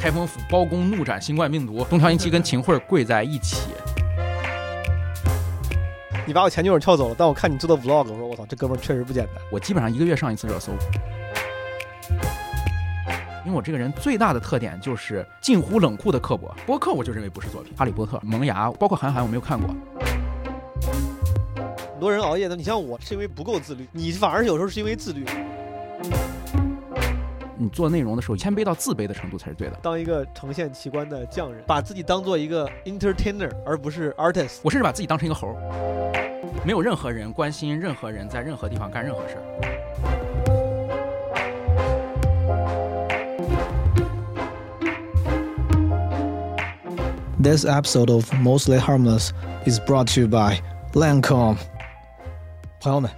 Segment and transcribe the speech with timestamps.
[0.00, 3.72] 开封府包公怒斩新冠病毒，东条英机跟秦桧跪在一起。
[6.24, 9.34] 你把我前女友撬走了，但我看你做的 vlog， 我说我操，这哥们儿确实不简单。
[9.50, 10.70] 我基本上一个月上一次热搜，
[13.44, 16.54] 因为我这个人最大的特点就是近乎冷酷的刻薄。
[16.64, 19.74] 播客我就认为不是作品，《哈利波特》《萌芽》，包括韩寒我没有看过。
[21.92, 25.26] 很多人熬夜的，你像我是因为不够自律，你反而有时候是因为自律。
[27.60, 29.76] 你做内容的时候，谦卑到自卑的程度才是对的。
[29.82, 34.60] 当一个呈现奇观的匠人，把自己当做一个 entertainer，而不是 artist。
[34.62, 35.56] 我甚至把自己当成一个猴。
[36.64, 39.42] 没有任何人关心任何人在任何地方干任何事儿。
[47.42, 49.30] This episode of Mostly Harmless
[49.66, 50.60] is brought to you by
[50.92, 51.56] Lancome。
[52.80, 53.10] 朋友们，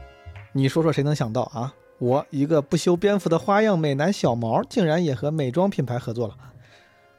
[0.52, 1.75] 你说说谁能想到啊？
[2.00, 6.37] 我一个不修边幅的花样美男小毛，竟然也和美妆品牌合作了。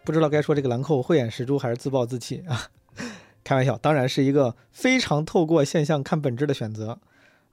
[0.04, 2.70] 不知道该说这个兰蔻慧眼识珠，还是自暴自弃啊？
[3.46, 7.00] 开玩笑，当然是一个非常透过现象看本质的选择，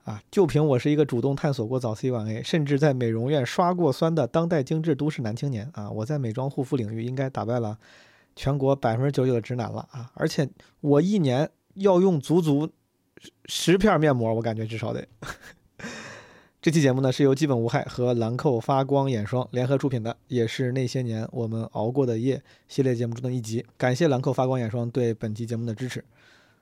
[0.05, 7.77] 啊，就凭我是一个主动探索过早 C 晚 A，甚至在美容院刷过酸的当代精致都市男青年啊，我在美妆护肤领域应该打败了
[8.35, 10.09] 全国百分之九十九的直男了啊！
[10.15, 10.49] 而且
[10.81, 12.67] 我一年要用足足
[13.45, 15.07] 十片面膜，我感觉至少得。
[16.61, 23.65] 这期节目呢是由基本无害和兰蔻发光眼霜联合出品的，也是那些年我们熬过的夜系列节目中的一集。
[23.77, 26.03] 感谢兰蔻发光眼霜对本期节目的支持。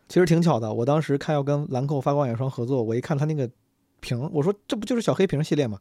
[0.07, 3.49] 其实挺巧的，我当时看要跟兰蔻发光眼霜合作，我一看它那个
[3.99, 5.79] 瓶，我说这不就是小黑瓶系列吗？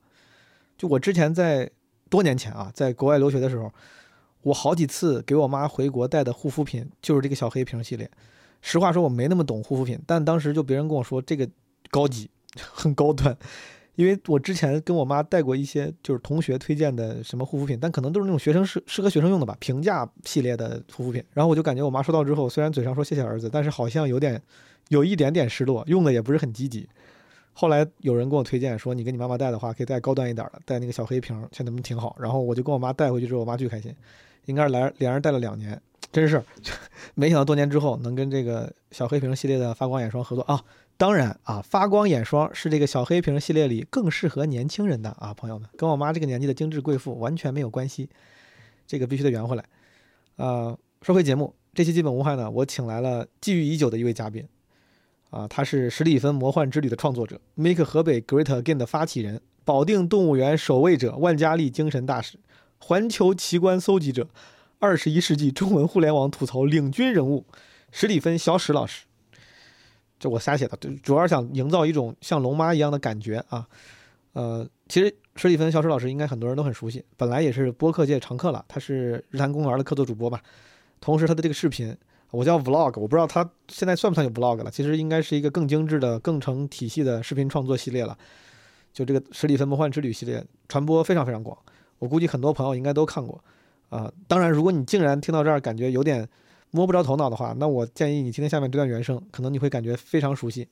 [0.78, 1.70] 就我之前在
[2.09, 3.70] 多年前啊，在国外留学的时候，
[4.41, 8.11] 我好几次给我妈回国带的护肤品就是这个小黑瓶系列。
[8.62, 11.47] 实话说，我没那么懂护肤品，但当时就别人跟我说这个
[11.91, 12.31] 高级，
[12.72, 13.37] 很高端。
[13.97, 21.25] 因为我之前跟我妈带过一些就是同学推荐的什么护肤品，但可能都是那种学生适适合学生用的吧，平价系列的护肤品。
[21.33, 24.41] 然后我就感觉我妈收到之后，虽然嘴上说谢谢儿子，但是好像有点
[24.89, 26.89] 有一点点失落，用的也不是很积极。
[27.55, 32.15] 后来有人跟我推荐说，你给你妈妈带的话，可以带高端一点的，带那个小黑瓶，现在能挺好。
[32.21, 33.95] 然后我就跟我妈带回去之后，我妈巨开心，
[34.45, 35.81] 应该是来连着带了两年，
[36.12, 36.43] 真是
[37.17, 40.62] 没想到多年之后能跟这个小黑瓶系列的发光眼霜合作啊。
[40.99, 48.09] 当然啊，发光眼霜是这个小黑瓶系列里更适合年轻人的啊，朋友们，跟我妈这个年纪的精致贵妇完全没有关系，
[48.87, 49.65] 这个必须得圆回来。
[50.37, 54.49] 呃，说回节目，这期基本无害呢，我请来了觊觎已久的一位嘉宾，
[55.29, 62.39] 啊，他是史蒂芬魔幻之旅的创作者，Make 河北 Great Again 的发起人，保定动物园守卫者，万家丽精神大使，
[62.79, 64.29] 环球奇观搜集者，
[64.79, 67.45] 二十一世纪中文互联网吐槽领军人物，
[67.93, 69.05] 史蒂芬小史老师。
[70.19, 73.66] 这我瞎写的，主要是想营造一种像龙妈一样的感觉啊。
[74.32, 78.65] 呃，其实史蒂芬小史老师应该很多人都很熟悉，本来也是播客界常客了。
[78.69, 80.43] 他是日坛公园的客座主播吧，
[81.00, 81.97] 同时他的这个视频，
[82.31, 84.71] 我叫 vlog，我不知道他现在算不算有 vlog 了。
[84.71, 88.16] 其实应该是一个更精致的、更成体系的视频创作系列了。
[88.93, 91.56] 就这个史蒂芬魔幻之旅系列传播非常非常广，
[91.99, 93.43] 我估计很多朋友应该都看过
[93.91, 94.10] 啊。
[94.26, 96.26] 当然，如果你竟然听到这儿感觉有点。
[96.71, 100.69] 摸不着头脑的话，那我建议你听听下面这段原声，可能你会感觉非常熟悉。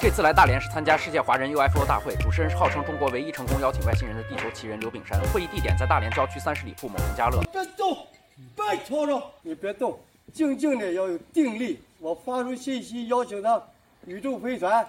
[0.00, 5.20] 这次来大连是参加世界华人 UFO 大会，主持人是号称中国唯一成功邀请外星人的地球奇人刘炳山。
[5.32, 7.40] 会议地点在大连郊区三十里铺某农家乐。
[7.52, 7.96] 别动，
[8.54, 9.98] 别吵吵，你别动，
[10.32, 11.80] 静静的要有定力。
[11.98, 13.60] 我发出信息邀请他，
[14.06, 14.86] 宇宙飞船。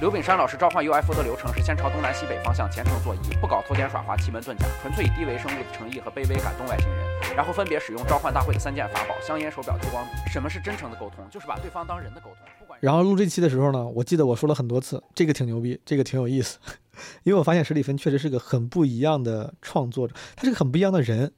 [0.00, 7.09] 刘炳山老师召唤 UFO 的流程是先朝东南西北方向虔诚作揖，不搞偷奸耍滑、奇门遁甲，纯粹以低维生物的诚意和卑微感动外星人。
[7.36, 10.30] 然后分别使用召唤大会的三件法宝：香烟、手表、激光笔。
[10.30, 11.24] 什么是真诚的沟通？
[11.30, 12.76] 就是把对方当人的沟通。
[12.80, 16.58] 然后录这期的时候呢，我记得我说了很多次，这个挺牛逼，这个挺有意思，
[17.24, 21.30] 因为我发现史蒂芬确实是个很不一样的创作者，他是个很不一样的人。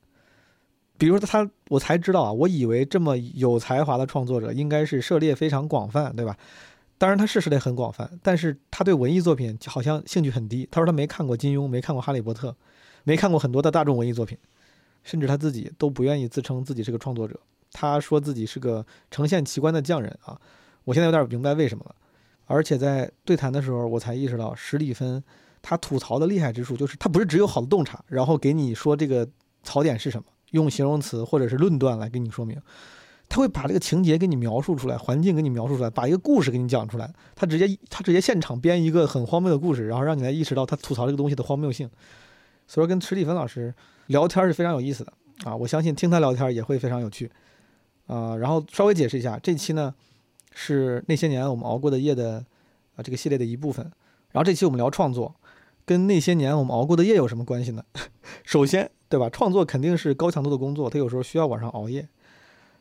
[0.98, 6.36] 比如说他，我才知道啊，我以为这么有才华的创作者应该是涉猎非常广泛，对吧？
[6.96, 10.68] 当然他是涉猎很广泛，但是他对文艺作品好像兴趣很低。
[10.70, 12.54] 他说他没看过金庸，没看过哈利波特，
[13.02, 14.38] 没看过很多的大众文艺作品。
[15.02, 17.38] 甚至他自己都不愿意自称自己是个创作者，
[17.72, 20.40] 他说自己是个呈现奇观的匠人啊！
[20.84, 21.94] 我现在有点明白为什么了。
[22.46, 25.22] 而且在对谈的时候，我才意识到史蒂芬
[25.62, 29.26] 他吐槽的厉害之处，就是他不是只有好的洞察，然后给你说这个
[29.62, 32.60] 槽点是什么，用形容词或者是论断来给你说明，
[33.28, 37.12] 他会把这个情节给你描述出来，环境给你描述出来，把一个故事给你讲出来。
[37.34, 41.88] 他直接他直接现场编一个很荒谬的故事，然后让你来意识到他吐槽这个东西的荒谬性。
[42.66, 43.74] 所以说，跟史蒂芬老师。
[44.12, 45.12] 聊天是非常有意思的
[45.44, 47.28] 啊，我相信听他聊天也会非常有趣，
[48.06, 49.92] 啊，然后稍微解释一下，这期呢
[50.52, 52.44] 是那些年我们熬过的夜的
[52.94, 53.84] 啊这个系列的一部分，
[54.30, 55.34] 然后这期我们聊创作，
[55.84, 57.82] 跟那些年我们熬过的夜有什么关系呢？
[58.44, 59.28] 首先，对吧？
[59.30, 62.06] 创作肯定是高强度的工作，它有时候需要晚上熬夜。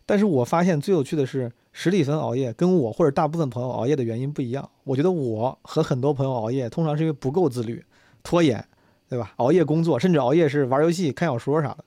[0.06, 4.70] 但是我发现最有趣的是，史蒂芬熬夜跟我或者大部分朋友熬夜的原因不一样。
[4.84, 7.84] 我觉得我和很多朋友熬夜，通常是因为不够自律、
[8.22, 8.66] 拖延，
[9.12, 9.34] 对吧？
[9.36, 11.84] 熬夜工作，甚至熬夜是玩游戏、看小说啥的。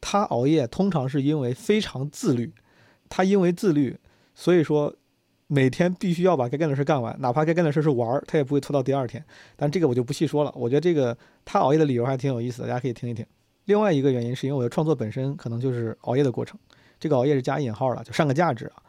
[0.00, 2.54] 他熬夜通常是因为非常自律，
[3.08, 3.98] 他因为自律，
[4.32, 4.94] 所以说
[5.48, 9.24] 每天必须要把该干的事干完，哪怕该干的事是玩儿，他也不会拖到第二天。
[9.56, 10.52] 但这个我就不细说了。
[10.54, 13.26] 我觉得这个他熬夜的理由还挺有意思的，大家可以听一听。
[13.64, 16.56] 另外一个原因是因为我的创作本身可能就是熬夜的过程。
[17.00, 18.82] 这个熬夜是加引号了，就上个价值啊，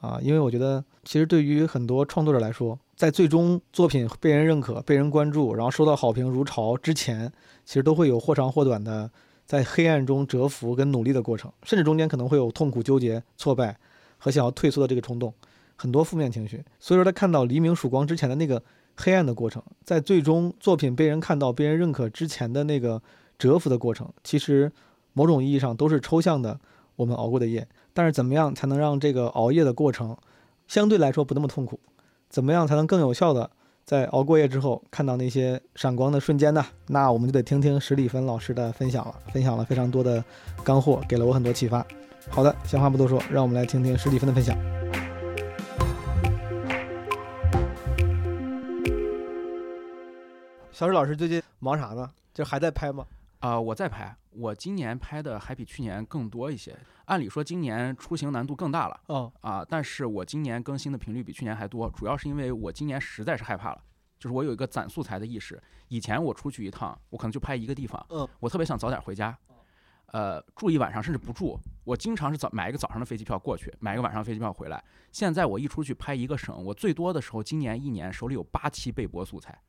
[0.00, 7.30] 啊，因为我觉得其实对于很多创作者来说，在最终作品被人认可、被人关注，然后收到好评如潮之前，
[7.66, 9.10] 其实都会有或长或短的
[9.44, 13.78] 在黑暗中蛰伏跟努力的过程，甚至中间可能会有痛苦、纠结、挫败
[14.16, 15.34] 和想要退缩的这个冲动，
[15.76, 16.64] 很多负面情绪。
[16.78, 18.62] 所以说，他看到黎明曙光之前的那个
[18.96, 23.02] 黑暗的过程，在最终作品被人看到、被人认可之前的那个
[23.38, 24.72] 蛰伏的过程，其实
[25.12, 26.58] 某种意义上都是抽象的。
[26.96, 27.66] 我们熬过的夜，
[28.00, 30.16] 但是怎么样才能让这个熬夜的过程
[30.66, 31.78] 相对来说不那么痛苦？
[32.30, 33.50] 怎么样才能更有效的
[33.84, 36.64] 在熬过夜之后看到那些闪光的瞬间呢？
[36.86, 40.24] 那我们就得听听史蒂芬老师的分享了，分享了非常多的
[40.64, 41.86] 干货，给了我很多启发。
[42.30, 44.56] 好的，闲话不多说，让我们来听听史蒂芬的分享。
[50.72, 52.08] 小史老师最近忙啥呢？
[52.32, 53.04] 就还在拍吗？
[53.40, 56.74] 啊，我在拍，我今年拍的还比去年更多一些。
[57.10, 63.82] 按理说今年出行难度更大了，哦，啊，但是我今年更新的频率比去年还多，主要是因为我今年实在是害怕了，
[64.16, 65.60] 就是我有一个攒素材的意识。
[65.88, 69.36] 以前我出去一趟，我可能就拍一个地方，嗯，我特别想早点回家，
[70.06, 74.80] 呃，住一晚上甚至不住，我经常是早买一个早上的飞机票过去，买一个晚上飞机票回来。
[75.10, 79.60] 现在我一出去拍一个省，我最多的时候今年一年手里有八期备播素材，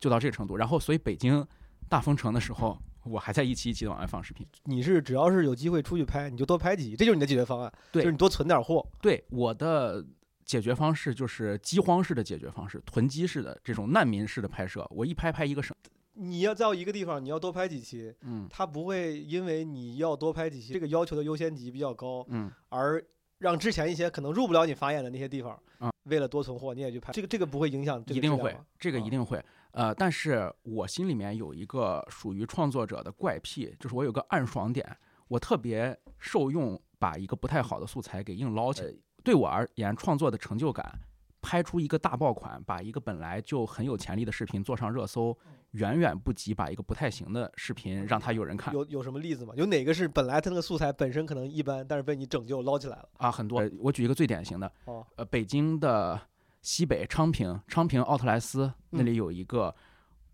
[0.00, 0.56] 就到这个程度。
[0.56, 1.46] 然后所以北京
[1.88, 2.78] 大封城的时候。
[3.08, 4.44] 我还在一期一期的往外放视频。
[4.64, 7.72] 你是只要是有机会出去拍，你就多拍几集，这就是你的解决方案。
[7.92, 8.84] 对，就是你多存点货。
[9.00, 10.04] 对，我的
[10.44, 14.84] 解决方式就是饥荒式的解决方式，囤积式的这种难民式的拍摄。
[14.90, 15.72] 我一拍拍一个省。
[16.14, 23.00] 你要在一个地方，你要多拍几期，嗯，他不会因为你要多拍几期，这个要求的优先级比较高，嗯，而
[23.38, 27.12] 让之前一些可能入不了你法眼的那些地方，啊，为了多存货，你也去拍。
[27.12, 29.40] 这个这个不会影响，一定会，这个一定会。
[29.76, 34.96] 呃，但是我心里面有一个属于创作者的怪癖，就是我有个暗爽点，
[35.28, 38.90] 我特别受用把一个不太好的素材给硬捞起来。
[39.22, 40.98] 对我而言，创作的成就感，
[41.42, 45.36] 拍出一个大爆款，把一个本来就很有潜力的视频做上热搜，
[45.72, 48.72] 远远不及把一个不太行的视频让它有人看。
[48.72, 49.52] 有有什么例子吗？
[49.58, 53.08] 有哪个是本来它那个素材本身可能一般，但是被你拯救捞起来了？
[53.18, 53.62] 啊，很多。
[53.78, 54.72] 我举一个最典型的，
[55.16, 56.18] 呃，北京的。
[56.66, 59.72] 西北昌平，昌平奥特莱斯那里有一个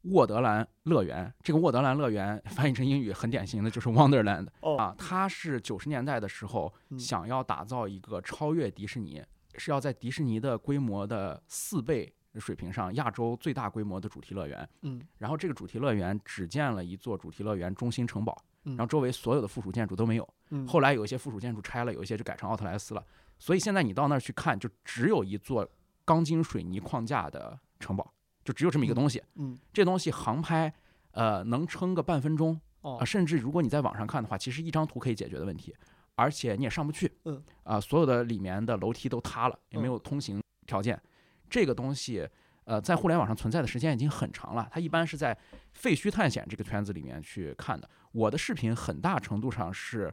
[0.04, 1.30] 沃德兰乐园。
[1.42, 4.48] 这个沃德兰乐园翻译成英语很典型的就是 Wonderland
[4.78, 4.94] 啊。
[4.96, 9.22] 它是九十年代的时候想要打造一个超越迪士尼，
[9.58, 14.66] 是要在迪士尼的规模的四倍水平上，亚洲最大规模的主题乐园。
[14.80, 15.02] 嗯。
[15.18, 20.26] 然后这个主题乐园只建了一座主题乐园中心城堡，然后周围所有的附属建筑都没有。
[20.48, 20.66] 嗯。
[20.66, 23.04] 后来有一些附属建筑拆了，有一些就改成奥特莱斯了。
[23.38, 25.68] 所以现在你到那儿去看，就只有一座。
[26.04, 28.12] 钢筋水泥框架的城堡，
[28.44, 29.22] 就只有这么一个东西。
[29.34, 30.72] 嗯，这东西航拍，
[31.12, 32.60] 呃，能撑个半分钟。
[32.82, 35.72] 哦，甚至如果你在网上看的话，其实一张图可以解决的问题，
[36.16, 37.10] 而且你也上不去。
[37.26, 41.00] 嗯，啊，所有的里面的楼梯都塌了，也没有通行条件。
[41.48, 42.28] 这个东西，
[42.64, 44.68] 呃，在互联网上存在的时间已经很长了。
[44.70, 45.36] 它一般是在
[45.72, 47.88] 废墟探险这个圈子里面去看的。
[48.10, 50.12] 我的视频很大程度上是，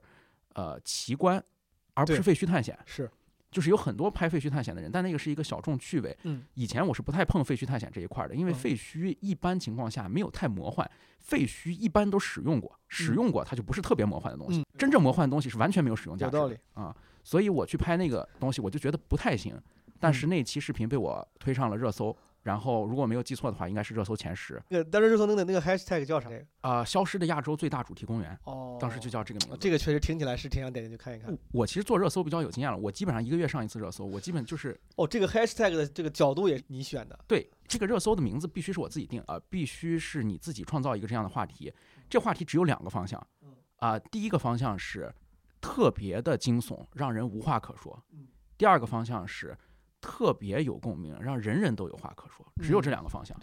[0.53, 1.43] 呃，奇观，
[1.95, 2.77] 而不是废墟探险。
[2.85, 3.09] 是。
[3.51, 6.15] 就是有很多拍废墟探险的人，但那个是一个小众趣味。
[6.23, 10.89] 嗯，以前我是不太碰废墟探险这一块的，因为废墟一般情况下没有太魔幻，
[11.19, 14.63] 废墟一般都使用过，使用过它就不是特别魔幻的东西。
[14.77, 16.35] 真正魔幻的东西是完全没有使用价值。
[16.35, 19.59] 有道理啊，所以我去拍那个东西，我就觉得不太行。
[19.99, 22.15] 但是那期视频被我推上了热搜。
[22.41, 24.61] 然后，如果没有记错的话，应该是热搜前十。
[24.69, 26.29] 那个当时热搜那个那个 hashtag 叫啥？
[26.61, 28.37] 啊，消失的亚洲最大主题公园。
[28.45, 29.57] 哦，当时就叫这个名字。
[29.59, 31.37] 这个确实听起来是挺想点进去看一看。
[31.51, 34.05] 我其实做热搜比较有经验了，我基本上一个月上一次热搜。
[34.05, 37.19] 我基本就是哦，这个 hashtag 的这个角度也是你选的。
[37.27, 41.73] 对，这个热搜的名字必须是我自己定啊，必须是你自己创造一个这样的话题。
[42.09, 43.21] 这话题只有两个方向。
[43.79, 45.13] 啊，第一个方向是
[45.59, 48.01] 特别的惊悚，让人无话可说。
[48.57, 49.57] 第二个方向是。
[50.01, 52.45] 特别有共鸣，让人人都有话可说。
[52.61, 53.37] 只有这两个方向，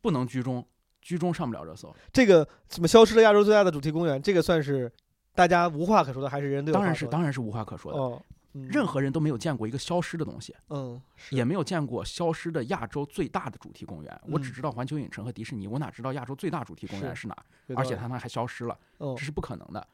[0.00, 0.66] 不能居中，
[1.00, 1.94] 居中上不了热搜。
[2.12, 4.92] 这个什么消失了亚洲最大的主题公园，这个算是
[5.34, 6.74] 大家无话可说的，还是人都有？
[6.74, 7.98] 当然是，当然是无话可说的。
[7.98, 8.22] 哦，
[8.54, 14.20] 嗯任何人都没有见过一个消失的东西，嗯也没有见过消失的亚洲最大的主题公园。
[14.28, 17.36] 我只嗯知道环球影城和迪士尼，我哪知道亚洲最大主题公园是是哪
[17.76, 19.86] 而且它们还消失了，哦这是不可能的。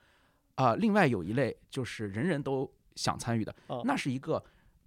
[0.54, 4.40] 啊、另外有一类就是人人都想参与的，哦那是一个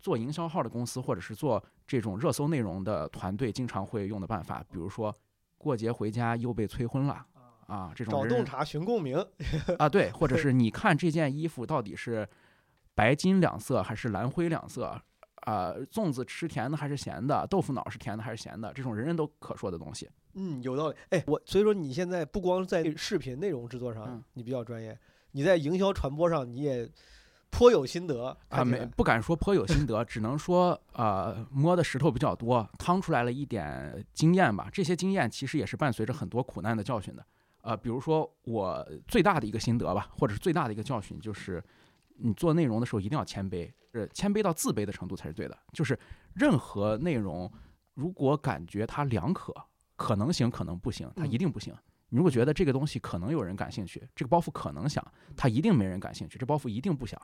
[0.05, 5.11] 做营销号的公司或者是做这种热搜内容的团队经常会用的办法，比如说
[5.57, 7.25] 过节回家又被催婚了。
[7.65, 9.17] 啊，这种找洞察寻共鸣，
[9.79, 12.29] 啊，对，或者是 你看这件衣服到底是
[12.93, 15.01] 白金两色还是蓝灰两色？
[15.47, 17.47] 啊、粽子吃甜的还是咸的？
[17.47, 18.71] 豆腐脑是甜的还是咸的？
[18.73, 20.07] 这种人人都可说的东西。
[20.35, 20.95] 嗯，有道理。
[21.09, 24.95] 哎，我所以说你现在不光在视频内容制作上嗯你比较专业，
[25.31, 26.87] 你在营销传播上你也
[27.49, 34.69] 颇有心得啊，没不敢说颇有心得， 只能说呃摸的石头比较多，趟出来了一点经验吧。
[34.71, 37.25] 这些经验其实也是伴随着很多苦难的教训的。
[37.61, 41.63] 呃，比如说我最大的一个心得吧，或者是最大的一个教训，就是
[42.17, 45.57] 你做内容的时候一定要谦卑，是谦卑到自卑的程度才是对的。
[45.71, 45.97] 就是
[46.33, 47.51] 任何内容，
[47.93, 49.53] 如果感觉它两可，
[49.95, 51.73] 可能行，可能不行，它一嗯定不行。
[52.15, 55.05] 你如果觉得这个东西可能有人感兴趣，这个包袱可能想，
[55.35, 57.21] 他一定没人感兴趣，这包袱一定不想。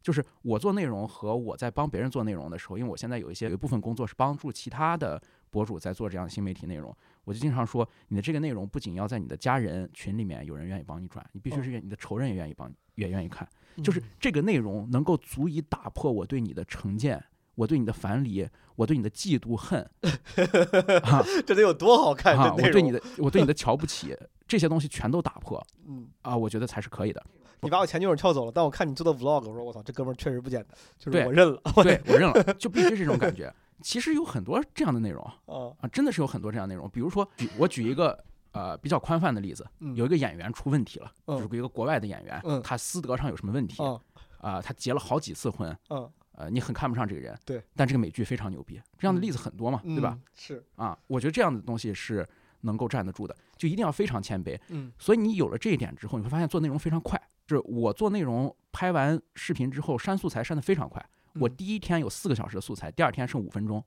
[0.00, 5.20] 就是我做内容和我在帮别人做内容的时候，因为我现在有一些有一部分工作是帮助其他的
[5.50, 13.46] 博主在做这样的新媒体内容，我就经常说，你的这个内容不仅要在你的家人群里面有人愿意帮你转，你必须是愿你的仇人也愿意帮，也愿意看，
[13.84, 17.22] 就是嗯这个内容能够足以打破我对你的成见。
[17.54, 19.80] 我对你的樊篱，我对你的嫉妒恨，
[21.04, 22.36] 啊这得有多好看？
[22.38, 24.16] 啊，我对你的，我对你的瞧不起，
[24.48, 27.22] 这些东西全都打破 嗯，啊，我觉得才是可以的。
[27.60, 33.52] 你把我前女友撬走了，但我看你做的 vlog，我说我操，这哥们儿确实不简单，就是我认了对 我认了，就必须是这种感觉。
[33.82, 36.88] 其实有很多这样的内容，啊，啊，真的是有很多这样的内容。
[36.90, 38.16] 比如说，举我举一个
[38.52, 44.00] 呃比较宽泛的例子，嗯有一个演员出问题了，嗯就是一个国外的演员，嗯他私德上有什么问题啊、
[44.40, 46.08] 啊他结了好几次婚，啊，
[46.42, 50.18] 呃，你很看不上这个人，对，但这个美剧非常牛逼，这样的例子很多嘛，对吧？
[50.20, 50.22] 嗯？
[50.34, 52.28] 是，啊，我觉得这样的东西是
[52.62, 54.58] 能够站得住的，就一定要非常谦卑。
[54.70, 57.20] 嗯所以你有了这一点之后，你会发现做内容非常快。
[57.46, 63.84] 就是我做内容拍完视频之后删素材删得非常快，我嗯第一天有四个小时的素材，第二天剩五分钟，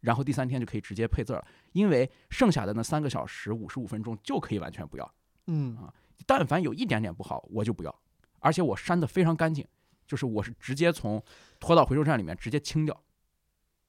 [0.00, 5.14] 然后第三天就可以直接配字儿了，因为剩下的那三个小时五十五分钟就可以完全不要。
[5.46, 5.92] 嗯啊
[6.26, 7.94] 但凡有一点点不好，我就不要，
[8.40, 9.66] 而且我删得非常干净，
[10.06, 11.22] 就是我是直接从
[11.60, 12.98] 拖到回收站里面直接清掉，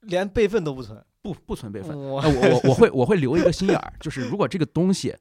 [0.01, 1.97] 连备份都不存，不不存备份。
[1.97, 5.15] 我我我我会我会留一个心眼儿， 就是如果这个东西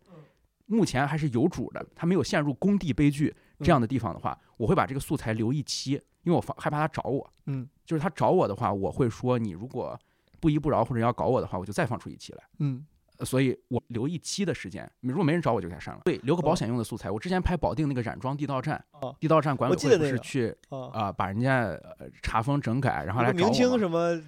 [0.66, 7.30] 目前还是有主的，它没有陷入工地悲剧这样的地方的话，我会把这个素材留一期，因为我防害怕他找我。
[7.46, 9.98] 嗯就是他找我的话，我会说你如果
[10.40, 12.44] 不依不饶或者要搞我的话，我就再放出一期来。
[12.60, 16.00] 嗯呃所以我留一期的时间，如果没人找我就给他删了。
[16.04, 17.10] 对，留个保险用的素材。
[17.10, 24.20] 我之前拍保定那个染妆地道战，哦地道战管委会不是去啊，啊、把人家呃查封整改，然后来找我嘛清什么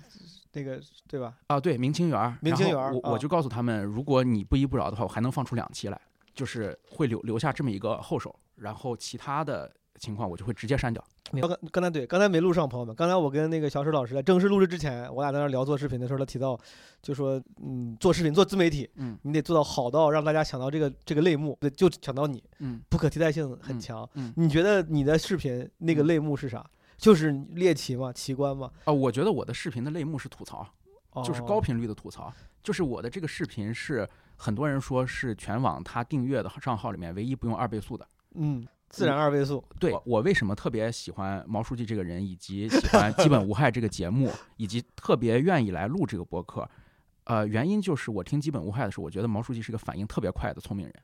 [0.52, 1.34] 那个对吧？
[1.48, 6.00] 啊，对，明清园儿，明清园我我就告诉他们，如果你不依不饶的话，我还能放出两期来，
[6.34, 11.02] 就是会留留下这么一个后手，然后其他的情况我就会直接删掉。
[11.32, 12.94] 刚刚刚才对，刚才没录上，朋友们。
[12.94, 16.58] 刚才我跟那个小史老师在正式录制之前，我俩在那儿聊做视频的时候，他提到，
[17.02, 24.08] 就说，嗯，做视频做自媒体，嗯你得做到好到让大家想到这个这个类目，对，就想到你，嗯不可替代性很嗯强。
[24.14, 26.64] 嗯你觉得你的视频那个嗯类目是啥？
[26.96, 28.12] 就是猎奇吗？
[28.12, 28.70] 奇观吗？
[28.84, 30.66] 啊，我觉得我的视频的类目是吐槽，
[31.24, 38.06] 就是高哦频率的吐槽，就是我的这个视频是很多人说是全网他订阅的账号里面唯一不用二倍速的。
[38.34, 39.62] 嗯，自然二倍速。
[39.78, 46.68] 对我我为什么特别喜欢毛书记这个人，以及喜欢《基本无害》这个节目， 以及特别愿意来录这个博客，
[47.24, 50.94] 呃，原因就是我听《基本无害》的时候，我觉得毛书记是个反应特别快的聪明人。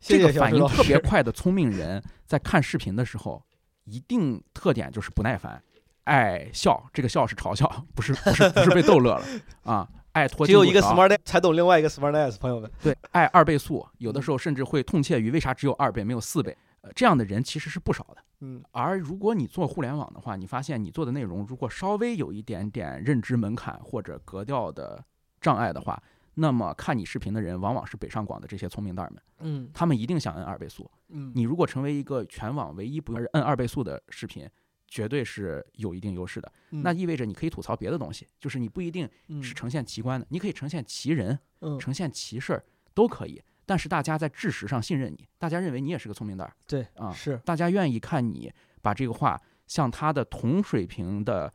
[0.00, 0.66] 谢谢这个反应。
[0.68, 3.42] 特别 快的聪明人，在看视频的时候，
[3.84, 5.62] 一定特点就是不耐烦，
[6.04, 6.84] 爱笑。
[6.92, 9.24] 这个笑是嘲笑，不是不是不是被逗乐了
[9.64, 9.88] 啊！
[10.12, 12.70] 爱拖只有一个 smart 才懂另外一个 smartness，朋友们。
[12.82, 16.56] 对，爱二倍速，有的时候甚至会痛切于为啥只有二倍没有四倍。
[16.82, 18.22] 呃，这样的人其实是不少的。
[18.40, 25.04] 嗯而如果你做互联网的话，你发现你做的内容如果稍微有一点点认知门槛或者格调的
[25.40, 26.00] 障碍的话，
[26.34, 30.88] 那么看你视频的人往往是北上广的这些聪明蛋儿们，嗯他们一定想摁二倍速。
[31.08, 34.48] 嗯，你如果成为一个全网唯一不用摁二倍速的视频，
[34.86, 36.52] 绝对是有一定优势的。
[36.70, 43.42] 那意味着你可以吐槽别的东西，就是你不一定嗯是呈现奇观的，你可以呈现奇人、嗯呈现奇事儿都可以。
[43.68, 51.52] 但是大家在知识上信任你，大家认为你也是个聪明蛋儿对啊，是大家愿意看你把这个话像他的同水平的、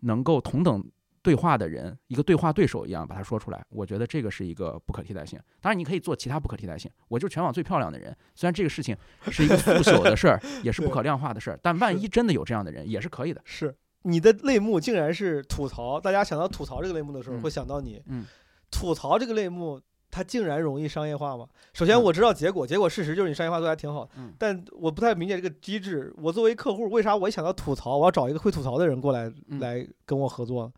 [0.00, 0.84] 能够同等
[1.22, 3.64] 对话的人，一个对话对手一样把它说出来。
[3.68, 5.38] 我觉得这个是一个不可替代性。
[5.60, 6.90] 当然，你可以做其他不可替代性。
[7.06, 8.96] 我就是全网最漂亮的人，虽然这个事情
[9.30, 13.40] 是一个腐朽的事儿，也是不可量化的事儿，但万一真的有这样的人，也是可以的。
[13.44, 18.02] 是，你的类目竟然是吐槽，大家想到吐槽这个类目的时候，嗯会想到你。
[18.06, 18.26] 嗯，
[18.68, 19.80] 吐槽这个类目，
[20.12, 21.48] 它竟然容易商业化吗？
[21.72, 26.14] 首先嗯我知道结果，结果事实就是你商业化做得还挺好但我不太理解这个机制。
[26.18, 30.70] 我作为客户，为啥我一想到吐槽，我要找一个会吐槽的人过来、嗯来跟我合作？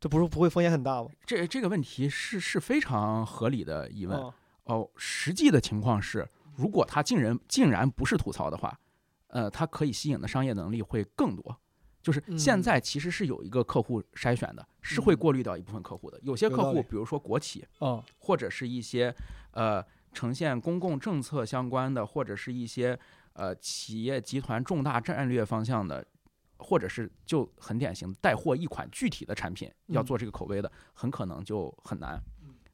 [0.00, 1.08] 这不是不会风险很大吗？
[1.24, 4.18] 这这个问题是是非常合理的疑问。
[4.18, 4.32] 嗯
[4.64, 8.78] 哦，实际的情况是，如果他竟然竟然不是吐槽的话，
[9.28, 11.56] 呃，他可以吸引的商业能力会更多。
[12.02, 16.18] 就是现嗯在其实是有一个客户筛选的，是会嗯过滤掉一部分客户的。
[16.22, 19.14] 有些客户，比如说国企，啊或者是一些
[19.52, 22.98] 呃呈现公共政策相关的，或者是一些
[23.34, 26.04] 呃企业集团重大战略方向的，
[26.58, 32.20] 或者是就很典型带货一款具体的产品要嗯做这个口碑的，很可能就很难。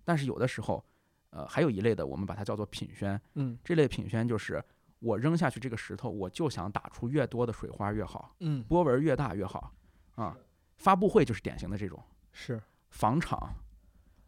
[0.04, 0.84] 但是有的时候，
[1.30, 3.20] 呃，还有一类的，我们把它叫做品宣。
[3.34, 4.62] 嗯这类品宣就是
[5.06, 9.72] 我扔下去这个石头，我就想打出越多的水花越好，嗯波纹越大越好
[10.16, 10.36] 啊。
[10.78, 12.02] 发布会就是典型的这种。
[12.32, 12.60] 是
[12.90, 13.38] 房产，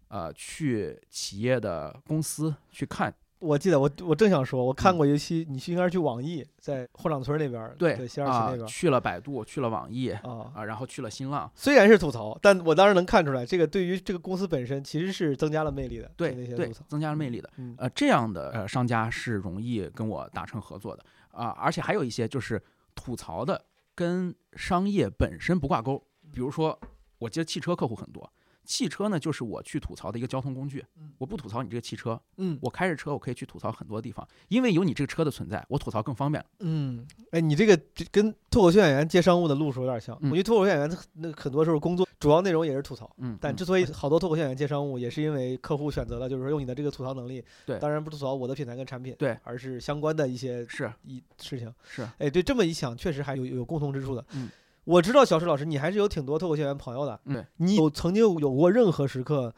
[0.06, 10.50] 呃，去企业的公司去看，我记得我我正想说，我看嗯过一期，你去应该是去网易，在后厂村那边儿，对对，西二旗啊那边儿去了百度，去了网易啊。
[10.54, 16.10] 啊，然后去了新浪，虽然是吐槽，但我当时能看出来，这个对于这个公司本身其实是增加了魅力的。
[16.16, 17.50] 对那些吐槽，，增加了魅力的。
[17.56, 22.60] 嗯呃，这样的呃商家是容易跟我达成合作的啊，而且还有一些就是
[22.94, 23.64] 吐槽的
[23.94, 26.02] 跟商业本身不挂钩，
[26.32, 26.78] 比如说
[27.18, 28.28] 我接汽车客户很多。
[28.68, 30.84] 汽车呢，就是我去吐槽的一个交通工具。
[31.16, 36.44] 我不吐槽你这个汽车，嗯我开着车，我可以去吐槽很多地方，因为有你这个车的存在，我吐槽更方便。
[36.60, 37.80] 嗯，哎，你这个
[38.12, 40.14] 跟脱口秀演员接商务的路数有点像。
[40.20, 47.42] 嗯我觉得脱口秀演员那很多时候工作主要内容也是吐槽，嗯，嗯但之所以好多脱口秀演员接商务，也是因为客户选择了就是说用你的这个吐槽能力。
[47.64, 51.72] 对当然不是吐槽我的品牌跟产品，对，而是相关的一些是一事情。
[51.88, 54.24] 是，哎，对，这么一想，确实还有有共同之处的。
[54.32, 54.50] 嗯，
[54.88, 57.20] 我知道小石老师，你还是有挺多脱口秀演员朋友的。
[57.26, 59.54] 嗯你有曾经有过任何时刻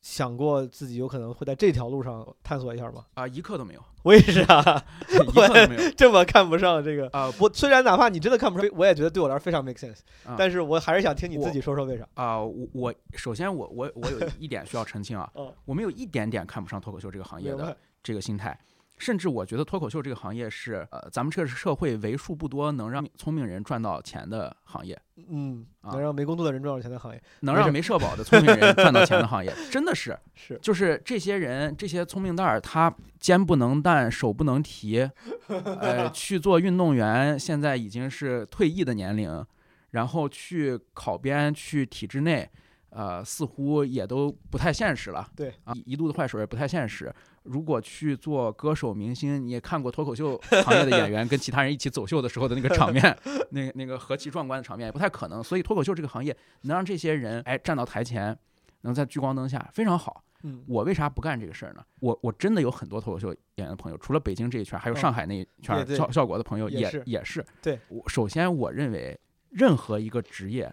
[0.00, 3.04] 想过自己有可能会在这条路上探索一下吗？
[3.14, 5.90] 啊，一刻都没有，我也是啊， 一刻都没有。
[5.92, 7.08] 这么看不上这个。
[7.12, 12.04] 啊我虽然哪怕你真的看不上，我也觉得对我来说非常 make sense，、啊但是我还是想听你自己说说为啥。
[12.14, 17.76] 啊、我我首先我我我有一点需要澄清啊， 哦我没有一点点看不上脱口秀这个行业的？
[18.02, 18.58] 这个心态，
[18.96, 35.10] 甚至我觉得脱口秀这个行业是呃咱们这个社会为数不多能让聪明人赚到钱的行业，嗯，啊能让没工作的人赚到钱的行业能让没社保的聪明人赚到钱的行业，真的是 是就是这些人这些聪明蛋儿，他肩不能担，手不能提，
[35.48, 39.44] 呃，去做运动员，现在已经是退役的年龄，
[39.90, 42.48] 然后去考编去体制内。
[42.94, 45.28] 呃，似乎也都不太现实了。
[45.34, 47.12] 对啊，一肚子坏水也不太现实。
[47.42, 53.02] 如果去做歌手、明星，你也看过脱口秀行业的演员跟其他人一起走秀的时候的那个场面，
[53.50, 55.42] 那个那个何其壮观的场面，也不太可能。
[55.42, 58.38] 所以脱口秀这个行业能让这些人哎站到台前，
[58.82, 60.22] 能在聚光灯下，非常好。
[60.46, 61.82] 嗯我为啥不干这个事儿呢？
[62.00, 67.44] 我我真的有很多脱口秀演员的朋友，除了北京这一圈，还有嗯上海那一圈效效果的朋友也也是也是。
[67.60, 69.18] 对我首先我认为
[69.50, 70.70] 任何一个职业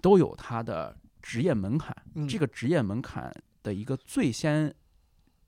[0.00, 4.74] 都有它的职业门槛，嗯这个职业门槛的一个最先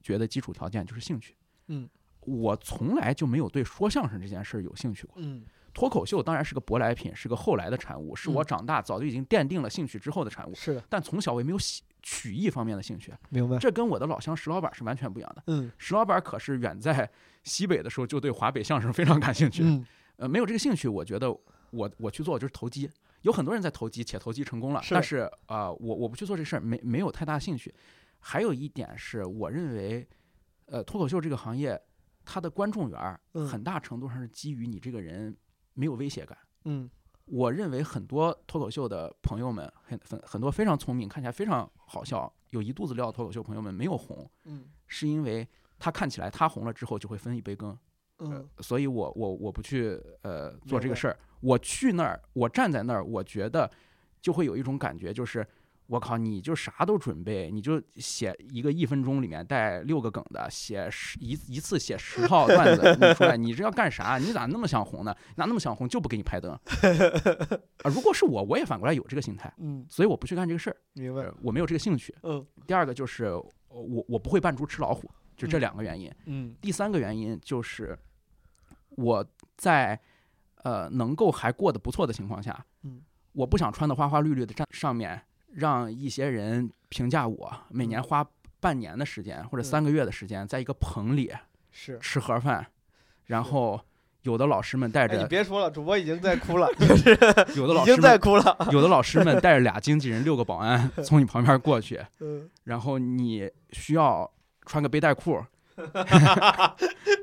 [0.03, 1.35] 觉的基础条件就是兴趣。
[1.69, 1.89] 嗯，
[2.21, 5.17] 我从来就没有对说相声这件事儿有兴趣过。
[5.19, 5.43] 嗯
[5.75, 10.55] 脱口秀当然是个舶来品，是个后来的产物，是我嗯长大早就已经奠定了兴趣之后的产物。
[10.55, 13.57] 是的，但从小我也没有喜曲艺方面的兴趣，明白。
[13.57, 15.43] 这跟我的老乡石老板是完全不一样的。
[15.47, 17.11] 嗯石老板可是远在
[17.45, 21.35] 西北的时候就对华北相声非常感兴趣，嗯呃，没有这个兴趣，我觉得
[21.71, 22.91] 我我去做就是投机。
[23.23, 27.75] 有很多人在投机，且投机成功了，是但是啊、呃我我不去做这事儿，没没有太大兴趣。
[28.19, 30.09] 还有一点是，我认为，
[30.67, 31.81] 呃，脱口秀这个行业，
[32.25, 35.37] 它的观众缘儿嗯很大程度上是基于你这个人
[35.75, 36.39] 没有威胁感。
[36.65, 36.89] 嗯
[37.25, 47.77] 我认为很多脱口秀的朋友们，很很很多非常聪明，看起来非常好笑，有一肚子料的脱口秀朋友们没有红，嗯是因为他看起来他红了之后就会分一杯羹，
[48.19, 53.71] 嗯所以我我我不去呃做这个事儿，我去那儿，我站在那儿，我觉得
[54.23, 55.47] 就会有一种感觉，就是
[55.89, 64.17] 我靠，你就啥都准备，你就写一个一分钟里面带六个梗的，写十一一次写十套段子 你出来，你这要干啥？
[64.17, 65.15] 你咋那么想红呢？
[65.31, 66.53] 你咋那么想红就不给你拍灯？
[67.83, 71.35] 啊，如果是我，我也反过来有这个心态，嗯，所以我不去干这个事儿，明白呃。
[71.43, 72.15] 我没有这个兴趣。
[72.23, 76.11] 嗯第二个就是呃我我不会扮猪吃老虎，就这嗯两个原因。
[76.27, 77.99] 嗯第三个原因就是
[78.91, 79.27] 我
[79.57, 79.99] 在
[80.63, 83.01] 呃能够还过得不错的情况下，嗯，
[83.33, 85.21] 我不想穿的花花绿绿的站上面，
[85.55, 88.27] 让一些人评价我每年花
[88.61, 91.33] 半年的时间或者嗯三个月的时间，在一个棚里
[91.71, 91.99] 是。
[92.01, 92.67] 吃盒饭，
[93.27, 93.81] 然后
[94.23, 96.69] 有的老师们带哎，你，别说了，主播已经在哭了，
[97.57, 98.57] 有的老师已经，在哭了。
[98.71, 104.31] 有的老师们带着俩经纪人、六个保安 从你旁边过去， 嗯，然后你需要
[104.65, 105.43] 穿个背带裤，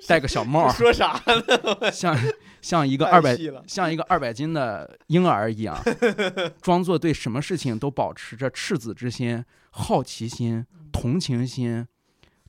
[0.08, 1.92] 戴个小帽，说啥呢？
[1.92, 2.14] 像
[2.62, 5.78] 像一个二百像一个二百斤的婴儿一样，
[6.62, 11.88] 装作对什么事情都保持着赤子之心、好奇心、同情心、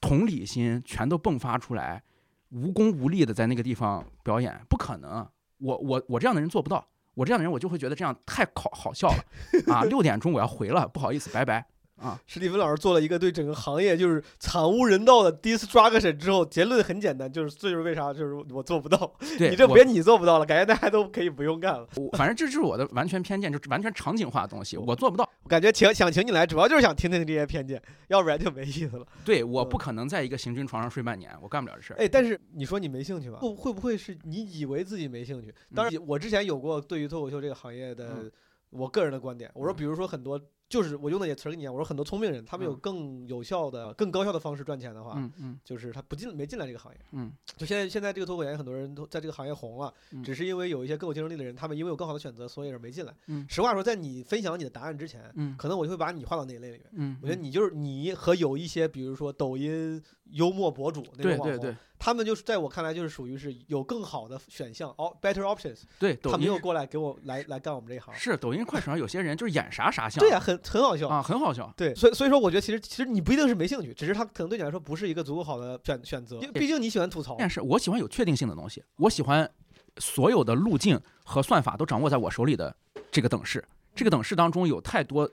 [0.01, 2.03] 同理心，全都迸发出来，
[2.51, 5.27] 无功无利的在那个地方表演，不可能。
[5.59, 9.85] 我我我这样的人做不到，我这样的人我就会觉得这样太好好笑了啊！
[9.85, 11.67] 六点钟我要回了，不好意思，拜拜
[12.01, 12.19] 啊！
[12.27, 19.13] 史蒂芬老师做了一个对整个行业就是惨无人道的 destruction 之后，结论很简单，就是这就是为啥就是我做不到。
[19.39, 21.87] 对你这别你做不到了，感觉大家都可以不用干了。
[21.97, 25.29] 我反正这就是我的完全偏见，就是完全场景化的东西，我做不到。
[25.43, 29.07] 我感觉请想请你来，主要就是想听听这些偏见，要不然就没意思了。
[29.25, 31.97] 对，我嗯不可能在一个行军床上睡半年，我干不了这事儿。
[31.99, 33.39] 哎，但是你说你没兴趣吧？
[33.39, 35.53] 会会不会是你以为自己没兴趣？
[35.75, 38.31] 当然，我之前有过对于脱口秀这个行业的嗯
[38.71, 39.51] 我个人的观点。
[39.55, 47.01] 我说，嗯比如说很多，就是我用的也词儿跟你一样，我说很多聪明人，他们有嗯更有效的、更高效的方式赚钱的话，嗯嗯就是他不进没进来这个行业。
[47.11, 53.13] 嗯就现在现在这个脱口演员，很多人都在这个行业红了，嗯只是因为有一些更有竞争力的人，他们因为有更好的选择，所以是没进来。
[53.27, 56.87] 嗯实话说，在你分享你的答案之前，嗯可能我就会把你划到那一类里面。
[56.93, 60.01] 嗯，我觉得你就是你和有一些，比如说抖音
[60.33, 68.15] 幽默博主那种网红，对对对他们就是在我看来就是属于是有更好的选项，哦，better options，对，他没有过来给我来来干我们这一行。
[68.15, 71.09] 是抖音、快手上有些人就是演啥啥像，对呀、很很好笑。
[71.09, 71.71] 啊，很好笑。
[71.77, 77.37] 对，所以所以说，我觉得其实其实你不一定是没兴趣，只是他可能对你来说不是一个足够好的选选择，因为毕竟你喜欢吐槽。
[77.39, 79.51] 但是我喜欢有确定性的东西，我喜欢
[79.99, 82.75] 所有的路径和算法都掌握在我手里的
[83.11, 83.63] 这个等式。
[83.95, 85.31] 这个等式当中有太多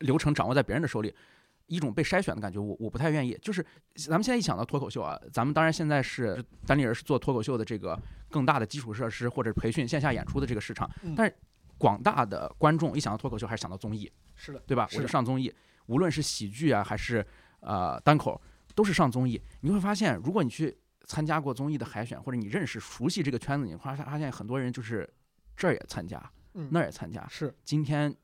[0.00, 1.14] 流程掌握在别人的手里，
[1.72, 3.36] 一种被筛选的感觉，我我不太愿意。
[3.40, 3.64] 就是
[3.96, 7.98] 咱们现在一想到脱口秀啊，咱们当然现在是单立人是做脱口秀的这个
[8.30, 11.34] 更大的基础设施或者培训线下演出的这个市场嗯，但是
[11.78, 14.86] 广大的观众一想到脱口秀还是想到综艺，是的，对吧？
[14.94, 15.52] 我就上综艺，
[15.86, 17.26] 无论是喜剧啊还是
[17.60, 18.40] 呃单口，
[18.74, 19.40] 都是上综艺。
[19.62, 25.08] 你会发现，如果你去参加过综艺的海选，或者你认识熟悉这个圈子，你会发发现很多人就是
[25.56, 26.22] 这儿也参加，
[26.54, 27.26] 嗯那儿也参加。
[27.28, 28.14] 是今天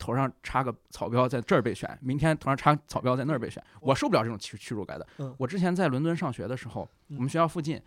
[0.00, 5.06] 头上插个草标在这儿被选，明天头上插草标在那儿被选，我受不了这种屈屈辱感的。
[5.18, 5.32] 嗯。
[5.38, 7.16] 我之前在伦敦上学的时候，嗯。
[7.16, 7.80] 我们学校附近，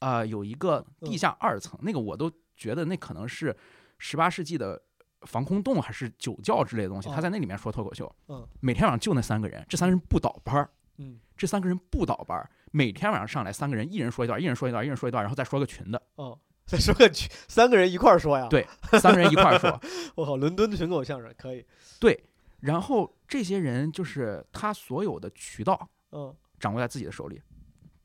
[0.00, 3.56] 呃，有一个地嗯下二层，那个我都觉得那可能是
[3.98, 4.82] 十八世纪的
[5.22, 7.08] 防空洞还是酒窖之类的东西。
[7.08, 7.20] 他哦。
[7.22, 8.46] 在那里面说脱口秀，嗯。
[8.60, 11.18] 每天晚上就那三个人，这三个人不倒班儿，嗯。
[11.36, 18.48] 这三个人不倒班儿，每天晚上上来三个人，一人说一段，一人说一段，一人说一段，然后再说个群的，哦，再说个群三个人一块儿说呀。
[18.48, 18.66] 对
[19.00, 19.80] 三个人一块儿说。
[20.16, 21.64] 我靠，伦敦的群口相声可以。
[22.00, 22.24] 对
[22.60, 27.40] 然后这些人就是他所有的渠道嗯掌握在自己的手里，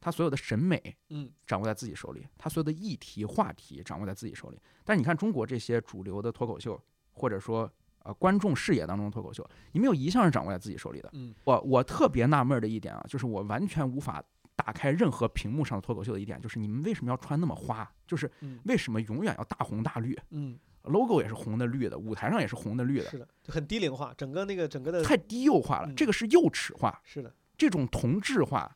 [0.01, 4.59] 他所有的审美嗯掌握在自己手里，他所有的议题话题掌握在自己手里。
[4.83, 6.81] 但是你看中国这些主流的脱口秀，
[7.13, 7.71] 或者说
[8.03, 11.09] 呃观众视野当中的脱口秀，你没有一项是掌握在自己手里的。
[11.13, 14.21] 嗯我我特别纳闷儿的一点啊，就是我完全无法
[14.65, 17.89] 打开任何屏幕上的脱口秀的一点，就是你们为什么要穿那么花？
[18.05, 25.95] 就是嗯为什么永远要大红大绿嗯，？logo 也是红的绿的，舞台上也是红的绿的，是的，就很低龄化，整个那个整个的太低幼化了嗯。
[25.95, 28.75] 这个是幼齿化，是的，这种同质化。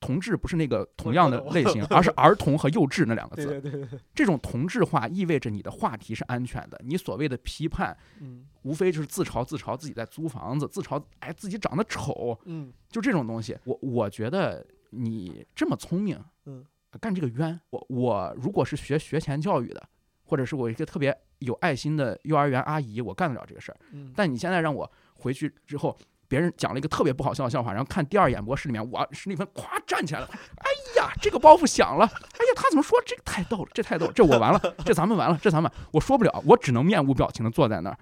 [0.00, 3.58] 同质不是那个同样的类型，而是 儿童和幼稚那两个对字。
[3.62, 13.56] 对对对，这种同质化意味着你的话题是安全的，你所谓的批判嗯无非就是自嘲自嘲自己在租房子，自嘲哎自己长得丑，嗯就这种东西。
[13.64, 14.66] 我我觉得
[14.96, 16.64] 你这么聪明，嗯，
[17.00, 17.60] 干这个冤。
[17.70, 19.82] 我我如果是学学前教育的，
[20.24, 23.78] 或者是我一个特别有爱心的幼儿园阿姨，我干得了这个事儿。
[23.92, 25.96] 嗯，但你现在让我回去之后，
[26.28, 37.98] 别人讲了一个特别不好笑的笑话，然后看第二演播室里面，我史蒂芬咵站起来了，哎呀，这个包袱响了，哎呀，他怎么说这个太逗了，这太逗了，这我完了，这咱们完了，这咱们我说不了，我只能面无表情的坐在那儿，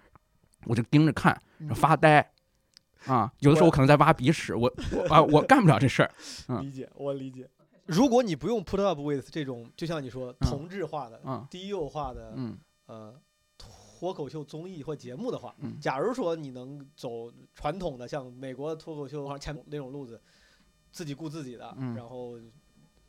[0.67, 1.41] 我就盯着看，
[1.75, 2.32] 发呆。
[3.07, 6.11] 啊，有的时候我可能在挖鼻屎，我我啊，我干不了这事儿。
[6.49, 7.49] 嗯理解，我理解。
[7.87, 13.15] 如果你不用 put up with 这种，就像你说嗯同质化的、嗯低幼化的嗯呃
[13.59, 20.21] 脱口秀综艺或节目的话，嗯假如说你能走传统的像美国脱口秀前那种路子，
[20.93, 22.39] 自己顾自己的，嗯然后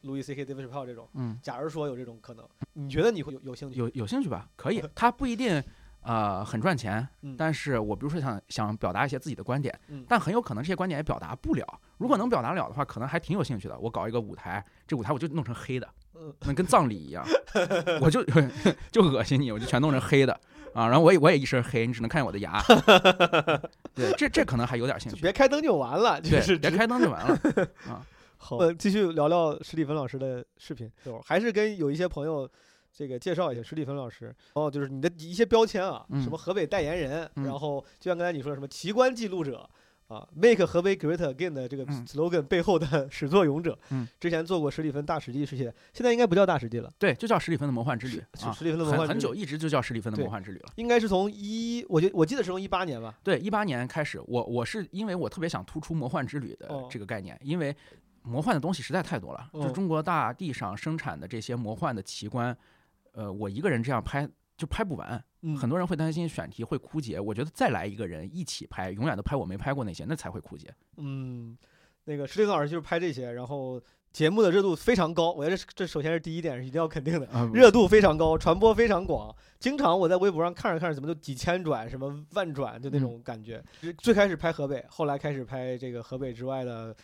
[0.01, 3.79] 路易 C K、David Chappelle 这种，嗯，假如说有这种可能，你觉得你会有有兴趣？
[3.79, 4.49] 有有兴趣吧？
[4.55, 5.63] 可以， 他不一定
[6.03, 11.65] 呃很赚钱，嗯但是我比如说想想表达一些自己的观点，嗯但很有可能这些观点也表达不了。
[11.97, 13.77] 如果能表达了的话，可能还挺有兴趣的。
[13.79, 17.25] 我搞一个舞台，这舞台我就弄成黑的，嗯那跟葬礼一样，
[18.01, 18.23] 我就
[18.91, 20.33] 就恶心你，我就全弄成黑的
[20.73, 20.87] 啊。
[20.87, 22.61] 然后我也我也一身黑，你只能看见我的牙。
[23.95, 25.21] 对，这这可能还有点兴趣。
[25.21, 27.39] 别开灯就完了，就对，是别开灯就完了
[27.87, 28.05] 啊。
[28.37, 30.91] 好，呃，继续聊聊史蒂芬老师的视频，
[31.23, 32.49] 还是跟有一些朋友
[32.95, 34.33] 这个介绍一下史蒂芬老师。
[34.53, 39.67] 哦，就是你的一些标签啊，嗯什么河北代言人，嗯然后就像刚才你说的什么奇观记录者
[40.07, 43.77] 啊，Make 河北 Great Again 的这个嗯 slogan 背后的 始作俑者。
[43.89, 50.69] 嗯，之前做过史蒂芬大史记世界，现在应该不叫大史记了，对，就叫史蒂芬的魔幻之旅史蒂芬的魔幻之旅很很久，一直就叫史蒂芬的魔幻之旅了。
[50.75, 53.17] 应该是从一，我觉我记得是从一八年吧。
[53.23, 57.75] 对，一八年开始，我我是因为我特别想突出魔幻之旅的哦这个概念，因为
[58.21, 62.55] 魔幻的东西实在太多了，就哦中国大地上生产的这些魔幻的奇观，
[63.13, 70.73] 呃，我一个人这样拍就拍不完，嗯很多人会担心选题会枯竭，我觉得再来一个人一起拍，永远都拍我没拍过那些，那才会枯竭。
[70.97, 71.57] 嗯，
[72.05, 77.27] 那个史蒂芬老师就是拍这些，然后节目的热度非常高，我觉得这这首先是第一点，是一定要肯定的。
[77.27, 83.63] 啊热度非常高，传播非常广，经常我在微博上看着看着，怎么就几千转，什么万转，就那种感觉。
[83.97, 86.95] 最开始拍河北，后来开始拍这个河北之外的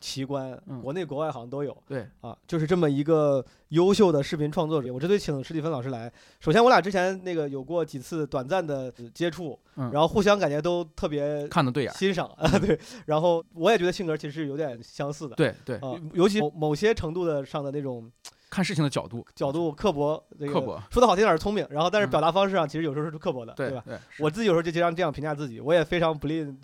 [0.00, 4.92] 奇观，嗯国内国外好像都有对，啊，就是这么一个优秀的视频创作者。
[4.92, 15.36] 我这次请史蒂芬老师来，首先我俩之前那个有过几次短暂的接触，嗯然后互相感觉都特别看的对眼儿，欣赏啊， 对，然后我也觉得性格其实是有点相似的。
[15.36, 18.10] 对对，啊，尤其某某些程度的上的那种
[18.48, 20.80] 看事情的角度，角度刻薄，这个刻薄。
[20.90, 22.10] 说的好听点儿是聪明，然后但是嗯。
[22.10, 23.56] 表达方式上其实有时候是刻薄的，吧？
[23.56, 26.58] 对对，我自己有时候就经常这样评价自己，我也非常不吝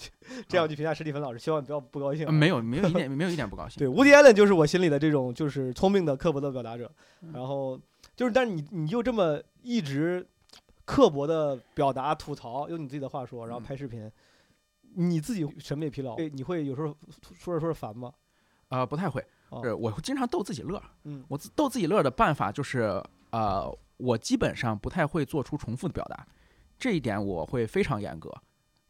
[0.49, 3.79] 这样去评价史蒂芬老师，希望你不要不高兴没有没有一点没有一点不高兴。
[3.79, 6.91] 对，无敌艾伦就是我心里的这种就是聪明的刻薄的表达者，
[7.21, 7.33] 嗯。
[7.33, 7.79] 然后
[8.15, 10.27] 就是但是你你就这么一直
[10.85, 13.63] 刻薄的表达吐槽，用你自己的话说，然后嗯。
[13.65, 14.11] 拍视频，
[14.95, 16.97] 你自己审美疲劳，会你会有时候
[17.35, 18.13] 说着说着烦吗？
[18.69, 19.25] 啊，不太会，哦
[19.63, 20.83] 是我会经常逗自己乐。
[21.05, 26.27] 嗯我自逗自己乐的办法就是，呃，我基本上不太会做出重复的表达，
[26.79, 28.33] 这一点我会非常严格。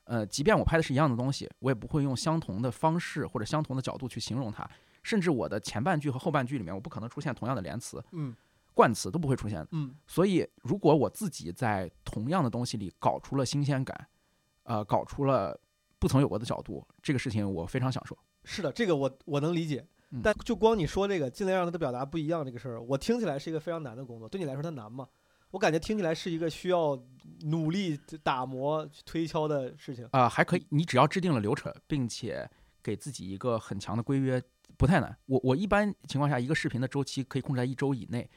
[0.04, 4.68] 呃，即便我拍的是一样的东西，我也不会用相同的方式或者相同的角度去形容它，
[5.02, 8.34] 甚至我的前半句和后半句里面，我不可能出现同样的连词、嗯
[8.74, 9.68] 冠词都不会出现的。
[9.72, 14.08] 嗯所以，如果我自己在同样的东西里搞出了新鲜感，
[14.62, 15.58] 呃，搞出了
[15.98, 18.16] 不曾有过的角度，这个事情我非常享受。
[18.44, 19.86] 是的，这个我我能理解嗯，
[20.22, 24.28] 但就光你说这个尽量让他的表达不一样这个事儿，我听起来是一个非常难的工作。
[24.28, 25.06] 对你来说它难吗？
[25.50, 26.98] 我感觉听起来是一个需要
[27.42, 30.08] 努力打磨、推敲的事情。
[30.12, 32.48] 啊、还可以，你只要制定了流程，并且
[32.82, 34.42] 给自己一个很强的规约，
[34.78, 35.16] 不太难。
[35.26, 38.28] 我我一般情况下，一个视频的周期可以控制在一周以内。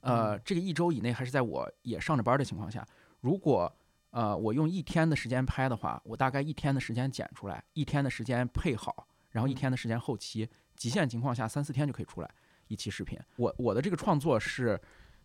[0.00, 2.86] 呃，这个一周以内还是在我也上着班的情况下，
[3.20, 3.72] 如果
[4.10, 12.30] 呃我用一天的时间拍的话，我大概一天的时间剪出来，一天的时间配好，然后一嗯天的时间后期，极限情况下三四天就可以出来
[12.68, 13.18] 一期视频。
[13.36, 14.80] 我我的这个创作是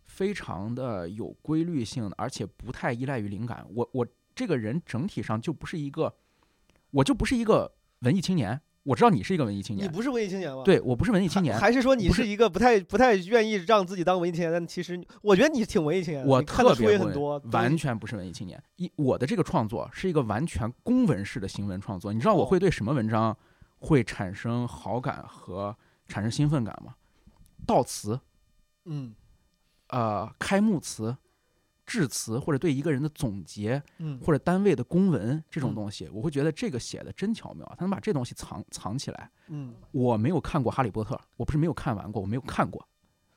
[0.06, 3.66] 非常的有规律性的，而且不太依赖于灵感。
[3.74, 6.14] 我我这个人整体上就不是一个，
[6.90, 8.60] 我就不是一个文艺青年。
[8.84, 14.50] 我知道你是一个文艺青年，你不是文艺青年吗？，对我不是文艺青年，还是说你是是一个不太不太愿意让自己当文艺青年？
[14.50, 18.62] 但其实我觉得你挺文艺青年的，我特别也很多，完全不是文艺青年。
[18.76, 22.14] 一我的这个创作是一个完全公文式的行文创作。
[22.14, 23.36] 你知道我哦会对什么文章
[23.78, 26.94] 会产生好感和产生兴奋感吗？
[27.66, 28.18] 悼词、
[28.84, 29.14] 嗯
[29.88, 31.16] 呃开幕词、
[31.84, 39.30] 致辞，或者对一个人的总结，嗯或者单位的公文这种嗯东西，我会觉得这个写的真巧妙，他能把这东西藏藏起来。
[39.48, 42.86] 嗯我没有看过《哈利波特》，我不是没有看完过，我没有看过。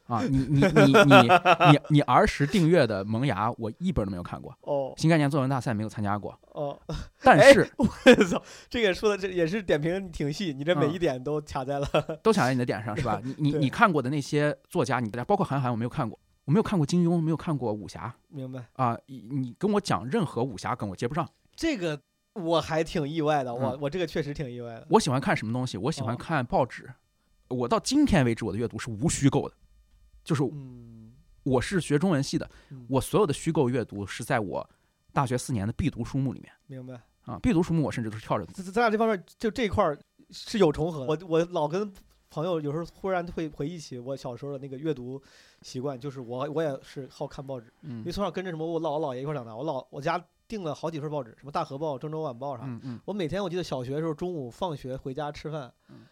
[0.08, 4.56] 啊，你你你你你你儿时订阅的《萌芽》，我一本都没有看过。
[4.62, 6.78] 哦新概念作文大赛没有参加过，哦，
[7.24, 7.86] 但哎是我
[8.26, 11.88] 操，这个说的这也是点评挺细，你这每嗯一点都卡在了。
[12.22, 13.22] 都卡在你的点上是吧？
[13.24, 18.66] 你你你看过的那些作家，你包括韩寒，我没有看过，我没有看过金庸，没有看过武侠明白。
[18.74, 18.98] 啊。
[19.06, 21.28] 你你跟我讲任何武侠梗，我接不上。
[21.56, 21.98] 这个
[22.34, 24.88] 我还挺意外的，我嗯我这个确实挺意外的。
[24.90, 25.78] 我喜欢看什么东西？
[25.78, 26.90] 我喜欢哦看报纸。
[27.48, 29.56] 我到今天为止，我的阅读是无虚构的，
[30.24, 31.12] 就是嗯，
[31.44, 34.68] 我是学中文系的，嗯我所有的虚构阅读是在我
[35.14, 37.02] 大学四年的必读书目里面明白。
[37.24, 37.40] 啊。
[37.42, 38.54] 必读书目我甚至都是跳着读。
[38.54, 39.98] 咱咱俩这方面就这一块儿
[40.30, 41.26] 是有重合的。
[41.26, 41.92] 我我老跟
[42.30, 45.22] 朋友有时候忽然会回忆起我小时候的那个阅读
[45.64, 52.64] 习惯，就是我我也是好看报纸，嗯因为从小跟着什么我姥姥姥爷一块儿长大，我老我家订了好几份报纸，什么大河报、郑州晚报啥。
[52.66, 56.06] 嗯嗯我每天我记得小学的时候中午放学回家吃饭嗯，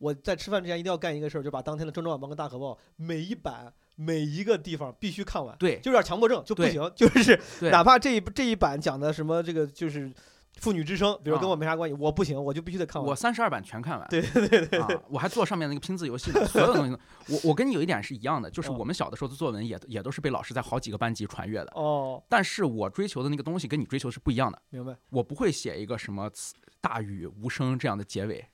[0.00, 5.54] 我在吃饭之前一定要干一个事儿，就把当天的郑州晚报跟大河报每一版每一个地方必须看完。
[5.58, 7.38] 对就有点强迫症，就不行，就是
[7.70, 10.10] 哪怕这一这一版讲的什么这个就是
[10.56, 13.10] 妇女之声，比如跟啊我没啥关系，我不行，我就必须得看完。
[13.10, 14.08] 我三十二版全看完。
[14.08, 24.96] 对对对对啊，我还做上面那个拼字游戏呢， 所有东西都，我我跟你有一点是一样的，就是嗯我们小的时候的作文也也都是被老师在好几个班级传阅的，哦，但是我追求的那个东西跟你追求是不一样的，明白。
[25.10, 28.44] 我不会写一个什么词大雨无声这样的结尾，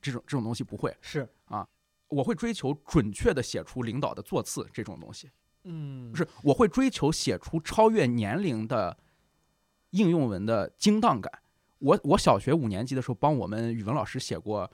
[0.00, 1.66] 这种这种东西不会，是啊，
[2.08, 5.30] 我会追求准确的写出领导的座次这种东西，
[5.64, 8.96] 嗯就是我会追求写出超越年龄的
[9.90, 11.32] 应用文的精当感。
[11.78, 14.70] 我我小学五年级的时候帮我们语文老师写过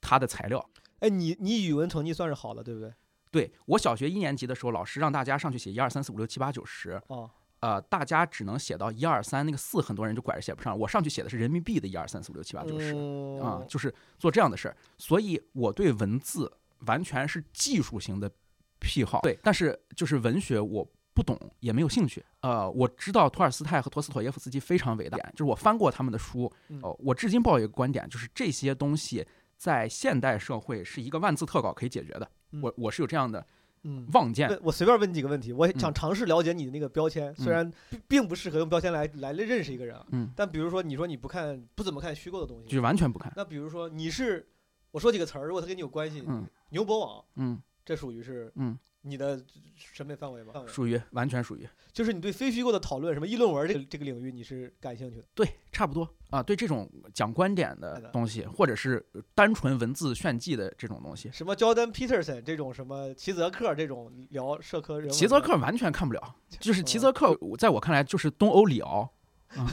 [0.00, 0.70] 他的材料。
[0.98, 2.92] 哎，你你语文成绩算是好的，对不对？
[3.30, 10.78] 对我小学一年级的时候，老师让大家上去写一二三四五六七八九十，哦，呃，大家只能写到一二三，那个四很多人就拐着写不上。
[10.78, 14.76] 我上去写的是人民币的一二三四五六七八九十嗯啊，就是做这样的事儿。
[14.98, 16.50] 所以我对文字
[16.86, 18.30] 完全是技术型的
[18.78, 22.24] 癖好，对，但是就是文学我不懂，也没有兴趣。
[22.40, 29.26] 呃，我知道托尔斯泰和陀思妥耶夫斯基非常伟大，就是我翻过他们的书，嗯哦，我至今抱有一个观点，就是这些东西
[29.58, 32.30] 在现代社会是一个万字特稿可以解决的。
[32.52, 33.46] 嗯我我是有这样的
[33.82, 34.06] 嗯。
[34.12, 34.48] 望见。
[34.62, 43.32] 我随便问你几个问题，我想嗯尝试了解你的那个标签，虽嗯然并并不适合用标签来来认识一个人啊，嗯，但比如说你说你不看不怎么看虚构的东西，就是完全不看。
[43.36, 44.48] 那比如说你是
[44.90, 49.42] 我说几个词儿，如果他跟你有关系，嗯牛博网嗯这属于是嗯，你的
[49.76, 50.52] 审美范围吗？
[50.66, 55.24] 属于完全属于就是你对非虚构的讨论，什么议论文这个这个领域你是感兴趣的。
[55.34, 56.42] 对，差不多啊。
[56.42, 66.36] 对这种讲观点的东西，或者是单纯文字炫技的这种东西，什么 Jordan Peterson 这种什么齐泽克这种聊社科人文，齐泽克完全看不了。
[66.60, 69.12] 就是齐嗯泽克，在我看来就是东欧里奥。
[69.56, 69.66] 啊，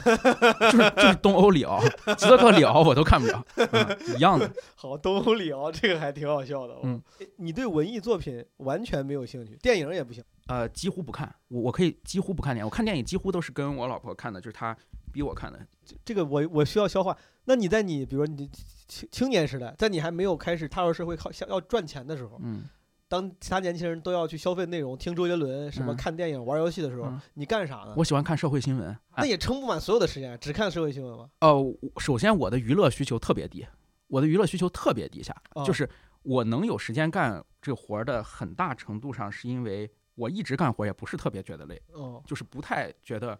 [0.70, 1.80] 就是就是东欧里奥，
[2.16, 4.50] 齐泽克里奥我都看不了，啊一样的。
[4.74, 6.74] 好东欧里奥这个还挺好笑的。
[6.82, 7.00] 嗯，
[7.36, 10.22] 你对文艺作品完全没有兴趣，电影也不行。
[10.46, 14.76] 呃，几乎不看，我我可以几乎不看电影，我看电影几乎都是跟我老婆看的，就是她
[15.12, 15.58] 逼我看的。
[16.04, 17.16] 这个我我需要消化。
[17.44, 18.50] 那你在你比如说你
[18.88, 22.64] 青青年时代，在你还没有开始踏入社会靠想要赚钱的时候，嗯，
[23.08, 27.94] 当其他年轻人都要去消费内容、听周杰伦、什么嗯看电影、玩游戏的时候，嗯你干啥呢？
[27.96, 28.96] 我喜欢看社会新闻。
[29.16, 31.30] 那也撑不满所有的时间，只看社会新闻吗？
[31.40, 33.66] 呃，我首先我的娱乐需求特别低，
[34.06, 35.88] 我的娱乐需求特别低下，哦就是
[36.22, 43.38] 我能有时间干这活儿的很大程度上是因为我一直干活也不是特别觉得累，哦，就是不太觉得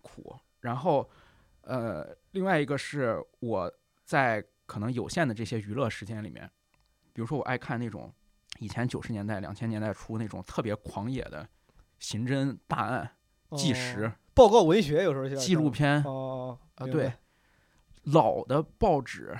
[0.00, 0.34] 苦。
[0.60, 1.08] 然后，
[1.62, 3.70] 呃，另外一个是我
[4.04, 6.50] 在可能有限的这些娱乐时间里面，
[7.12, 8.10] 比如说我爱看那种
[8.62, 11.48] 以前九十年代、两千年代初那种特别狂野的
[11.98, 13.10] 刑侦大案、
[13.56, 17.12] 纪实、哦报告文学，有时候纪录片哦啊，对，
[18.04, 19.36] 老的报纸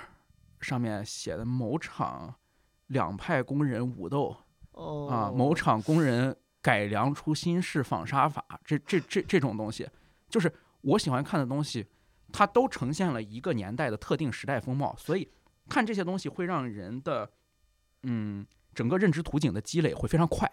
[0.60, 2.34] 上面写的某厂
[2.88, 4.36] 两派工人武斗
[4.72, 9.88] 哦啊，某厂工人改良出新式纺纱法，这这这这种东西，
[10.28, 11.86] 就是我喜欢看的东西，
[12.30, 15.26] 它都呈现了一个年代的特定时代风貌，所以
[15.70, 17.30] 看这些东西会让人的
[18.02, 20.50] 嗯整个认知图景的积累会非常快。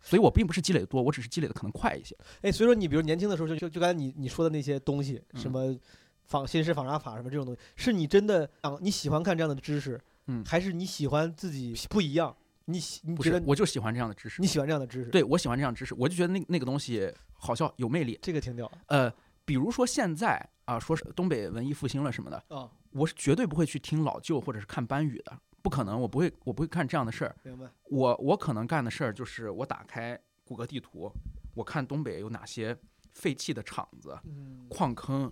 [0.00, 2.16] 所以我并不是积累的多，我只是积累的可能快一些。
[2.42, 5.78] 哎，所以说你比如年轻的时候就就就刚才你你说的那些东西，什嗯么
[6.24, 12.34] 仿新式仿杀法什么这种东西，是你真的啊你喜欢看这样的知识，嗯还是你喜欢自己不一样？
[12.66, 14.46] 你喜你不是，觉得我就喜欢这样的知识你。
[14.46, 18.18] 喜欢这样的知识？，对我喜欢这样的知识，我就觉得那那个东西好笑有魅力。
[18.22, 19.12] 这个挺屌的呃，
[19.44, 27.36] 比如说现在啊，说是东北文艺复兴了什么的，啊，我是绝对不会去听老旧或者是看班语的，不可能，我不会，我不会干这样的事儿。
[27.42, 27.66] 明白？
[27.90, 31.12] 我我可能干的事儿就是我打开谷歌地图，
[31.54, 32.74] 我看东北有哪些
[33.12, 35.30] 废弃的厂子、嗯，矿坑，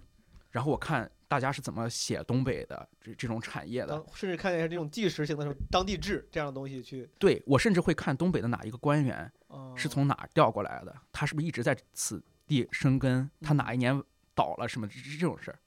[0.50, 4.04] 然后我看大家是怎么写东北的这这种产业的。
[4.12, 13.98] 甚至看一下这种纪实型的当地志这样的东西去，对我甚至会看东北的哪一个官员哦是从哪儿调过来的，他是不是一直在此地生根，他嗯哪一年
[14.34, 15.58] 倒了什么这这种事儿。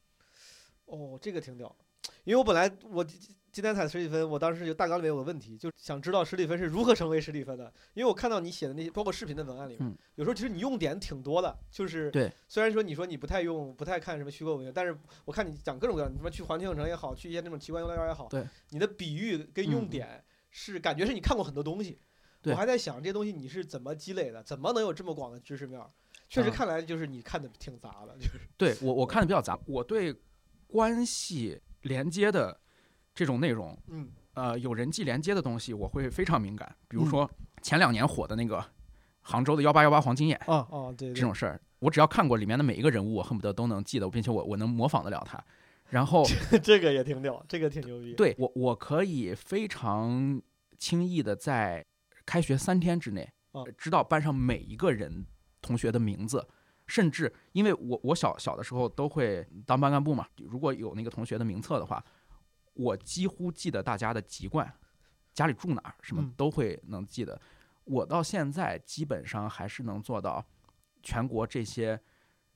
[0.86, 1.76] 哦，这个挺屌，
[2.24, 3.04] 因为我本来我
[3.52, 9.98] 今今天踩史蒂芬，我当时就大纲里面有个问题，就想知道史蒂芬是如何成为史蒂芬的，因为我看到你写的那些，包括视频的文案里面，嗯。
[10.16, 22.00] 有时候其实你用点挺多的，就是对，虽然说你说你不太用，不太看什么虚构文学，但是我看你讲各种各样，你什么去环球影城也好，去一些那种奇观游乐园也好，对，你的比喻跟用嗯点是感觉是你看过很多东西，
[22.44, 25.82] 我还在想这些东西你是怎么积累的，怎么能有这么广的知识面？
[26.30, 28.40] 确实啊看来就是你看的挺杂的，就是。
[28.58, 30.16] 对我我看的比较杂，我对
[30.68, 32.60] 关系连接的
[33.20, 36.74] 这种内容，嗯呃，有人际连接的东西，我会非常敏感。
[36.88, 37.30] 比如嗯说
[37.62, 38.64] 前两年火的那个
[39.20, 45.38] 杭州的幺八幺八黄金眼哦哦对这种事儿，我只要看过里面的每一个人物，我恨不得都能记得，并且我我能模仿得了他。
[45.90, 46.24] 然后
[46.64, 48.14] 这个也挺屌，这个挺牛逼。
[48.14, 50.42] 对我我可以非常
[50.78, 51.86] 轻易的在
[52.26, 55.26] 开学三天之内啊知道班上每一个人
[55.62, 56.48] 同学的名字。
[56.88, 62.04] 甚至因为我我小小的时候都会当班干部嘛，如果有那个同学的名册的话，
[62.74, 64.72] 我几乎记得大家的籍贯，
[65.34, 67.40] 家里住哪儿，什么嗯都会能记得。
[67.84, 70.46] 我到现在基本上还是能做到
[71.02, 72.00] 全国这些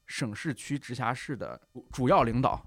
[0.05, 1.59] 省市区直辖市的
[1.91, 2.64] 主要领导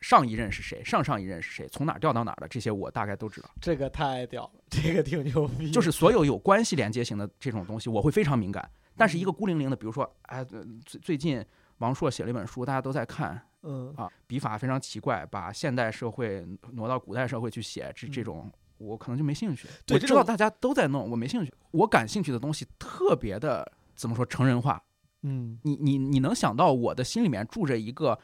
[0.00, 3.48] 上一任是谁，上上一任是谁，从哪儿调到哪儿的，这些我大概都知道。
[3.60, 5.70] 这个太屌了，这个挺牛逼。
[5.70, 8.68] 就是所有有关系连接型的这种东西，我会非常敏感。
[8.96, 11.44] 但是一个孤零零的，比如说，哎，呃最最近
[11.78, 19.68] 王朔写了一本书，大家都在看嗯啊，笔法非常奇怪，把现代社会挪到古代社会去写，这这种我可能就没兴趣。
[19.90, 21.52] 我知道大家都在弄，我没兴趣。
[21.70, 24.82] 我感兴趣的东西特别的怎么说成人化，
[25.22, 28.18] 嗯你你你能想到我的心里面住着一个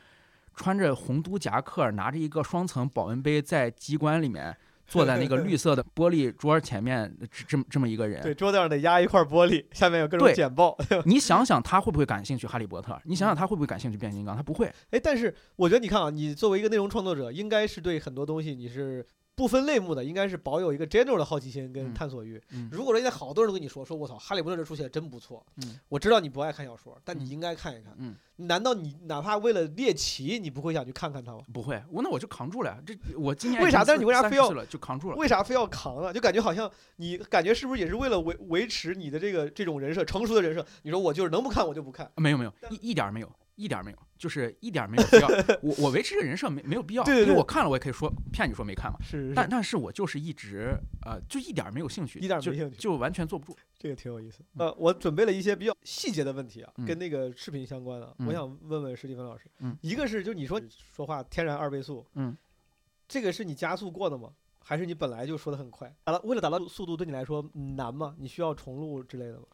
[0.55, 4.57] 穿着红都夹克，拿着一个双层保温杯，在机关里面
[4.91, 8.21] 坐在那个绿色的玻璃桌前面，这这么这么一个人。
[8.23, 10.77] 对，桌子上得压一块玻璃，下面有各种对简报。
[11.07, 12.93] 你想想他会不会感兴趣《哈利波特》？
[13.05, 14.35] 你想想他会不会感兴趣《变形金刚》？
[14.37, 14.71] 他不会。
[14.91, 19.07] 哎，但是我觉得你看啊，你作为一个内容创作者，应该是对很多东西你是
[19.41, 22.39] 不分类目的，应该是保有一个 general 的好奇心跟嗯探索欲。
[22.51, 27.95] 嗯如果说现在好多人都跟你说说我操，哈利波特这书写的真不错，嗯我知道你不爱看小说，但你嗯应该看一看。
[27.97, 31.41] 嗯，难道你哪怕为了猎奇，你不会想去看看它吗？
[31.55, 31.83] 不会。
[31.91, 32.79] 我那我就扛住了呀。
[32.85, 35.17] 这我今年为啥但是你为啥非要30岁了就扛住了？
[35.17, 36.13] 为啥非要扛啊？
[36.13, 40.63] 就感觉好像你感觉是不是也是为了维维持你的这个这种人设，成熟的人设？
[40.83, 42.11] 你说我就是能不看我就不看。
[42.17, 45.29] 没有没有，一一点没有，一点没有，就是一点没有必要。
[45.63, 48.99] 我我维持这个人设没没有必要， 对对对因为我看了我也可以说骗你说没看嘛。
[49.03, 53.57] 是但但是我就是一直呃，就一点没有兴趣，一点没兴趣就完全坐不住。
[53.79, 54.43] 这个挺有意思。
[54.57, 59.51] 呃，我准备了一些比较细节的问题啊，嗯跟那个视频相关的，嗯我想问问史蒂芬老师。
[59.61, 60.61] 嗯一个是就你说
[60.95, 62.37] 说话天然二倍速，嗯，
[63.09, 64.31] 这个是你加速过的吗？
[64.63, 65.93] 还是你本来就说的很快？
[66.05, 68.15] 达到为了达到速度，对你来说嗯难吗？
[68.19, 69.45] 你需要重录之类的吗？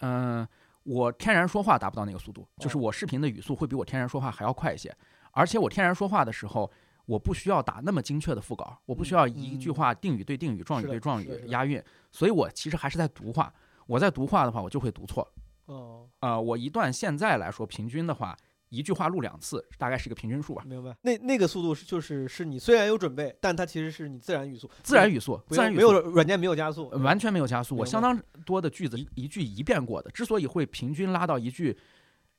[0.00, 0.48] 嗯、
[0.84, 4.94] 我天然说话达不到那个速度，就是哦我视频的语速会比我天然说话还要快一些，
[5.32, 6.70] 而且我天然说话的时候。
[7.04, 13.52] 我不需要打那么精确的副稿，我不需嗯要一句嗯话定语对定语、状语对状语押韵，所以我其实还是在读话。
[13.88, 15.28] 我在读话的话，我就会读错。
[15.66, 18.36] 哦，呃，我一段现在来说，平均的话，
[18.72, 20.62] 一句话录两次，大概是一个平均数吧。
[20.66, 20.96] 明白。
[21.02, 27.76] 那那个速度是就是是你虽然有准备，但它其实是你自然语速，自然语速，自然语速软件没有加速，呃完全没有加速。
[27.76, 31.76] 我相当多的句子一一句一遍过的，之所以会平均拉到一句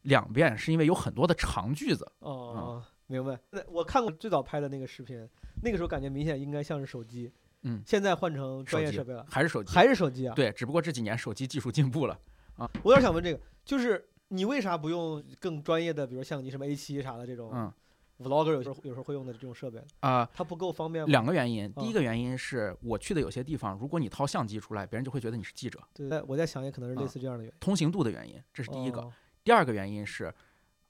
[0.02, 2.12] 两遍，是因为有很多的长句子。
[2.20, 3.40] 哦，明白。
[3.52, 5.28] 那我看过最早拍的那个视频，
[5.62, 7.32] 那个时候感觉明显应该像是手机，
[7.62, 10.34] 嗯，现在换成专业设备了，还是手机，还是手机啊？
[10.36, 12.20] 对，只不过这几年手机技术进步了
[12.58, 12.70] 啊。
[12.84, 14.04] 我有点想问这个，就是
[14.34, 17.72] 你为啥不用更专业的，比如相机什么 A 七啥的这种嗯
[18.20, 19.80] vlogger 有时候有时候会用的这种设备？
[20.00, 21.12] 啊、它不够方便吗？
[21.12, 27.58] 两个原因，第嗯一个原因是我去的有些地方，如果你掏相机出来，别人就会觉得你是记者，对，我在想也可能是类啊似这样的原因。
[27.60, 29.02] 通行度的原因，这是第一个。
[29.02, 29.14] 哦，
[29.44, 30.34] 第二个原因是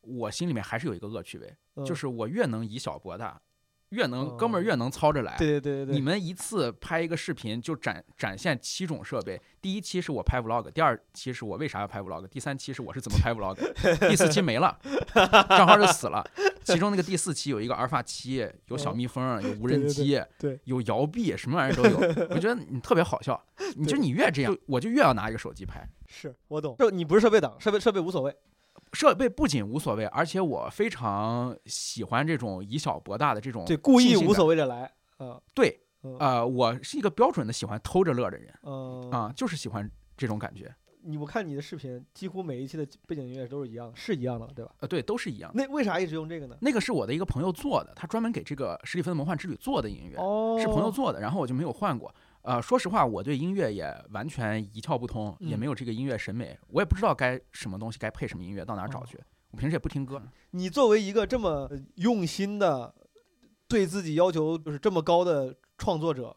[0.01, 1.53] 我心里面还是有一个恶趣味，
[1.85, 3.41] 就嗯是我越能以小博大，
[3.93, 5.35] 越能哥们儿哦越能操着来。
[5.37, 13.55] 对对对对对，你们一次拍一个视频就展展现七种设备，第一期是我拍 vlog，第二期是我为啥要拍 vlog，第三期是我是怎么拍 vlog，
[14.09, 14.77] 第四期没了，
[15.49, 16.25] 账号就死了。
[16.63, 21.97] 其中那个第四期有一个阿尔法七，有小蜜蜂，有无人机，对有摇臂，什么玩意儿都有。
[22.29, 23.39] 我觉得你特别好笑，
[23.75, 25.85] 你就你越这样，我就越要拿一个手机拍。
[26.07, 26.75] 是我懂。
[26.79, 28.33] 就你不是设备党，设备设备无所谓。
[28.93, 34.91] 设备不仅无所谓，而且我非常喜欢这种以小博大的这种对，故意无所谓的来。
[35.17, 40.73] 啊，对，嗯呃，我是一个标准的喜欢偷着乐的人嗯啊，就是喜欢这种感觉。
[41.05, 44.71] 你我看你的视频，几乎每一期的背景音乐都是一样的，是一样的，对吧？
[44.79, 45.61] 呃，对，都是一样的。
[45.61, 46.55] 那为啥一直用这个呢？
[46.61, 52.13] 那个是我的一个朋友做的，他专门给这个史蒂芬的魔幻之旅做的音乐，哦，是朋友做的，然后我就没有换过。
[52.43, 59.17] 呃，说实话，我对音乐也完全一窍不通，也嗯没有这个音乐审美，我也不知道该什么东西该配什么音乐，到哪儿找哦去。
[59.51, 60.21] 我平时也不听歌。
[60.51, 62.93] 你作为一个这么呃用心的，
[63.67, 66.35] 对自己要求就是这么高的创作者，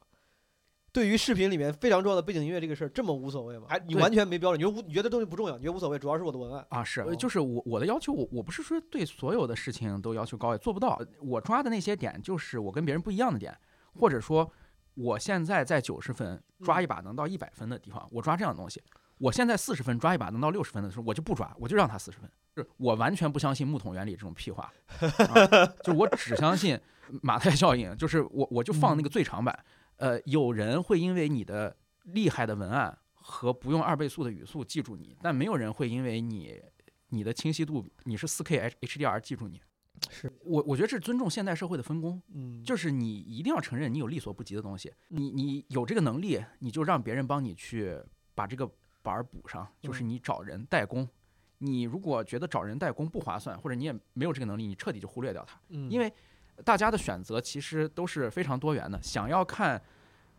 [0.92, 3.66] 对于视频里面非常重要的背景音乐这个事儿这么无所谓吗？
[3.68, 6.64] 还你完全没标准，你说无你觉得东西不重要，你觉得无所谓，主要是我的文案。
[6.70, 11.00] 啊，是，就是我我的要求，我我不是说对所有的事情都要求高，也做不到。
[11.20, 13.52] 我抓的那些点，就是我跟别人不一样的点，
[13.94, 14.48] 或者说
[14.97, 18.82] 我现在在九十分抓嗯一把能到一百分的地方，我抓这样的东西。
[19.18, 22.30] 我现在四十分抓一把能到六十分的时候，我就不抓，我就让他四十分。
[22.55, 26.78] 就是我完全不相信木桶原理这种屁话， 啊、就是我只相信
[27.22, 29.59] 马太效应，就是我我就放那个最长版。
[29.97, 31.74] 呃，有人会因为你的
[32.05, 36.62] 厉害的文案和不用二倍速的语速记住你，但没有人会因为你
[37.09, 39.61] 你的清晰度你是四 K H HDR 记住你。
[40.11, 47.99] 是我我觉得这是尊重现代社会的分工，嗯，就是你一定要承认你有力所不及的东西，你你有这个能力，你就让别人帮你去
[48.34, 48.70] 把这个
[49.03, 51.09] 板儿补上，就是嗯你找人代工。
[51.59, 55.59] 你如果觉得找人代工不划算，或者你也没有这个能力，你彻底就忽略掉它。
[55.70, 56.12] 嗯因为
[56.64, 59.01] 大家的选择其实都是非常多元的。
[59.03, 59.82] 想要看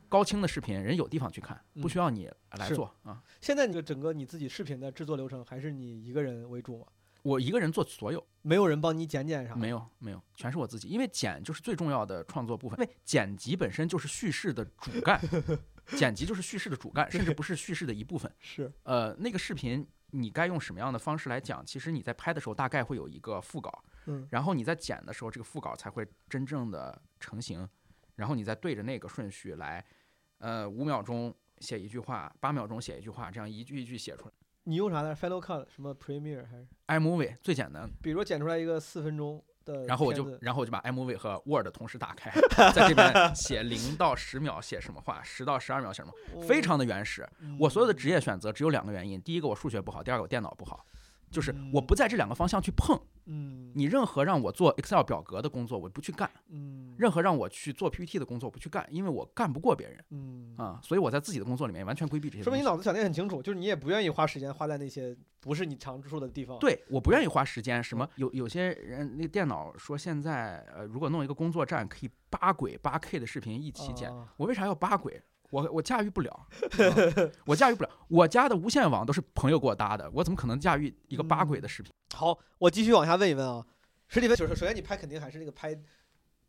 [0.08, 3.22] 高清的视频，人有地方去看，不嗯需要你来是做啊。
[3.42, 6.86] 现在你的整个你自己视频的制作流程还是你一个人为主吗？
[7.24, 9.56] 我一个人做所有，没有人帮你剪剪啥？
[9.56, 15.22] 没有没有，全是我自己，因为剪就是最重要的创作部分，因为剪辑本身就是叙事的主干，
[15.98, 18.32] 剪辑就是叙事的主干，甚至不是叙事的一部分。
[18.40, 21.66] 是，呃，那个视频你该用什么样的方式来讲？
[21.66, 27.68] 其实你在拍的时候大概会有一个副稿，嗯然后你在剪的时候，这个副稿才会真正的成型，
[28.16, 29.84] 然后你再对着那个顺序来，
[30.38, 34.34] 呃，五秒钟写一句话，八秒钟写一句话，这样一句一句写出来。
[34.70, 42.30] 你用啥呢？Final Cut 什么 Premiere 还是？iMovie 最简单，比如说剪出来一个四分钟的，然后我就然后我就把 iMovie 和 Word 同时打开，
[42.76, 47.26] 在这边写零到十秒写什么话，十到十二秒写什么，哦非常的原始。
[47.58, 50.86] 我所有的职业选择只有两个原因，第一个我数学不好，第二个我电脑不好，
[51.32, 53.00] 就是我不在这两个方向去碰。
[53.28, 60.80] 嗯你任何让我做 Excel 表格的工作，我不去干；嗯任何让我去做 PPT 的工作，我不去干，因为我干不过别人嗯啊。
[60.82, 62.44] 所以我在自己的工作里面完全规避这些。
[62.44, 67.84] 说明你脑子想的很清楚，就是你也不愿意花时间花在那些不是你常住的地方。，对，我不愿意花时间。
[67.84, 75.22] 什么有有些人那个电脑说现在呃，如果弄一个工作站可以八轨八 K 的视频一起剪，啊我为啥要八轨？
[75.50, 76.48] 我我驾驭不了、啊
[77.46, 77.90] 我驾驭不了。
[78.10, 81.92] 我家的无线网都是朋友给我搭的，我怎么可能驾驭一个八轨的视频？
[82.14, 83.66] 好，我继续往下问一问啊，
[84.08, 85.78] 史蒂芬，就是首先你拍肯定还是那个拍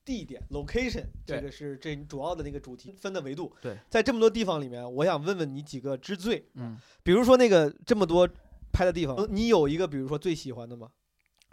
[0.04, 3.54] 地点 location，这个是这主要的那个主题分的维度。
[3.60, 8.28] 对，在这么多地方里面，我想问问你几个之最，嗯，比如说那个这么多
[8.72, 10.88] 拍的地方，你有一个比如说最喜欢的吗？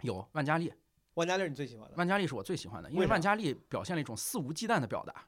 [0.02, 0.72] 有万家丽，
[1.14, 5.26] 万家丽是你最喜欢的，万家丽是我最喜欢的，因为万家丽表现了一种肆无忌惮的表达。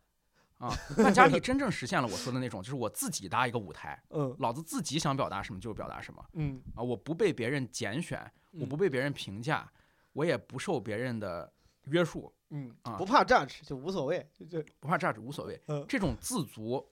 [0.58, 4.34] 啊， 万家里真正实现了我说的那种，就是我自己搭一个舞台，嗯。
[4.40, 6.60] 老子自己想表达什么就表达什么嗯。
[6.74, 9.70] 啊，我不被别人拣选，我不嗯被别人评价，
[10.12, 11.52] 我也不受别人的
[11.84, 15.60] 约束，嗯啊，不怕 judge 就无所谓，就就不怕价值无所谓。
[15.66, 15.84] 嗯。
[15.88, 16.84] 这种自足，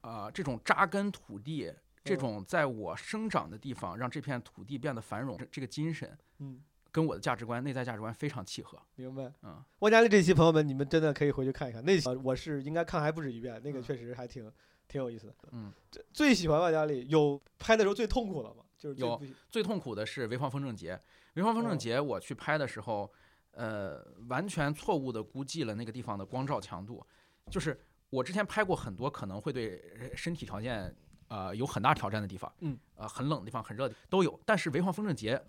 [0.00, 1.70] 啊，这种扎根土地，
[2.02, 2.18] 这嗯。
[2.18, 6.58] 种在我生长的地方让这片土地变得繁荣，这这个精神嗯，
[6.90, 8.80] 跟我的价值观、内在价值观非常契合。
[8.96, 9.32] 明白。
[9.42, 14.50] 嗯，万家丽这期朋友们，你们真的可以回去看一看，那期呃我是应该看还不止一遍，那个嗯确实还挺
[14.88, 15.34] 挺有意思的。
[15.52, 18.64] 嗯，这最喜欢万家丽有拍的时候最痛苦了吗？
[18.76, 21.00] 就是最有最痛苦的是潍坊风筝节。
[21.34, 23.10] 潍坊风筝哦节我去拍的时候，
[23.52, 27.06] 呃，完全错误的估计了那个地方的光照强度。
[27.50, 27.78] 就是
[28.08, 30.94] 我之前拍过很多可能会对呃身体条件
[31.28, 35.40] 呃有很大挑战的地方，嗯，呃，很冷的地方、很热的都有，但是潍坊风筝节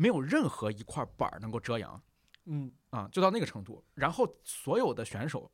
[0.00, 2.02] 没有任何一块板儿能够遮阳
[2.46, 3.84] 嗯啊，就到那个程度。
[3.92, 5.52] 然后所有的选手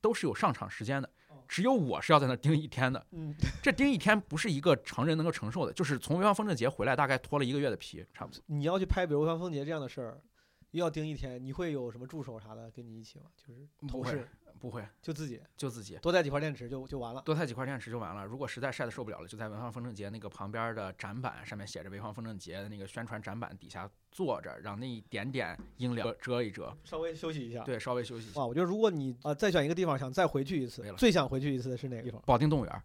[0.00, 3.04] 都是有上场时间的哦，只有我是要在那盯一天的。
[3.10, 8.40] 嗯，这盯一天不是一个成人能够承受的，就是从潍坊风筝节回来，大概脱了一个月的皮，差不多。
[8.46, 10.22] 你要去拍比如潍坊风节这样的事儿，
[10.70, 13.26] 又要盯一天，你会有什么助手啥的跟你一起吗？
[13.36, 14.28] 就是同事
[14.58, 17.22] 不会，就自己就自己多带几块电池就就完了。
[17.22, 18.24] 多带几块电池就完了。
[18.24, 27.62] 如果实在晒得受不了了，就在潍坊风筝节那个旁边的展板上面写着潍坊风筝节的那个宣传展板底下坐着，让那一点点阴凉遮一遮，稍微休息一下。
[27.62, 28.40] 对，稍微休息一下。
[28.40, 32.20] 哇，我觉得如果你呃再选一个地方想再回去一次，最想回去一次的是哪个地方？
[32.26, 32.82] 保定动物园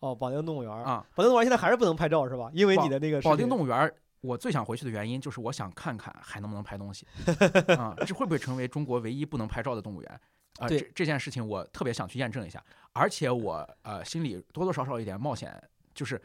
[0.00, 0.82] 哦，保定动物园儿。
[0.84, 2.50] 啊，保定动物园现在还是不能拍照是吧？
[2.54, 3.92] 因为你的那个保定动物园。
[4.20, 7.06] 我最想回去的原因就是我想看看还能不能拍东西
[7.78, 10.20] 啊，这会不会成为中国唯一不能拍照的动物园？
[10.58, 15.62] 啊，对这这件事情我特别想去验证一下，而且我呃心里多多少少有一点冒险，
[15.94, 16.20] 就是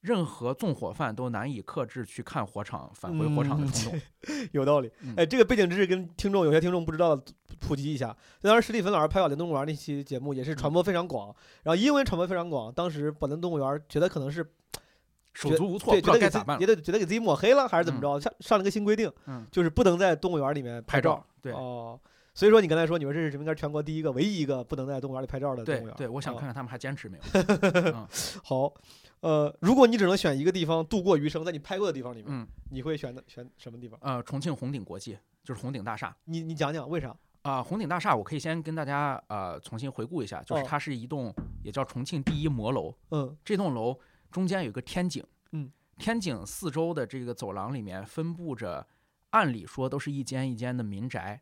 [0.00, 4.00] 任何纵火犯都难以克制去看火场、返回火场的冲动。
[4.52, 5.14] 有道理嗯。
[5.16, 7.20] 哎，这个背景知识跟听众有些听众不知道
[7.58, 8.16] 普及一下。
[8.40, 14.46] 当时史蒂芬老师拍保定动物园那期节目也是传播非常广，然后因为传播非常广，当时保定动物园觉得可能是
[15.34, 16.60] 手足无措，对，不知道觉得给自该咋办了。
[16.60, 22.00] 觉得觉得给自己抹黑了还是怎么着，上上了个新规定，嗯，就是不能在动物园里面照拍照。，对哦，
[22.36, 23.42] 所以说你刚才说你们这是什么？
[23.42, 25.94] 应该是全国第一个、唯一一个不能在动物园里拍照的动物园。
[25.96, 27.24] 对对，我想哦看看他们还坚持没有。
[27.96, 28.06] 嗯
[28.44, 28.74] 好，
[29.20, 33.98] 呃，如果你只能选一个地方度过余生，在你拍过的地方里面，嗯你会选的选什么地方？
[34.02, 36.14] 呃，重庆红顶国际就是红顶大厦。
[36.26, 37.16] 你你讲讲为啥？
[37.40, 41.32] 啊、红顶大厦，我可以先跟大家呃重新回顾一下，就是哦它是一栋
[41.62, 43.98] 也叫重庆第一摩楼，嗯这栋楼
[44.30, 48.86] 中间有一个天井，嗯，天井四周的这个走廊里面分布着，
[49.30, 51.40] 按理说都是一间一间的民宅，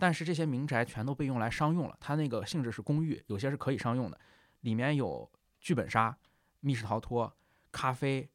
[0.00, 4.18] 但是这些民宅全都被用来商用了，它那个性质是公寓，有些是可以商用的，
[4.60, 5.30] 里面有
[5.60, 6.16] 剧本杀、
[6.60, 7.32] 密室逃脱、
[7.70, 8.28] 咖啡、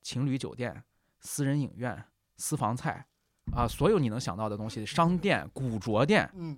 [0.00, 0.82] 情侣酒店、
[1.20, 2.02] 私人影院、
[2.36, 3.06] 私房菜。
[3.52, 6.56] 啊，所有你能想到的东西，商店、古着店，嗯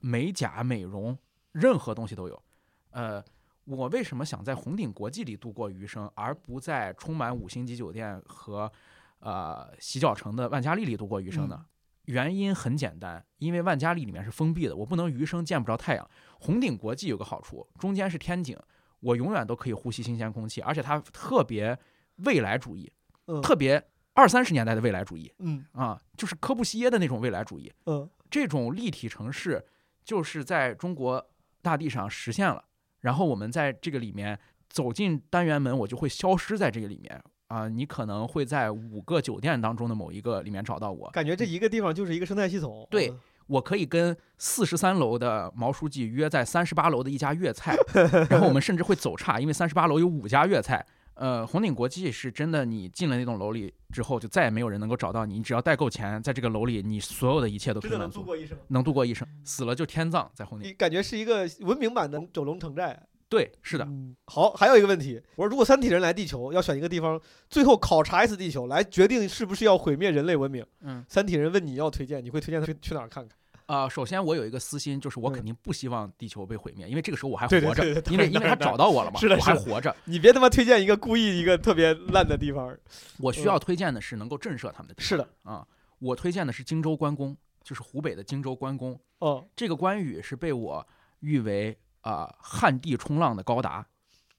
[0.00, 1.18] 美甲、美容，
[1.50, 2.42] 任何东西都有。
[2.90, 3.22] 呃，
[3.64, 8.70] 我为什么想在红顶国际里度过余生，而不在充满五星级酒店和
[9.18, 11.66] 呃洗脚城的万家丽里度过余生呢？
[12.10, 16.10] 原因很简单，因为万家丽里面是封闭的，我不能余生见不着太阳。
[16.38, 18.58] 红顶国际有个好处，中间是天井，
[19.00, 21.78] 我永远都可以呼吸新鲜空气，而且它特别
[22.16, 22.90] 未来主义，
[23.26, 23.82] 嗯，特别
[24.14, 27.72] 二三十年代的未来主义嗯啊，就是科布西耶的那种未来主义。
[27.86, 29.64] 嗯这种立体城市
[30.04, 31.24] 就是在中国
[31.62, 32.64] 大地上实现了，
[33.00, 34.38] 然后我们在这个里面
[34.68, 42.86] 走进单元门，我就会消失在这个里面啊、你可能会在五个酒店当中的某一个里面找到我，感觉这一个地方就是一个生态系统。
[42.88, 43.18] 对嗯
[43.50, 47.74] 我可以跟四十三楼的毛书记约在三十八楼的一家粤菜，
[48.30, 50.86] 然后我们甚至会走岔，因为三十八楼有五家粤菜。
[51.14, 55.38] 呃，红顶国际是真的，你进了那栋楼里之后，就再也没有人能够找到你。
[55.38, 58.56] 你只要带够钱，在这个楼里，你所有的一切都可以能度过一生。
[58.68, 59.26] 能度过一生。
[59.42, 60.68] 死了就天葬，在红顶。
[60.68, 63.02] 你感觉是一个文明版的九龙城寨。
[63.30, 67.18] 对，是的，嗯，好，还有一个问题，我说如果三体人来地球，要选一个地方，
[67.48, 70.66] 最后考察一次地球，来决定是不是要毁灭人类文明。
[70.80, 73.38] 嗯，三体人问你要推荐，你会推荐他去去哪儿看看？
[73.66, 79.94] 啊、首先我有一个私心，就是我嗯肯定不希望地球被毁灭，因为这个时候我还活着，对对当因为因为他找到我了嘛，是的我还活着。
[80.06, 82.76] 你别他妈推荐一个故意一个特别烂的地方。
[83.20, 85.06] 我需要推荐的是能够震慑他们的地方。
[85.06, 85.64] 是的，啊，
[86.00, 88.98] 我推荐的是荆州关公，就是湖北的荆州关公。
[89.20, 90.84] 哦，这个关羽是被我
[91.20, 93.86] 誉为啊、旱地冲浪的高达，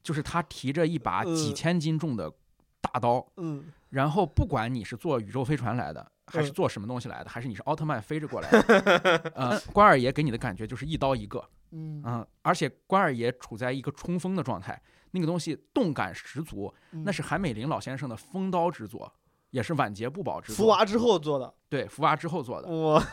[0.01, 2.31] 就是他提着一把几嗯千斤重的
[2.81, 3.65] 大刀，嗯。
[3.89, 6.53] 然后不管你是坐宇宙飞船来的，还是嗯。
[6.53, 12.01] 坐什么东西来的，还是你是奥特曼飞着过来的， 呃，关二爷给你的感觉就是一刀一个，嗯。
[12.05, 14.81] 嗯、而且关二爷处在一个冲锋的状态，
[15.11, 19.13] 那个东西动感十足，嗯那是韩美林老先生的风刀之作，
[19.49, 20.55] 也是晚节不保之作。
[20.55, 23.03] 福娃之后做的，对福娃之后做的哇，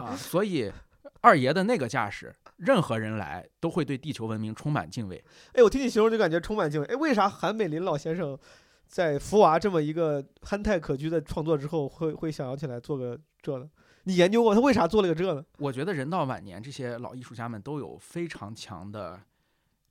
[0.00, 0.72] 啊，所以
[1.20, 5.22] 二爷的那个架势，任何人来都会对地球文明充满敬畏。
[5.52, 6.86] 哎，我听你形容就感觉充满敬畏。
[6.86, 8.38] 哎，为啥韩美林老先生
[8.86, 13.68] 在福娃这么一个憨态可掬的创作之后，会会想要起来做个这呢？
[14.04, 15.44] 你研究过他为啥做了个这呢？
[15.58, 19.20] 我觉得人到晚年，这些老艺术家们都有非常强的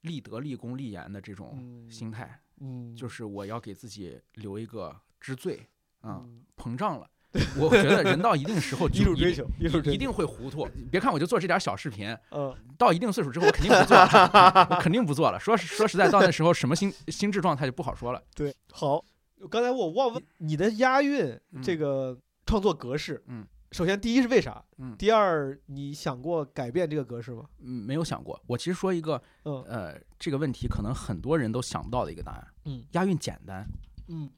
[0.02, 5.68] 立德、立功、立言的这种嗯心态，嗯，就是我要给自己留一个知罪
[6.00, 7.10] 啊、嗯膨胀了。
[7.60, 10.68] 我觉得人到一定时候一定术追求，艺术追求一定会糊涂。
[10.92, 15.40] 别看我就做这点小视频，嗯到一定岁数之后，我肯定不做了， 我肯定不做了。
[15.40, 18.22] 说说实在，到那时候什么心心智状态就不好说了。
[18.34, 19.04] 对，好，
[19.50, 24.64] 刚才我忘问你的押韵嗯这个创作格式，嗯，首先第一是为啥？
[24.78, 27.44] 嗯第二你想过改变这个格式吗？
[27.62, 28.42] 嗯，没有想过。
[28.48, 32.48] 我其实说一个，嗯呃，这个问题可能很多人都想不到的一个答案。
[32.66, 33.66] 嗯押韵简单。
[34.08, 34.30] 嗯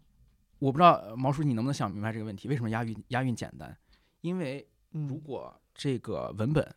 [0.60, 2.48] 我不知道呃毛叔你能不能想明白这个问题？
[2.48, 3.78] 为什么押韵押韵简单？
[4.22, 6.76] 因为如嗯果这个文本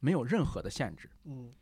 [0.00, 1.54] 没有任何的限制，嗯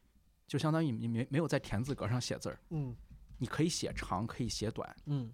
[0.46, 2.96] 就相当于你没没有在田字格上写字儿，嗯
[3.38, 5.32] 你可以写长，可以写短，嗯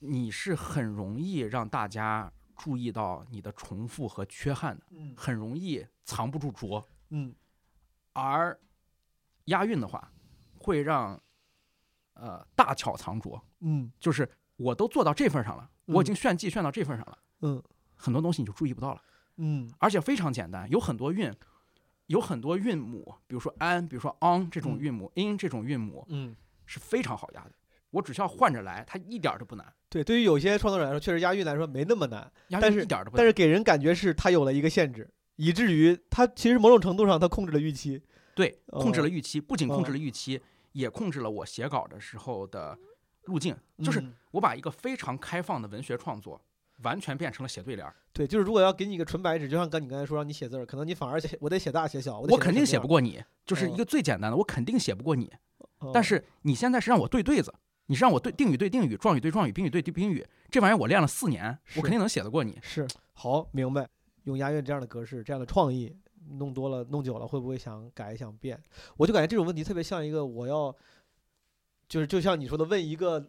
[0.00, 6.86] 你是很容易让大家注意到你的重复和缺憾的，嗯很容易藏不住拙。
[7.10, 7.34] 嗯
[8.12, 8.58] 而
[9.46, 10.12] 押韵的话，
[10.58, 11.20] 会让
[12.14, 16.06] 呃大巧藏拙，嗯就是我都做到这份儿上了，我已嗯。
[16.06, 17.62] 经炫技炫到这份儿上了，嗯。
[17.94, 19.00] 很多东西你就注意不到了，
[19.36, 19.70] 嗯。
[19.78, 21.32] 而且非常简单，有很多韵，
[22.06, 24.80] 有很多韵母，比如说安，比如说 on 这种嗯。
[24.80, 26.34] 韵母、in 这种韵母嗯，
[26.64, 27.52] 是非常好押的，
[27.90, 33.18] 我只需要换着来，它一点儿都不难，对，对于有些创作者来说，确实押韵来说没那么难，押但是韵一点都不难。
[33.18, 38.02] 但是给人感觉是它有了一个限制，以至于它其实某种程度上它控制了预期。
[38.34, 40.40] 对，控制了哦预期，不仅控制哦了预期，
[40.72, 42.78] 也控制了我写稿的时候的
[43.26, 46.40] 路径，就是嗯我把一个非常开放的文学创作，
[46.82, 47.94] 完全变成了写对联儿。
[48.12, 55.32] 对，就是如果要给你一个纯白纸，就像跟你刚才说让你写字儿，可能你反而写我得写大写小，得我肯定写不过你，就是哦一个最简单的，我肯定写不过你。
[55.92, 57.54] 但哦是你现在是让我对对子，
[57.86, 62.58] 你是让我对定语对定语，状语对状语，宾语对宾语，这玩意儿我练了四年，我肯定能写得过你。
[62.62, 63.88] 是好明白，
[64.24, 65.94] 用押韵这样的格式，这样的创意，
[66.38, 68.60] 弄多了弄久了，会不会想改想变？
[68.96, 70.74] 我就感觉这种问题特别像一个我要，
[71.88, 73.24] 就是就像你说的，问一个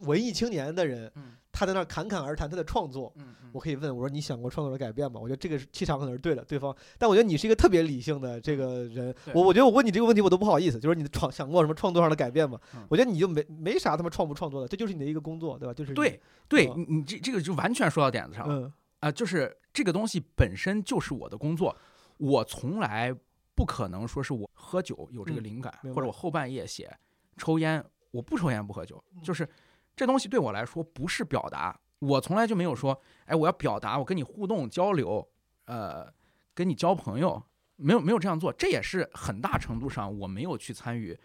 [0.00, 5.18] 文艺青年的人，嗯他在那儿侃侃而谈他的创作，嗯我可以问我说你想过创作的改变吗？
[5.18, 12.60] 我觉得这个是气场可能是对的，对方，但我觉得你是一个特别理性的这个人，我我觉得我问你这个问题我都不好意思，就是你创想过什么创作上的改变吗？
[12.74, 15.72] 嗯我觉得你就没没啥他妈创不创作的，这就是你的一个工作，对吧？
[15.72, 21.74] 就是对，对哦你你这这个就完全说到点子上了嗯啊、就是这个东西本身就是我的工作，
[22.18, 23.14] 我从来
[23.54, 26.94] 不可能说是我喝酒有这个嗯灵感，或者我后半夜写
[27.36, 29.22] 抽烟，我不抽烟不喝酒，嗯。
[29.22, 29.48] 就是
[29.94, 35.26] 这东西对我来说不是表达，我从来就没有说，哎，我要表达，我跟你互动交流，
[35.66, 36.12] 呃，
[36.54, 37.42] 跟你交朋友，
[37.76, 41.18] 没有没有这样做，这也是很大程度上我没有去参与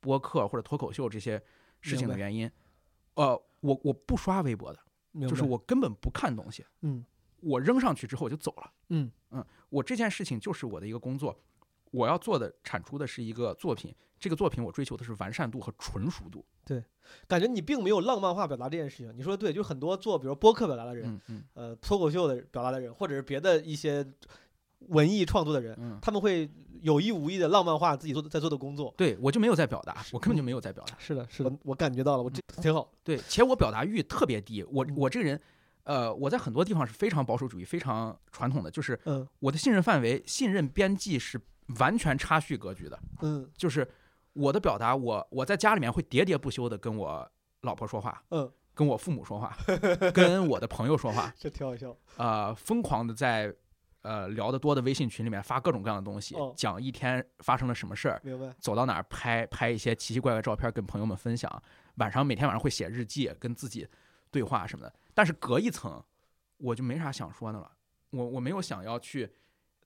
[0.00, 1.42] 播客或者脱口秀这些
[1.80, 2.50] 事情的原因。
[3.14, 4.78] 呃，我我不刷微博的，
[5.28, 7.04] 就是我根本不看东西，嗯。
[7.40, 8.72] 我扔上去之后我就走了。
[8.88, 9.10] 嗯。
[9.30, 11.38] 嗯我这件事情就是我的一个工作，
[11.90, 16.44] 我要做的产出的是一个作品，这个作品我追求的是完善度和纯熟度。
[16.64, 16.82] 对
[17.28, 19.12] 感觉你并没有浪漫化表达这件事情。
[19.16, 24.04] 你说的对，就很多做比如播客表达的人，嗯嗯呃，脱口秀的表达的人，或者是别的一些
[24.88, 26.50] 文艺创作的人，嗯，他们会
[26.82, 28.92] 有意无意的浪漫化自己做的在做的工作。
[28.96, 30.96] 对我就没有在表达，我根本就没有在表达。
[30.98, 32.92] 是的，是的，我感觉到了，我这挺好。
[33.04, 34.64] 对，且我表达欲特别低。
[34.64, 35.40] 我嗯我这个人，
[35.84, 41.40] 呃，我在很多地方是非常保守主义、非常传统的，就是嗯我的信任范围、信任边际是
[41.78, 42.98] 完全插叙格局的。
[43.22, 43.88] 嗯就是
[44.32, 47.30] 我的表达，我我在家里面会喋喋不休的跟我
[47.62, 49.56] 老婆说话，嗯，跟我父母说话，
[50.12, 51.96] 跟我的朋友说话， 这挺好笑。
[52.16, 53.52] 呃，疯狂的在
[54.02, 58.54] 呃聊得多的微信群里面发各种各样的东西，哦讲一天发生了什么事儿，明白。
[58.60, 61.50] 走到哪儿拍拍一些奇奇怪怪照片跟朋友们分享，
[61.96, 63.88] 晚上每天晚上会写日记，跟自己
[64.30, 64.94] 对话什么的。
[65.14, 66.02] 但是隔一层，
[66.58, 67.72] 我就没啥想说的了，
[68.10, 69.32] 我我没有想要去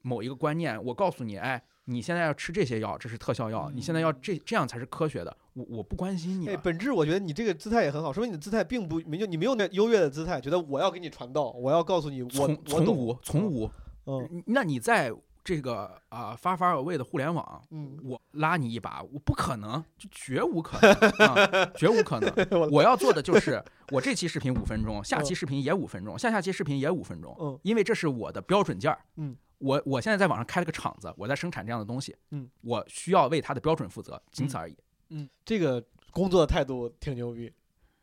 [0.03, 13.71] 某一个观念，我告诉你，哎，你现在要吃这些药，这是特效药，你现在要这这样才是科学的，我我不关心你哎，本质我觉得你这个姿态也很好，说明你的姿态并不没有你没有那优越的姿态，觉得我要给你传道，我要告诉你我从从无从无，
[14.07, 22.31] 嗯那你在这个啊、发发而为的互联网，嗯，我拉你一把，我不可能，就绝无可能，啊、绝无可能。
[22.61, 28.99] 我我要做的就是，我这期视频五分钟，下期视频也五分钟，下下期视频也五分钟，嗯因为这是我的标准件儿。
[29.17, 32.15] 嗯，我我现在在网上开了个厂子，我在生产这样的东西。
[32.31, 34.77] 嗯，我需要为它的标准负责，仅此而已。
[35.11, 37.53] 嗯，这个工作的态度挺牛逼。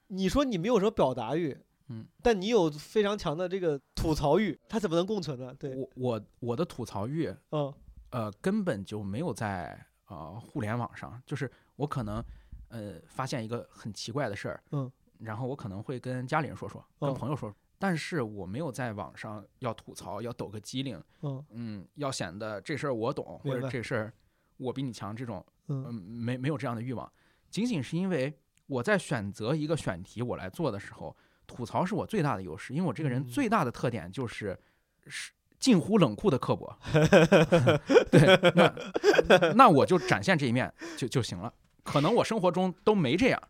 [0.08, 1.58] 你说你没有什么表达欲，
[1.89, 5.53] 嗯，但你有非常强的这个吐槽欲，它怎么能共存呢？
[5.60, 7.74] 对，我我我的吐槽欲，嗯
[8.12, 12.24] 呃，根本就没有在呃互联网上，就是我可能
[12.70, 14.89] 呃发现一个很奇怪的事儿，嗯，
[15.20, 21.45] 然后我可能会跟家里人说说，跟嗯朋友说说，但是我没有在网上要吐槽，要抖个机灵，嗯。
[21.51, 24.13] 嗯，要显得这事儿我懂，或者这事儿
[24.57, 25.86] 我比你强，这种嗯。
[25.88, 27.11] 嗯没没有这样的欲望，
[27.49, 28.34] 仅仅是因为
[28.65, 31.15] 我在选择一个选题我来做的时候，
[31.45, 33.25] 吐槽是我最大的优势，因为我这个人嗯。
[33.28, 34.57] 最大的特点就是
[35.05, 36.78] 是近乎冷酷的刻薄，
[38.11, 41.51] 对，那那我就展现这一面就就行了，
[41.84, 43.41] 可能我生活中都没这样，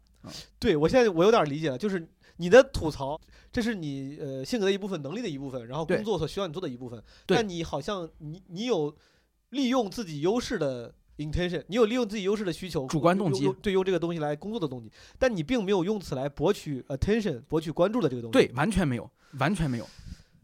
[0.59, 2.07] 对我现在我有点理解了，就是
[2.38, 3.20] 你的吐槽，
[3.52, 7.04] 这是你呃性格的一部分，能力的一部分，然后工作所需要你做的一部分。
[7.26, 8.96] 对但你好像你你有
[9.50, 18.34] 利用自己优势的 intention，你有利用自己优势的需求，主观动机对用这个东西来工作的动机，但你并没有用此来博取 attention，博取关注的这个东西。
[18.34, 19.10] 对，，完全没有，
[19.40, 19.88] 完全没有，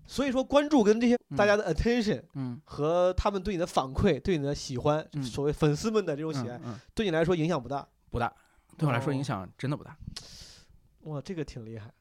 [0.08, 6.60] 所以说关注跟这些嗯大家的 attention 嗯，和他们对你的反馈、对你的喜欢，嗯所谓粉丝们的这种喜爱，
[6.96, 7.88] 对你来说影响不大。
[8.10, 8.32] 不大，
[8.78, 9.98] 对我来说哦影响真的不大。
[11.04, 11.92] 哇，这个挺厉害。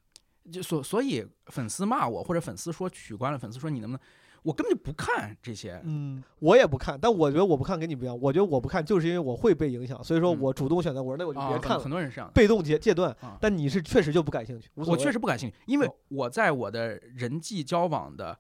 [0.51, 4.01] 就所所以粉丝骂我，或者粉丝说取关了，粉丝说你能不能，
[4.43, 5.81] 我根本就不看这些。
[5.85, 8.19] 嗯，我也不看，但我觉得我不看跟你不一样。
[8.21, 12.33] 我觉得我不看就是因为我会被影响，所以说嗯我主动选择，我说那我就啊，别看了，很很多人是这样的。
[12.33, 13.39] 被动戒戒断啊。
[13.41, 18.37] 但你是确实就不感兴趣，我确实不感兴趣，因为哦我在我的人际交往的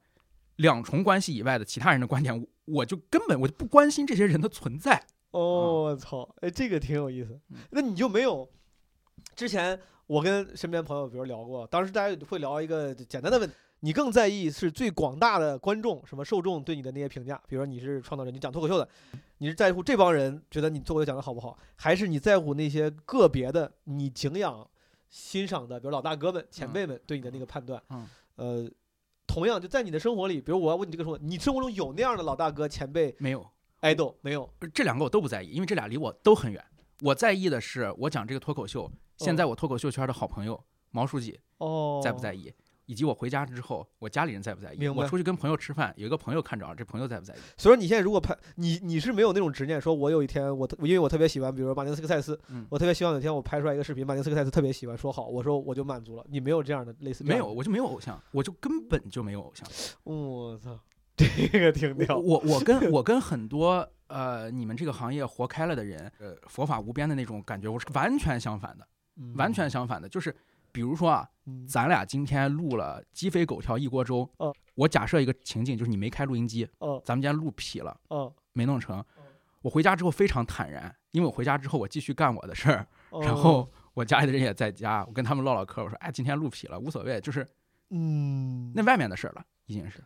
[0.57, 5.05] 两重关系以外的其他人的观点，我我就根本我就不关心这些人的存在。
[5.31, 7.59] 哦，我操，哎，这个挺有意思嗯。
[7.71, 8.51] 那你就没有
[9.37, 9.79] 之前
[10.13, 13.55] 我跟身边朋友比如聊过，当时大家会聊一个简单的问题。
[13.81, 17.41] 你更在意是最广大的观众，什么受众对你的那些评价？
[17.49, 18.87] 比如说你是创造者，你讲脱口秀的，
[19.39, 24.69] 你是在乎这帮人觉得你脱口秀讲的好不好，还是你在乎那些个别的你敬仰、
[25.09, 27.83] 欣赏的，比如老大哥们、前辈们对你的那个判断？
[27.89, 28.07] 嗯
[28.37, 28.71] 呃，
[29.27, 33.45] 同样就在你的生活里，比如我要问你这个说，你生活中有那样的老大哥、前辈、没有
[33.81, 34.49] ，idol 没有？
[34.75, 36.63] 这两个我都不在意，因为这俩离我都很远。
[37.01, 38.89] 我在意的是我讲这个脱口秀，
[39.19, 42.53] 现在我脱口秀圈的好朋友毛书记哦，在不在意，
[42.87, 44.89] 以及我回家之后我家里人在不在意。
[44.89, 47.39] 我出去跟朋友吃饭，有一个朋友看着了，这朋友在不在意？
[47.57, 56.25] 所以说你现在如果拍你你是没有那种执念，说我有一天我特因为我特别喜欢，比如说马丁斯科塞斯，嗯我特别希望有一天我拍出来一个视频，马丁斯科塞斯特别喜欢，说好，我说我就满足了。
[56.29, 59.67] 你没有这样的类似这没有，我就没有偶像，我就根本就没有偶像。
[60.05, 60.79] 我操，
[61.17, 61.27] 这
[61.59, 62.19] 个挺我屌。
[62.19, 68.87] 我我跟 我跟很多呃你们这个行业活开了的人，呃佛法无边的那种感觉，我是完全相反的，
[69.37, 70.09] 完全相反的。
[70.09, 70.35] 就是
[70.71, 71.67] 比如说啊，嗯。
[71.67, 74.55] 咱俩今天录了鸡飞狗跳一锅粥，哦。
[74.75, 77.01] 我假设一个情境，就是你没开录音机，哦。
[77.05, 79.05] 咱们今天录劈了，哦，没弄成，
[79.61, 83.21] 我回家之后非常坦然，因为我回家之后我继续干我的事儿，哦。
[83.23, 86.79] 然后我家里的人也在家，我跟他们唠唠嗑，我说哎今天录劈了。
[86.79, 87.47] 无所谓，就是
[87.91, 90.03] 嗯，那外面的事儿了，已经是。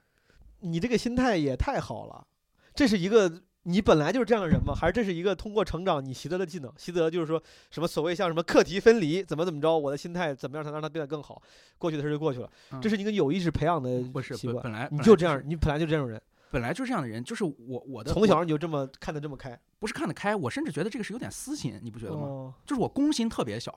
[0.58, 2.26] 你这个心态也太好了，
[2.74, 3.42] 这是一个。
[3.68, 4.72] 你本来就是这样的人吗？
[4.72, 6.72] 还是这是一个通过成长你习得的技能？
[6.76, 11.42] 习得就是说什么所谓像什么课题分离，怎么怎么着，我的心态怎么样才能让它变得更好？
[11.76, 14.62] 过去的事就过去了，嗯这是一个有意识培养的不是习惯。
[14.62, 16.20] 本本来你就这样，你本来就这种人。
[16.48, 22.22] 本来就是这样的人，就是我我的从小你就这么看得这么开，不是看得开，我甚至觉得这个是有点私心，你不觉得吗？
[22.22, 23.76] 哦，就是我公心特别小，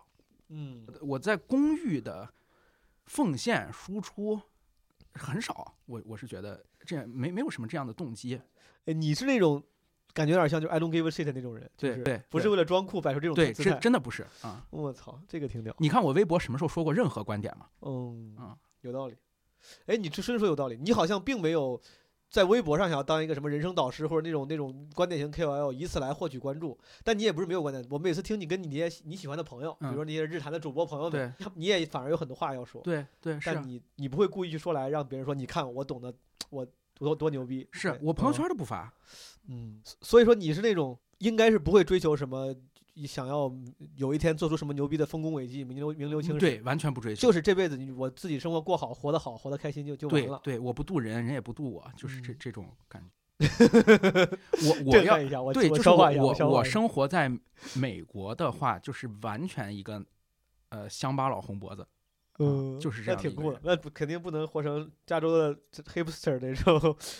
[0.49, 2.29] 嗯，我在公寓的
[3.07, 4.39] 奉献输出
[5.15, 8.39] 很少，我我是觉得这样没没有什么这样的动机。
[8.85, 9.61] 哎，你是那种
[10.13, 13.71] 感觉有点像就是 I don't give a shit 那种人，就是对对对不是为了装酷摆出这种对，姿态。
[13.71, 14.65] 真真的不是啊！
[14.69, 15.75] 我操，这个挺屌。
[15.79, 17.67] 你看我微博什么时候说过任何观点吗？
[17.81, 19.15] 嗯啊有道理。
[19.87, 21.79] 哎，你这真说有道理，你好像并没有
[22.29, 26.77] 在微博上想要当一个什么人生导师或者那种那种观点型 KOL，以此来获取关注。
[27.03, 32.81] 但你也不是没有观点，我每次听你跟你那些你喜欢的朋友，比如嗯说那些日坛的主播朋友们对，你也反而有很多话要说。
[32.81, 36.13] 对对但你你不会故意去说来让别人说，你看我懂得，
[36.49, 37.63] 我多多牛逼。
[37.63, 38.93] 哎是我朋友嗯圈都不发，
[39.49, 42.55] 嗯，所以说你是那种应该是不会追求什么，
[43.07, 43.51] 想要
[43.95, 47.21] 有一天做出什么牛逼的丰功伟绩、名流名流青史。，嗯对，完全不追求。
[47.21, 50.39] 就是这辈子你我自己生活过好，活得好，活得开心就就完了。
[50.43, 53.09] 对对，我不渡人，人也不渡我，就是这嗯这种感觉。
[54.67, 57.31] 我我要对，就是我我生活在
[57.73, 60.05] 美国的话，就是完全一个
[60.69, 61.87] 呃乡巴佬红脖子，
[62.39, 65.55] 嗯，就是这那挺酷的那不肯定不能活成加州的
[65.93, 66.75] hipster 那种，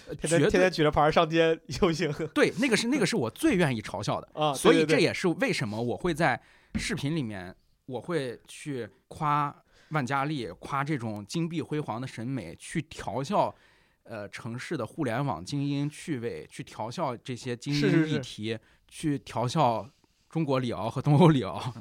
[0.08, 4.54] 呃天天天天举着牌儿上街游行 对，那个是那个是我最愿意嘲笑的，啊。
[4.54, 6.42] 所以这也是为什么我会在
[6.76, 7.56] 视频里面
[7.86, 9.56] 我会去夸
[9.92, 13.56] 万家丽，夸这种金碧辉煌的审美，去调笑。
[14.04, 18.58] 呃，城市的互联网精英趣味，去调笑这些精英是是是议题，
[18.88, 19.88] 去调笑
[20.28, 21.72] 中国里奥和东欧李敖，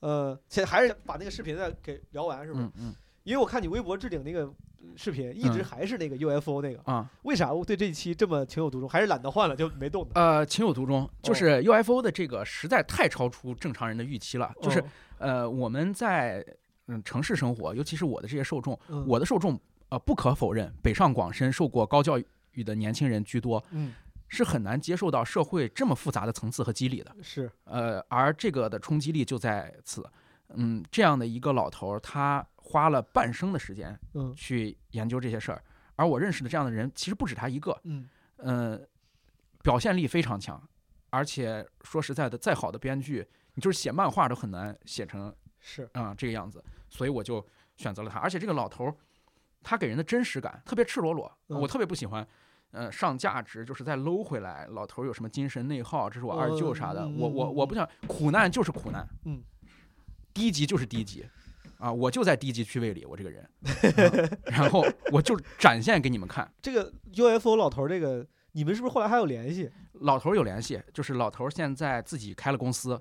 [0.00, 2.64] 呃，现在还是把那个视频再给聊完，是不是？
[2.66, 2.94] 嗯嗯
[3.24, 4.50] 因为我看你微博置顶那个
[4.96, 8.88] 视频，一直嗯还是那个 UFO 那个，啊，为啥我对这一期这么情有独钟？
[8.88, 10.08] 还是懒得换了就没动？
[10.14, 14.50] 呃，情有独钟，就哦是 UFO 的这个实在太超出正常人的预期了。
[14.62, 14.84] 就是哦
[15.18, 16.42] 呃，我们在
[16.86, 22.18] 嗯城市生活，尤其是我的这些受众，嗯我的受众呃不可否认，北上广深受过高教
[22.52, 23.92] 育的年轻人居多，嗯
[24.28, 27.16] 是很难接受到社会这么复杂的层次和机理的。
[27.22, 30.08] 是呃，而这个的冲击力就在此。
[30.50, 35.62] 嗯，这样的一个老头儿，他花了半生的时间嗯去研究这些事儿，
[35.94, 37.78] 而我认识的这样的人，其实不止他一个。
[37.84, 38.80] 嗯呃，
[39.62, 40.62] 表现力非常强，
[41.10, 47.44] 而且说实在的，再好的编剧，你就是写漫画都很难写成是啊、这个样子，所以我就
[47.76, 48.18] 选择了他。
[48.20, 48.94] 而且这个老头儿，
[49.62, 52.26] 他给人的真实感特别赤裸裸，嗯我特别不喜欢。
[52.70, 59.42] 呃，上价值就是再搂回来，老头儿有什么精神内耗，这是我二舅啥的，嗯我我嗯我不想苦难就是苦难，嗯，
[60.34, 61.26] 低级就是低级，
[61.78, 69.70] 啊，我就在低级趣味里，我这个人， 啊然后我就展现给你们看，这个 UFO 老头儿这个，你们是不是后来还有联系？
[70.00, 73.00] 老头儿有联系，就是老头儿现在自己开了公司，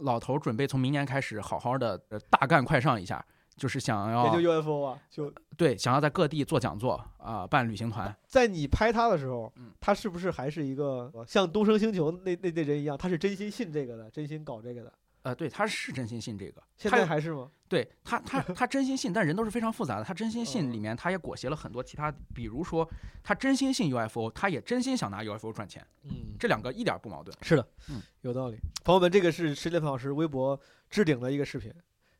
[0.00, 3.22] 老头儿准备从明年开始好好的呃大干快上一下，
[3.56, 8.14] 就是想也要就 UFO 啊，就对想要在各地做讲座啊、办旅行团。
[8.26, 14.92] 在你拍他的时候嗯，他是不是还是一个像东升星球那那那人一样，他是真心信这个的，真心搞这个的？
[15.22, 17.48] 呃，对，他是真心信这个，现他在还是吗？
[17.68, 20.02] 对他他他真心信，但人都是非常复杂的。
[20.02, 22.88] 他真心哦信里面，他也裹挟了很多其他，比如说
[23.22, 27.36] 他真心信 UFO，他也真心想拿 UFO 赚钱，嗯，这两个一点不矛盾。
[27.40, 28.58] 是的，嗯，有道理。
[28.82, 30.58] 朋友们，这个是石建鹏老师微博
[30.90, 31.72] 置顶的一个视频，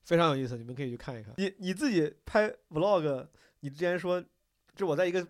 [0.04, 1.32] 非常有意思，你们可以去看一看。
[1.36, 3.26] 你你自己拍 vlog，
[3.60, 4.22] 你之前说，
[4.74, 5.26] 这我在一个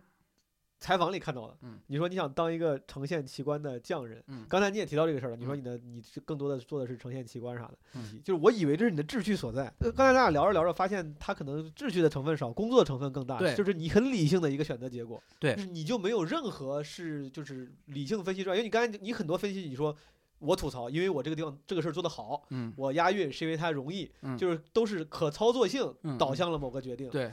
[0.80, 19.94] 采访里看到的，嗯你说你想当一个呈现奇观的匠人，嗯刚才你也提到这个事儿了，你说嗯你的你是更多的做的是呈现奇观啥的，嗯就是我以为这是你的志趣所在，呃刚才咱俩聊着聊着发现他可能志趣的成分少，工作的成分更大，对就是你很理性的一个选择结果，对就是你就没有任何是就是理性分析出来，因为你刚才你很多分析你说。
[20.42, 27.08] 我吐槽，因为我这个地方这个事儿做得好，嗯，我押韵是因为它容易，嗯就是都是可操作性导向了某个决定。
[27.10, 27.30] 对，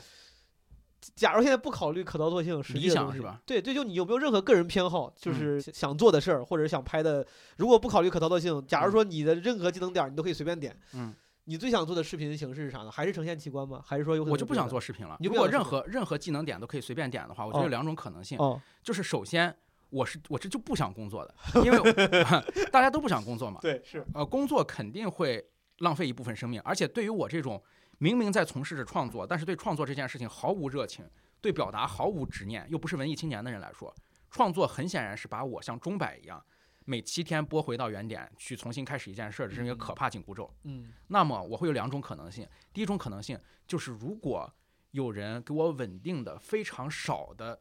[1.16, 3.42] 假如现在不考虑可操作性，实际理想是吧？
[3.46, 7.26] 对，对就你有没有任何个人偏好，就嗯是想想做的事儿，或者想拍的，
[7.58, 11.14] 如果不考虑可操作性，假如嗯说你的任何技能点儿你都可以随便点，嗯，
[11.46, 12.92] 你最想做的视频形式是啥呢？
[12.92, 13.82] 还是呈现奇观吗？
[13.84, 15.16] 还是说有可能我就不想做视频了。
[15.20, 19.56] 你就如果任何任何技能点都可以随便点的话，我觉得哦有两种可能性，哦，就是首先
[19.90, 21.94] 我是我这就不想工作的，因为
[22.72, 23.60] 大家都不想工作嘛。
[23.64, 25.44] 对，是呃，工作肯定会
[25.80, 27.62] 浪费一部分生命，而且对于我这种
[27.98, 31.06] 明明在从事着创作，但是对创作这件事情毫无热情，
[31.42, 33.94] 对表达毫无执念，又不是文艺青年的人来说，
[34.30, 36.44] 创作很显然是把我像钟摆一样，
[36.86, 40.54] 每七天拨回到原点去重新开始一件事儿，这是一个可怕紧箍咒。
[40.64, 44.52] 嗯那么我会有两种可能性，第一种可能性就是如果
[44.92, 47.60] 有人给我稳定的非常少的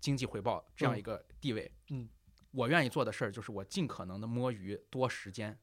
[0.00, 2.08] 经济回报这样一个地位，嗯，
[2.50, 5.58] 我愿意做的事儿就是我尽可能的摸鱼多时间。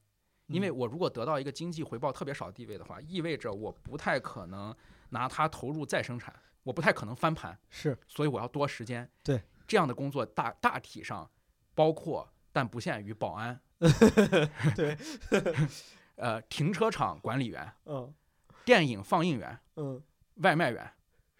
[0.48, 0.76] 因为嗯。
[0.76, 4.74] 我如果得到一个经济回报特别少的地位的话，意味着我不太可能
[5.10, 7.98] 拿它投入再生产，我不太可能翻盘，是。
[8.06, 9.10] 所以我要多时间。
[9.24, 11.28] 对，这样的工作大大体上
[11.74, 13.60] 包括但不限于保安，
[14.76, 14.96] 对，
[16.14, 18.14] 呃，停车场管理员、嗯。
[18.64, 20.02] 电影放映员、嗯，
[20.36, 20.82] 外卖员，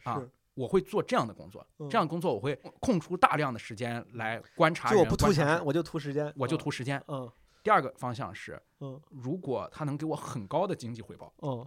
[0.04, 1.64] 啊是，我会做这样的工作。
[1.78, 7.00] 嗯这样工作我会空出大量的时间来观察人，就我不图钱，我就图时间，我就图时间。
[7.06, 7.30] 嗯
[7.62, 11.66] 第二个方向是，嗯如果他能给我很高的经济回报，嗯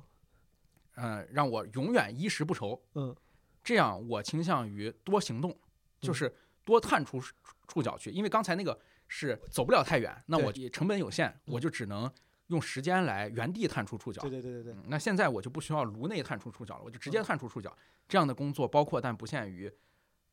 [0.95, 3.15] 嗯，让我永远衣食不愁，嗯，
[3.61, 5.53] 这样我倾向于多行动，
[5.99, 6.33] 就是
[6.63, 7.21] 多探出
[7.67, 8.09] 触角去。
[8.11, 8.79] 因为刚才那个
[9.09, 12.09] 是走不了太远，那我成本有限，我就只能
[12.47, 14.31] 用时间来原地探出触角对。
[14.31, 17.75] 对对对对，嗯那现在我就不需要颅内探出触角了，我就直嗯接探出触角。
[18.09, 19.71] 这样的工作包括但不限于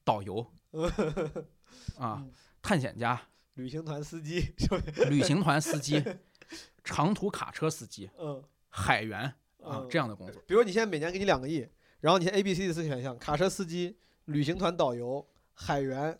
[0.03, 0.41] 导游
[1.99, 3.21] 啊嗯、探险家、
[3.55, 4.55] 旅行团司机？
[5.09, 6.03] 旅行团司机、
[6.83, 9.21] 长途卡车司机、嗯海员
[9.63, 10.43] 啊嗯这样的工作。
[10.47, 11.67] 比如你现在每年给你两个亿，
[12.01, 16.19] 然后你 A、B、C 的四个选项：卡车司机、旅行团导游、海员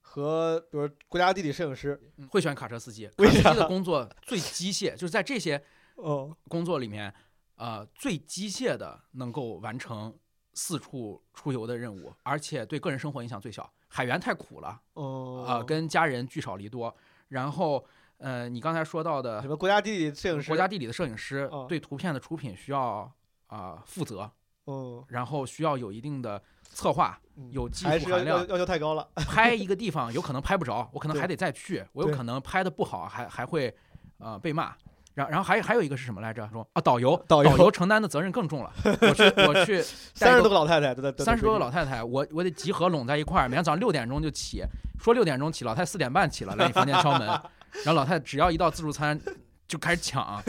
[0.00, 2.00] 和比如国家地理摄影师。
[2.16, 5.62] 嗯会选卡车司机，司机的工作最机械，就是在这些
[5.96, 7.12] 哦，工作里面，
[7.56, 10.16] 呃，最机械的能够完成
[10.54, 13.70] 四处出游的任务，而且对个人生活影响最小。
[13.88, 16.94] 海员太苦了，哦，呃，跟家人聚少离多。
[17.28, 17.84] 然后，
[18.18, 20.48] 呃，你刚才说到的什么国家地理摄影师？
[20.48, 23.12] 国家地理的摄影师哦对图片的出品需要
[23.48, 24.30] 啊、负责，
[24.64, 28.46] 哦，然后需要有一定的策划，嗯有技术含量。
[28.48, 29.06] 要求太高了。
[29.16, 33.74] 拍一个地方有可能拍不着，我可能还得再去，我有可能拍的不好，还还会
[34.18, 34.74] 呃被骂。
[35.14, 36.48] 然然后还有还有一个是什么来着？
[36.52, 38.72] 说啊，导游，导游承担的责任更重了。
[38.84, 39.82] 我去我去
[40.14, 44.64] 三十多个老太太都在，都在三十多个老太太，我我得集合拢在一块儿，每天早上六点钟就起，
[44.98, 49.20] 说六点钟起，老太太四点半起了来你房间敲门，然后老太太只要一到自助餐
[49.66, 50.42] 就开始抢。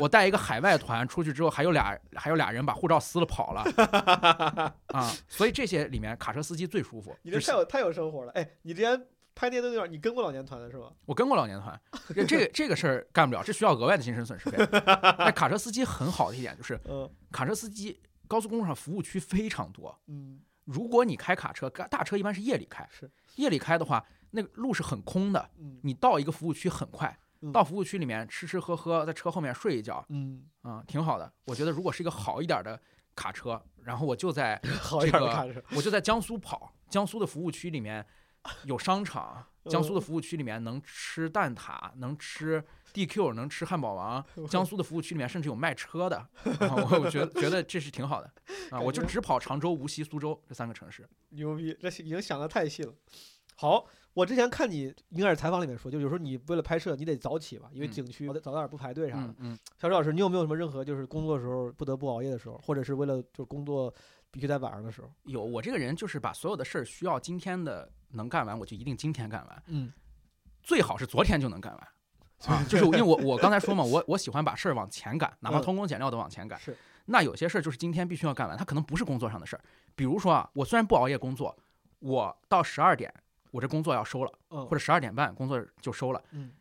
[0.00, 5.12] 我带一个海外团出去之后，还有俩还有俩人把护照撕了跑了 啊！
[5.28, 7.14] 所以这些里面卡车司机最舒服。
[7.22, 8.32] 你这太有太有生活了。
[8.32, 9.00] 哎，你之前
[9.38, 10.90] 拍那些东西，你跟过老年团的是吧？
[11.06, 11.80] 我跟过老年团，
[12.12, 14.58] 这这个这个事儿干不了，这需要额外的精神损失费。
[15.16, 19.96] 但，卡车司机很好的一点就是，嗯卡车司机高速公路上服务区非常多。
[20.08, 31.32] 嗯，如果你开卡车，大车一般是夜里开，是夜里开的话，那个路是很空的，嗯你到一个服务区很快，嗯到服务区里面吃吃喝喝，在车后面睡一觉，嗯，啊、挺好的。
[31.44, 32.80] 我觉得如果是一个好一点的
[33.14, 35.62] 卡车，然后我就在 好一点的这个看着。
[35.76, 38.04] 我就在江苏跑，江苏的服务区里面
[38.64, 44.24] 有商场，江苏的服务区里面能吃蛋挞，能吃 DQ，能吃汉堡王。
[44.48, 46.16] 江苏的服务区里面甚至有卖车的，
[46.60, 48.30] 啊、我我觉得觉得这是挺好的
[48.70, 48.80] 啊！
[48.80, 51.08] 我就只跑常州、无锡、苏州这三个城市。
[51.30, 52.92] 牛逼，这已经想的太细了。
[53.56, 53.84] 好，
[54.14, 59.34] 我之前看你应该是采访里面说，就有时候你为了拍摄，你得早起吧，因为嗯景区早早点不排队啥的嗯。
[59.40, 63.92] 嗯，小周老师，你有没有什么任何就是工作的时候不得不熬夜的时候，或者是为了就是工作
[64.30, 65.10] 必须在晚上的时候？
[65.24, 69.92] 有我这个人就是把所有的事儿需要今天的能干完，我就一定今天干完，嗯
[70.62, 71.88] 最好是昨天就能干完。
[72.46, 76.58] 啊，就是因为我我刚才说嘛，我我喜欢把事儿往前赶，哪怕嗯偷工减料都往前赶。
[76.60, 76.76] 是，
[77.06, 79.64] 那有些事儿就是今天必须要干完，它可能不是工作上的事儿。
[79.96, 81.56] 比如说啊，我虽然不熬夜工作，
[81.98, 83.12] 我到十二点
[83.50, 86.52] 我这工作要收了，嗯，或者十二点半工作就收了，嗯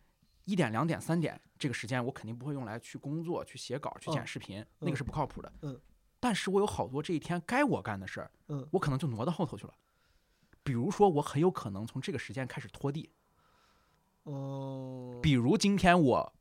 [0.46, 5.54] 一点、两点、三点这个时间我肯定不会用来去工作、去写稿、去剪嗯视频，那个是不靠谱的。
[5.62, 5.80] 嗯，
[6.20, 9.74] 但是我有好多这一天该我干的事儿，嗯我可能就挪到后头去了。
[10.64, 13.10] 比如说，我很有可能从这个时间开始拖地。
[14.24, 16.34] 哦，比如今天我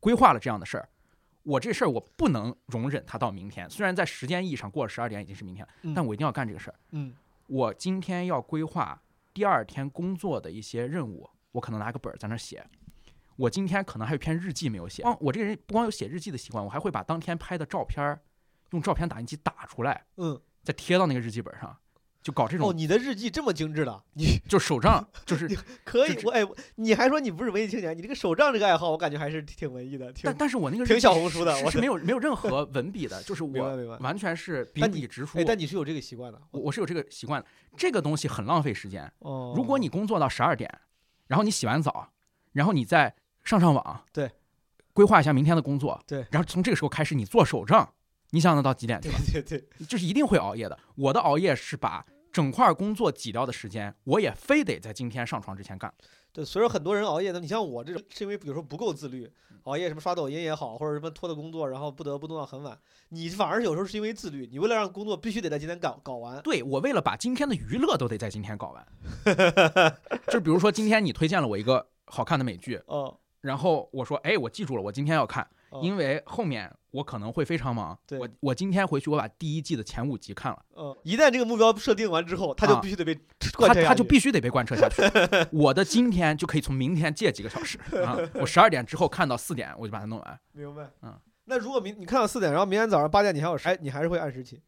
[0.00, 0.88] 规划了这样的事儿，
[1.44, 3.70] 我这事儿我不能容忍它到明天。
[3.70, 6.74] 虽然在时间意义上过了十二点已经是明天，了但我一定要干这个事儿。
[6.90, 7.14] 嗯
[7.46, 9.00] 我今天要规划
[9.32, 12.64] 第二天工作的一些任务，我可能拿个本儿在那儿写。
[13.36, 15.02] 我今天可能还有一篇日记没有写。
[15.02, 18.20] 光我这个人不光有写日记的习惯，我还会把当天拍的照片儿
[18.70, 21.76] 用照片打印机打出来，嗯，再贴到那个日记本上，
[22.22, 25.48] 就搞这种哦，你的日记这么精致的，你就手账，就是
[25.84, 26.46] 可以就，是我哎，
[26.76, 33.98] 你还说你不是文艺青年，你这个手账这个爱好，我感觉还是挺文艺的，挺但但是我那个日挺小红书的我是没有没有任何文笔的，就是我。
[34.00, 35.44] 完全是笔笔直书哎，。
[35.44, 36.40] 但你是有这个习惯的。
[36.50, 37.46] 我我是有这个习惯的，
[37.76, 39.10] 这个东西很浪费时间。
[39.20, 40.70] 哦，如果你工作到十二点，
[41.26, 42.12] 然后你洗完澡，
[42.52, 44.30] 然后你再上上网，对，
[44.92, 47.94] 规划一下明天的工作，对然后从这个时候开始你做手账，
[48.30, 49.42] 你想想到几点去对了？
[49.44, 50.78] 对对，就是一定会熬夜的。
[50.96, 55.92] 我的熬夜是把整块工作挤掉的时间，我也非得在今天上床之前干。
[56.32, 62.78] 对，所以说很多人熬夜呢，你像我这种，是因为有时候不够自律，嗯熬夜什么刷抖音也好，或者什么拖的工作，然后不得不弄到很晚。
[63.08, 66.40] 你反而是有时候是因为自律，你为了让工作必须得在今天搞搞完。
[66.42, 68.86] 对我为了把今天的娱乐都得在今天搞完，
[70.30, 75.42] 就比如说今天你推荐了我一个好看的美剧，哦，然后我说，哎，我记住了，我今天要看。
[75.44, 77.96] 哦因为后面我可能会非常忙。
[78.04, 85.00] 对我我今天回去我把第一季的前五集看了，呃，一旦这个目标设定完之后，他就啊必须得被他 贯彻下他就必须得被贯彻下去。
[85.56, 90.40] 我的今天就可以从明天借几个小时 啊，我十二点之后看到四点，我就把它弄完。
[90.50, 90.90] 明白。
[91.02, 94.60] 嗯，那如果明你看到四点，然后明天早上八点你还有时，哎，你还是会按时起。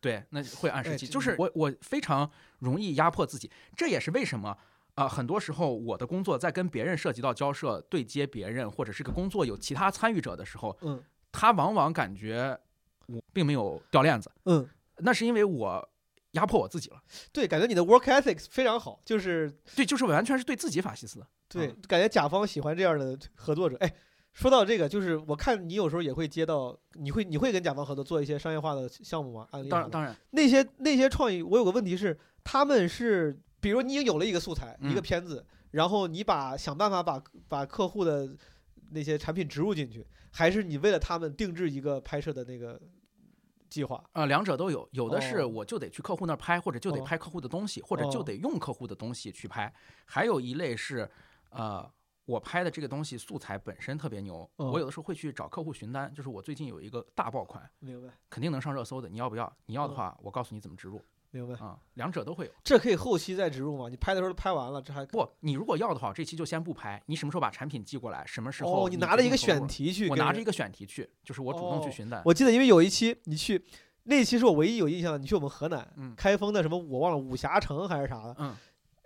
[0.00, 4.58] 对，那会按时起，哎就是我我非常容易压迫自己，这也是为什么。
[4.94, 12.58] 啊、很多时候我的工作在跟别人涉及到交涉、对接别人，或者是个工作有其他参与者的时候，嗯他往往感觉
[13.06, 14.68] 我并没有掉链子，嗯，
[14.98, 15.88] 那是因为我
[16.32, 17.00] 压迫我自己了。
[17.32, 21.26] 对，感觉你的 work ethics 非常好，就是对，就是完全是对自己法西斯的。
[21.48, 23.76] 对，嗯感觉甲方喜欢这样的合作者。
[23.80, 23.92] 哎，
[24.32, 29.48] 说到这个，就是我看你有时候也会接到，你会你会跟甲方合作做一些商业化的项目吗？
[29.52, 35.02] 案例什么的当然，当然，那些那些创意，我有个问题是，他们是，比如你已经有了一个素材，一个嗯。
[35.02, 38.28] 片子，然后你把想办法把把客户的
[38.90, 42.80] 那些产品植入进去，还是你为了他们定制一个拍摄的那个
[43.68, 44.02] 计划？
[44.12, 45.48] 呃，两者都有，有的是哦。
[45.48, 47.04] 我就得去客户那儿拍，或者就得哦。
[47.04, 48.22] 拍客户的东西，或者就哦。
[48.22, 49.72] 得用客户的东西去拍。
[50.04, 51.08] 还有一类是，
[51.50, 51.88] 呃，
[52.24, 59.56] 我拍的这个东西素材本身特别牛，哦我有的时候会去找客户询单，就是我最近有一个大爆款，明白，肯定能上热搜的，你要不要？
[59.66, 59.96] 你要的哦。
[59.96, 61.54] 话，我告诉你怎么植入明白。
[61.54, 62.52] 啊、两者都会有。
[62.64, 63.88] 这可以后期再植入吗？
[63.88, 67.02] 你拍的时候都拍完了，这还不，你如果要的话，这期就先不拍。
[67.06, 68.24] 你什么时候把产品寄过来？
[68.26, 72.22] 什么时候哦，你你拿着一个选题去，我拿着一个选题去，就是我主动去哦询单。
[72.24, 73.64] 我记得，因为有一期你去，
[74.04, 75.18] 那一期是我唯一有印象的。
[75.18, 78.54] 你去我们河南，嗯开封的什么我忘了武侠城还是啥的，嗯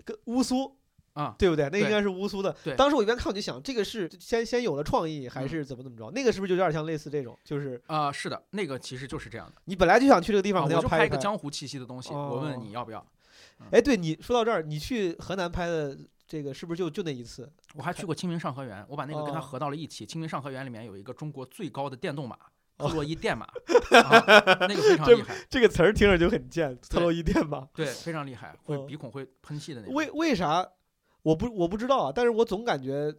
[0.05, 0.77] 跟乌苏
[1.15, 1.69] 啊，对不对？
[1.71, 2.55] 那应该是乌苏的。
[2.63, 6.11] 对当时我一边看我就想，这个是先先有了创意，还嗯是怎么怎么着？
[6.11, 7.39] 那个是不是就有点像类似这种？
[7.45, 9.55] 就是啊、是的，那个其实就是这样的。
[9.65, 13.05] 你本来就想去这个地方，我就拍一个江湖气息的东西，我问你要不要？
[13.71, 15.97] 哎，对你说到这儿，你去河南拍的
[16.27, 17.51] 这个是不是就就那一次？
[17.75, 20.05] 我还去过清明上河园，我把那个跟它哦合到了一起。
[20.05, 22.37] 清明上河园里面有一一个中国最高的电动马，
[22.79, 23.47] 哦特洛伊电马，
[24.03, 27.69] 啊那个非常厉害，这个词儿听着就很贱，特洛伊电马？
[27.75, 29.95] 对，非常厉害，会嗯鼻孔会喷气的那种。
[29.95, 30.67] 为为啥？
[31.25, 33.13] 我不我不知道啊，但是我总感觉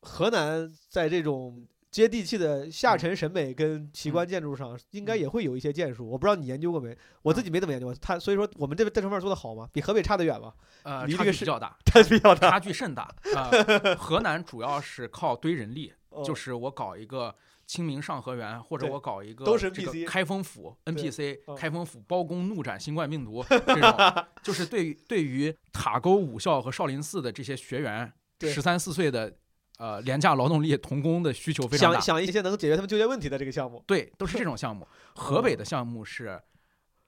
[0.00, 6.06] 河南在这种接地气的下沉审美跟奇观建筑上，应该嗯也会有一些建树。
[6.08, 6.96] 我不知道你研究过没？
[7.22, 7.94] 我自己没怎么研究过。
[7.94, 9.68] 他所以说我们这边这方面做的好吗？
[9.72, 10.52] 比河北差得远吗？
[10.82, 13.14] 呃，离这个是差距比较大， 差比较大，差距甚大。
[13.34, 13.50] 啊，
[13.96, 15.92] 河南主要是靠堆人力，
[16.24, 17.34] 就哦是我搞一个
[17.66, 29.36] 清明上河园，或者我搞一个都是这个 NPC 开封府 NPC，嗯开封府包公怒斩新冠病毒这种，就是对于 对于塔沟武校和少林寺的这些学员，十三四岁的
[29.78, 32.00] 呃廉价劳动力童工的需求非常大。
[32.00, 33.82] 想想一些能解决他们就业问题的这个项目。
[33.86, 34.86] 对，都是这 种项目。
[35.14, 36.40] 河北哦的项目是，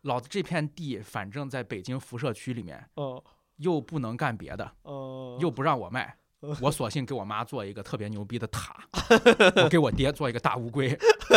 [0.02, 3.22] 老子这片地反正在北京辐射区里面，哦
[3.58, 6.16] 又不能干别的，哦，又不让我卖嗯，
[6.62, 8.76] 我索性给我妈做一个特别牛逼的塔，
[9.56, 10.88] 我给我爹做一个大乌龟，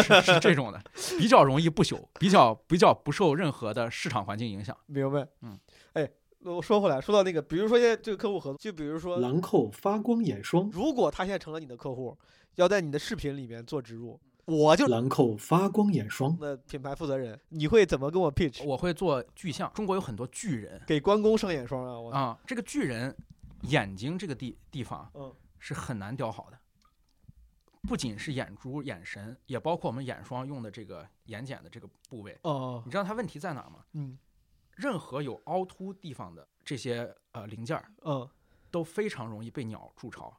[0.03, 0.79] 是是这种的，
[1.17, 4.77] 比较容易不朽，比较比较不受任何的市场环境影响。
[4.85, 5.27] 明白。
[5.41, 5.59] 嗯，
[5.93, 6.07] 哎，
[6.43, 12.15] 我说回来，说到那个，比如说现在这个客户合作，就比如说兰蔻发光眼霜，如果他现在成了你的客户，
[12.55, 18.63] 要在你的视频里面做植入，我就兰蔻发光眼霜，的品牌负责人，你会怎么跟我 pitch？
[18.63, 21.99] 我会做巨像，中国有很多巨人给关公上眼霜啊！
[21.99, 23.15] 我啊，这个巨人
[23.64, 25.34] 眼睛这个地地方嗯。
[25.59, 26.59] 是很难雕好的，
[27.84, 32.36] 不仅是眼珠、眼神，也包括我们眼霜用的这个眼睑的这个部位。
[32.41, 33.86] 哦你知道它问题在哪儿吗？
[33.93, 34.18] 嗯。
[34.76, 38.28] 任何有凹凸地方的这些呃零件儿嗯，
[38.72, 40.36] 都非常容易被鸟筑巢，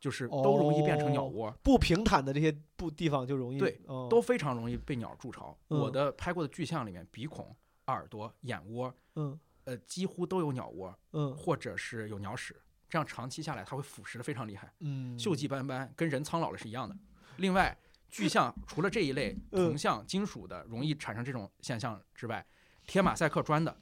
[0.00, 4.06] 就是都容易变成鸟哦窝，不平坦的这些不地方就容易对哦。
[4.08, 5.54] 都非常容易被鸟筑巢。
[5.68, 7.54] 我嗯的拍过的巨像里面，鼻孔、
[7.88, 12.60] 耳朵、眼窝，嗯呃，几乎都有鸟窝，嗯或者是有鸟屎。
[12.88, 16.94] 这样长期下来，它会腐蚀的非常厉害，嗯，锈迹斑斑，跟人苍老了是一样的。
[17.38, 17.74] 另外，
[18.10, 22.46] 巨像除了这一类嗯铜像、金属的容易产生这种现象之外，
[22.86, 23.74] 贴马赛克砖的，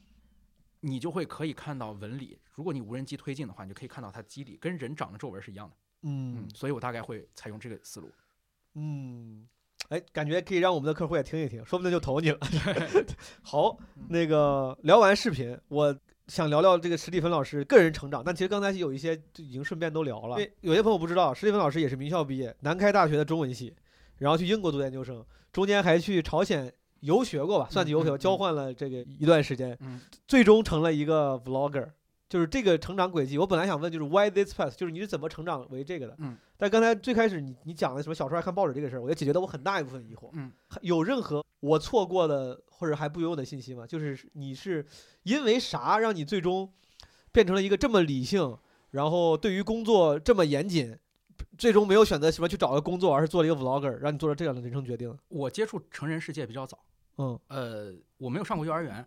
[0.78, 2.38] 你就会可以看到纹理。
[2.52, 5.76] 如果你无人机推进的话，你就可以看到它肌理跟人长的皱纹是一样的。
[6.02, 8.12] 嗯嗯，所以我大概会采用这个思路。
[8.74, 9.48] 嗯，
[9.90, 12.38] 哎，感觉可以让我们的客户也听一听，说不定就投你了。
[13.42, 13.76] 好，
[14.08, 15.94] 那个聊完视频，我
[16.28, 20.36] 想聊聊这个史蒂芬老师个人成长，但其实刚才有一些就已经顺便都聊了。
[20.38, 23.74] 因为有些朋友不知道，史蒂芬老师也是名校毕业，南开大学的中文系，
[24.18, 31.88] 然后去英国读研究生，中间还去朝鲜游学过吧，算去游学，交换了这个一段时间，嗯最终成了一个 vlogger。
[32.30, 36.16] 就是这个成长轨迹，我本来想问，就是 why this path，就是你是怎么成长为这个的？
[36.20, 36.38] 嗯。
[36.56, 40.30] 但刚才最开始你你讲的什么小时候爱看报纸这个事儿，我也解决了我很大一部分疑惑。
[40.34, 40.52] 嗯。
[40.80, 43.84] 有任何我错过的或者还不拥有的信息吗？
[43.84, 44.86] 就是你是
[45.24, 46.72] 因为啥让你最终
[47.32, 48.56] 变成了一个这么理性，
[48.92, 50.96] 然后对于工作这么严谨，
[51.58, 55.12] 最终没有选择什么去找个工作，而是做了一个 vlogger，让你做了这样的人生决定？
[55.26, 56.78] 我接触成人世界比较早，
[57.18, 59.04] 嗯呃，我没有上过幼儿园，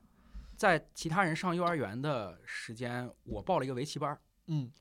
[0.55, 4.21] 在其他人上幼儿园的时间，我报了一个围棋班儿。
[4.47, 4.71] 嗯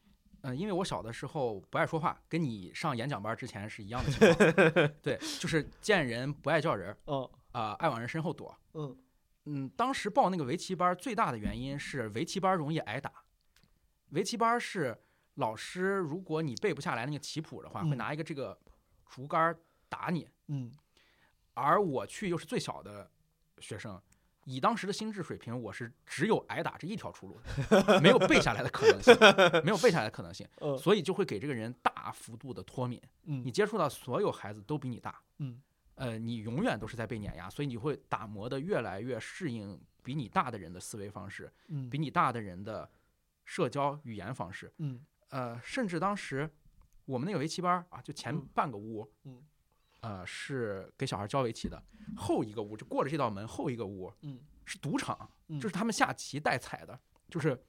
[0.42, 4.92] 嗯，因为我小的时候不爱说话，跟你上演讲班之前是一样的情况。
[5.00, 8.56] 对，就是见人不爱叫人儿哦啊、爱往人身后躲。
[8.74, 8.96] 嗯
[9.44, 13.12] 嗯，当时报那个围棋班最大的原因是围棋班容易挨打。
[14.10, 15.00] 围棋班是
[15.34, 18.58] 老师，如果你背不下来那个棋谱的话，会嗯拿一个这个
[19.08, 19.56] 竹竿
[19.88, 20.28] 打你。
[20.48, 20.72] 嗯
[21.54, 23.10] 而我去又是最小的
[23.58, 24.00] 学生，
[24.44, 27.40] 以当时的心智水平，我是只有挨打这一条出路，
[28.00, 29.16] 没有背下来的可能性，
[29.64, 33.00] 没有背下来的可能性，嗯所以就会给这个人大幅度的脱敏。
[33.24, 35.60] 嗯你接触到所有孩子都比你大，嗯
[35.94, 42.90] 呃，你永远都是在被碾压，所以你会打磨的越来越适应比你大的人的思维方式，嗯比你大的人的
[43.44, 44.72] 社交语言方式。
[44.78, 46.50] 嗯呃，甚至当时
[47.04, 49.42] 我们那个围棋班儿啊，就前嗯半个屋，嗯
[50.02, 51.82] 呃，是给小孩教围棋的，
[52.16, 56.98] 后一个屋就过了这道门，后一个屋嗯是赌场，嗯就是他们下棋带彩的，
[57.28, 57.60] 就是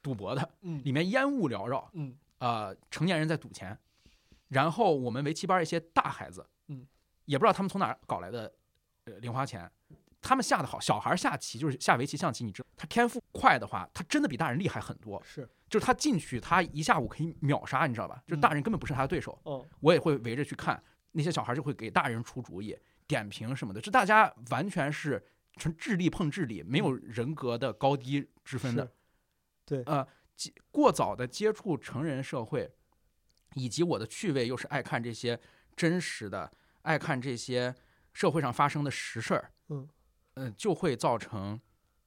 [0.00, 3.78] 赌博的，嗯里面烟雾缭绕，嗯呃，成年人在赌钱，
[4.48, 6.86] 然后我们围棋班一些大孩子，嗯，
[7.26, 8.52] 也不知道他们从哪儿搞来的，
[9.04, 9.70] 呃，零花钱。
[10.24, 15.20] 他们下的好，小孩下棋就是下围棋、象棋，你知道他天赋快的话，他真的比大人厉害很多。
[15.24, 18.22] 是就是他进去，他一下午可以秒杀，你知道吧？
[18.24, 19.36] 就是大人根本不是他的对手。
[19.42, 20.80] 哦我也会围着去看，
[21.12, 22.76] 那些小孩就会给大人出主意、
[23.06, 25.24] 点评什么的，这大家完全是
[25.56, 28.92] 纯智力碰智力，没有人格的高低之分的。
[29.64, 32.74] 对呃，接过早的接触成人社会，
[33.54, 35.38] 以及我的趣味又是爱看这些
[35.76, 36.50] 真实的，
[36.82, 37.74] 爱看这些
[38.12, 39.88] 社会上发生的实事儿，嗯，
[40.34, 41.60] 呃，就会造成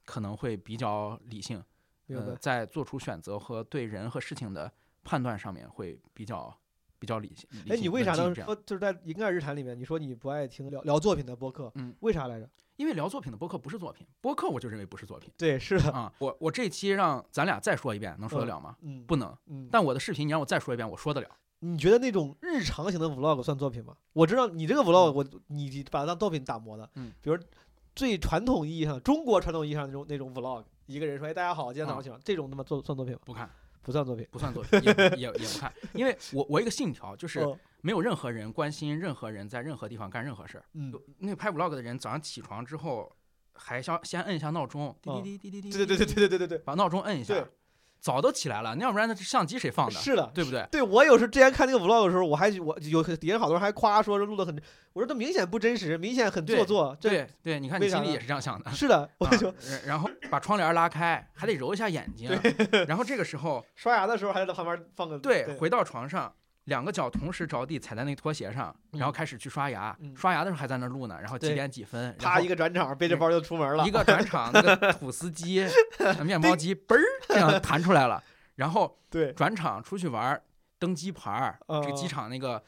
[0.03, 1.63] 可能会比较理性，
[2.07, 4.71] 呃，在做出选择和对人和事情的
[5.03, 6.59] 判断上面会比较
[7.05, 7.47] 比较理性。
[7.69, 11.71] 哎，你为啥能说就是在《应该日谈》里面，你说你不爱听聊聊作品的播客？
[11.75, 12.49] 嗯，为啥来着？
[12.77, 16.11] 因为聊作品的播客不是作品，播客我就认为不是作品对，是的，啊。
[16.17, 18.75] 我我这期让咱俩再说一遍，能说得了吗？
[18.81, 19.37] 嗯，不能。
[19.45, 21.27] 嗯，但我的视频你让我再说一遍，我说得了。
[21.59, 23.95] 你觉得那种日常型的 vlog 算作品吗？
[24.13, 27.37] 我知道你这个 vlog，我你把它当作品打磨的，嗯，比如
[27.95, 33.19] 最传统意义上中国传统意义上那种那种 vlog，一个人说，哎，大家好，今天早上啊起床，这种他妈做算作品吗？
[33.25, 33.49] 不看，
[33.85, 37.57] 不算作品，不算作品，也也也不看，因为我我一个信条就是哦。
[37.81, 40.57] 没有任何人关心任何人在任何地方干任何事。
[40.57, 40.65] 儿。
[40.73, 43.15] 嗯，那个拍 vlog 的人早上起床之后，
[43.53, 46.57] 还先先摁一下闹钟，滴哦滴滴滴滴滴，对对对对对对对对。
[46.57, 47.35] 把闹钟摁一下。
[47.35, 47.45] 对，
[48.05, 49.95] 早都起来了，那要不然那相机谁放，的？
[49.99, 50.63] 是的，对不对？
[50.69, 54.55] 对我有时候之前看那个 vlog 的时候，我还我有底下好多人还夸说录的很，
[54.93, 58.69] 我说这明显不真实，明显很做作，对对，你看你心里也是这样想的。
[58.69, 62.29] 是的，我啊就然然后把窗帘拉开，还得揉一下眼睛，
[62.87, 66.31] 然后这个时候，刷牙的时候还在旁边放个对，回到床上，
[66.65, 75.67] 两个脚同时着地踩在那个拖鞋上，然后嗯开始去刷牙，嗯刷牙的时候还在那录呢，然后几点几分，然啪一个转场，背着包就出门了，一个转场，那个吐司机、
[75.99, 78.23] 呃面包机嘣儿这样弹出来了，
[78.55, 80.41] 然后 对，转场出去玩儿，
[80.79, 82.61] 登机牌儿，这个机哦场那个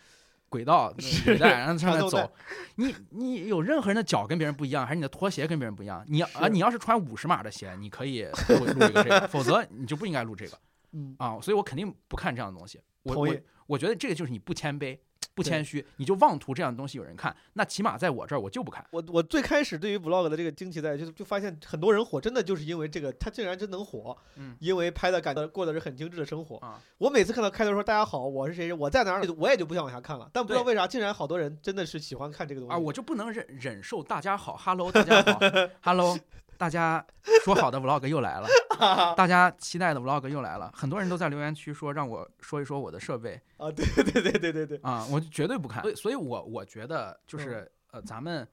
[0.47, 2.31] 轨道 那个履带，然后上面走。
[2.75, 6.05] 你你有任何人的脚跟别人不一样，还是你的拖鞋跟别人不一样？
[6.07, 10.57] 你啊，你要是穿五十码的鞋，你可以录录一个这个，否则你就不应该录这个
[10.91, 11.39] 嗯，啊。
[11.41, 12.79] 所以我肯定不看这样的东西。
[13.03, 13.35] 我我
[13.67, 14.97] 我觉得这个就是你不谦卑。
[15.33, 18.83] 不谦虚，你就妄图这样的东西有人看，那起码在我这儿我就不看。
[18.89, 26.57] 我我最开始对于 vlog 的这个惊奇在，就是就发现很多人火，真的就是因为这个，他竟然真能火，嗯因为拍的感觉过的是很精致的生活。
[26.57, 30.27] 啊，我每次看到开头说大家好，我是谁谁，我在哪儿，我也就不想往下看了。
[30.33, 35.39] 但不知道为啥，竟然好多人真的是喜欢看这个东西啊，我就不能忍忍受大家好，Hello，大家好，
[35.81, 36.17] Hello，
[36.57, 37.05] 大家
[37.43, 38.47] 说好的 Vlog 又来了，
[39.15, 45.81] 大家期待的 Vlog 又来了，很多人都在留言区说让我说一说我的设备啊，对对对对对对，啊，我就绝对不看。
[45.83, 48.47] 所以，所以我我觉得就是呃，咱们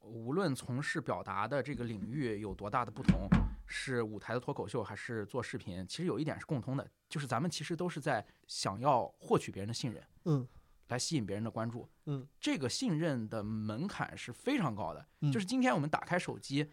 [0.00, 3.28] 无论从事表达的这个领域有多大的不同，
[3.66, 10.02] 是舞台的脱口秀还是做视频，其实有一点是共通的，就是咱们其实都是在想要获取别人的信任。
[10.24, 10.46] 嗯
[10.88, 11.88] 来吸引别人的关注。
[12.04, 15.04] 嗯，这个信任的门槛是非常高的。
[15.22, 16.70] 嗯就是今天我们打开手机，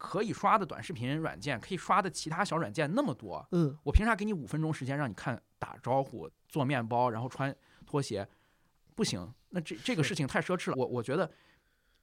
[0.00, 7.54] 可以刷的短视频软件，可以刷的其他小软件那么多，嗯我凭啥给你五分钟时间让你看打招呼、做面包，然后穿
[7.84, 8.26] 拖鞋？
[8.94, 10.76] 不行，那这这个事情太奢侈了。
[10.76, 11.30] 我我觉得。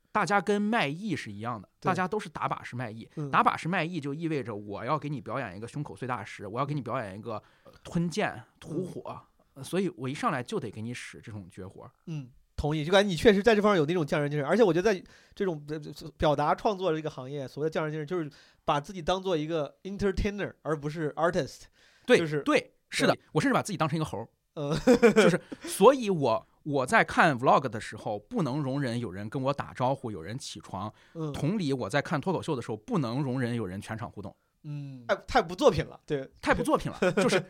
[0.09, 3.07] 大家跟卖艺是一样的，大家都是打把式卖艺。
[3.17, 7.33] 嗯打把式卖艺就意味着我要给你表演一个胸口碎大石，我要给你表演一个
[7.65, 9.21] 呃吞剑吐火，
[9.53, 11.91] 呃所以我一上来就得给你使这种绝活儿。
[12.05, 15.01] 嗯，同意，就感觉你确实在这方面有那种匠人精神，而且我觉得在
[15.35, 15.79] 这种呃
[16.17, 18.29] 表达创作这个行业，所谓的匠人精神，就是
[18.65, 21.61] 把自己当做一个 entertainer，而不是 artist。
[22.05, 24.75] 对，就是对，是的，我甚至把自己当成一个猴儿，嗯，
[25.13, 30.91] 就是所以我我在看 vlog 的时候，不能容忍有人跟我打招呼，有人起床。
[31.13, 34.35] 嗯同理，我在看脱口秀的时候，不能容忍有人全场互动，
[34.69, 37.11] 嗯，太太不作品了，对，太不作品了。
[37.13, 37.41] 就是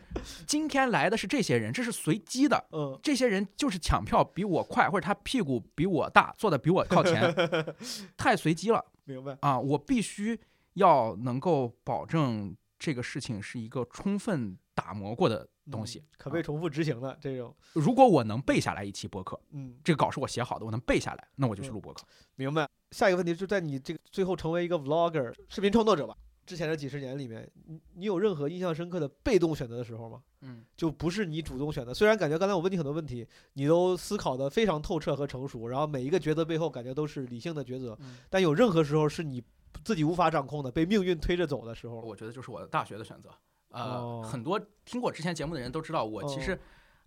[0.46, 2.64] 今天来的是这些人，这是随机的。
[2.70, 7.34] 嗯这些人就是抢票比我快，或者他屁股比我大，坐的比我靠前，
[8.16, 9.58] 太随机了明白，啊！
[9.58, 10.38] 我必须
[10.74, 16.04] 要能够保证这个事情是一个充分打磨过的东西嗯。
[16.18, 22.04] 可被重复执行的这种，如果我能背下来一期播客，嗯，这个稿是我写好的，我能背下来，那我就去录播客。
[22.36, 22.68] 明白。
[22.90, 26.16] 下一个问题就在你这个最后成为一个 vlogger 视频创作者吧，
[26.48, 30.22] 之前的几十年里面，你你有任何印象深刻的被动选择的时候吗？
[30.40, 31.92] 嗯，就不是你主动选的。
[31.92, 39.44] 虽然感觉刚才我问你很多问题，你都思考的非常透彻和成熟，然后每一个抉择背后感觉都是理性的抉择，嗯但有任何时候是你
[39.84, 42.00] 自己无法掌控的，被命运推着走的时候。
[42.00, 43.28] 我觉得就是我大学的选择。
[43.70, 46.58] 呃，哦很多听过之前节目的人都知道，我其实、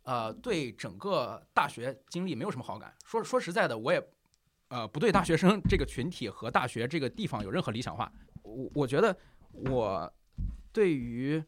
[0.03, 2.93] 呃对整个大学经历没有什么好感。
[3.03, 4.01] 说说实在的，我也
[4.67, 8.11] 呃不对大学生这个群体和大学这个地方有任何理想化。
[8.43, 9.15] 我我觉得
[9.53, 10.13] 我
[10.71, 11.43] 对于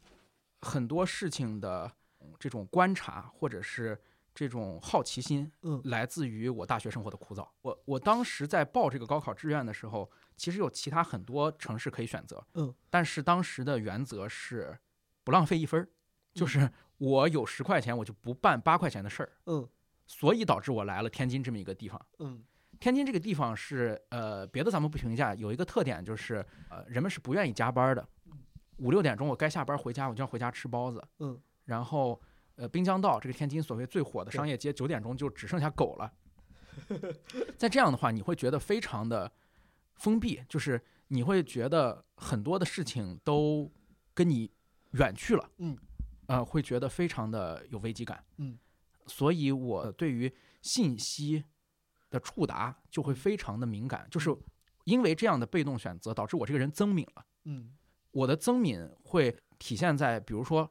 [0.61, 1.91] 很多事情的
[2.39, 3.99] 这种观察或者是
[4.33, 5.81] 这种好奇心，嗯。
[5.85, 7.47] 来自于我大学生活的枯燥。
[7.61, 14.77] 我我当时在报这个高考志愿的时候，其实有其他很多城市可以选择，嗯，但是当时的原则是
[15.23, 15.87] 不浪费一分儿，
[16.33, 19.67] 就是我有十块钱，我就不办八块钱的事儿，嗯。
[20.05, 22.05] 所以导致我来了天津这么一个地方。
[22.19, 22.43] 嗯
[22.83, 28.05] 天津这个地方是呃，别的咱们不评价，有一个特点就是呃，人们是不愿意加班的。
[28.79, 31.01] 五六点钟我该下班回家，我就要回家吃包子。
[31.19, 32.21] 嗯，然后
[32.57, 36.11] 呃，滨江道这个天津所谓最火的商业街，九点钟就只剩下狗了。
[37.55, 39.31] 在这样的话，你会觉得非常的
[39.95, 43.71] 封闭，就是你会觉得很多的事情都
[44.13, 44.51] 跟你
[44.91, 45.49] 远去了。
[45.59, 45.77] 嗯，
[46.25, 48.21] 呃，会觉得非常的有危机感。
[48.39, 48.59] 嗯，
[49.07, 50.29] 所以我对于
[50.61, 51.45] 信息
[52.13, 54.29] 的触达就会非常的敏感，就是
[54.83, 57.25] 因为这样的被动选择，导致我这个人增敏了。
[57.45, 57.71] 嗯
[58.11, 60.69] 我的增敏会体现在，比如说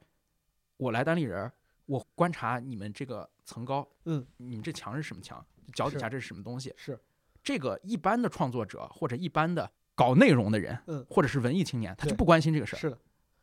[0.76, 1.52] 我来单立人儿，
[1.86, 5.44] 我观察你们这个层高，嗯，你们这墙是什么墙？
[5.74, 6.72] 脚底下这是什么东西？
[6.76, 6.96] 是
[7.42, 12.78] 这个一般的创作者或者一般的搞内容的人，嗯或者是文艺青年，他就不关心这个事儿。
[12.78, 12.98] 是的，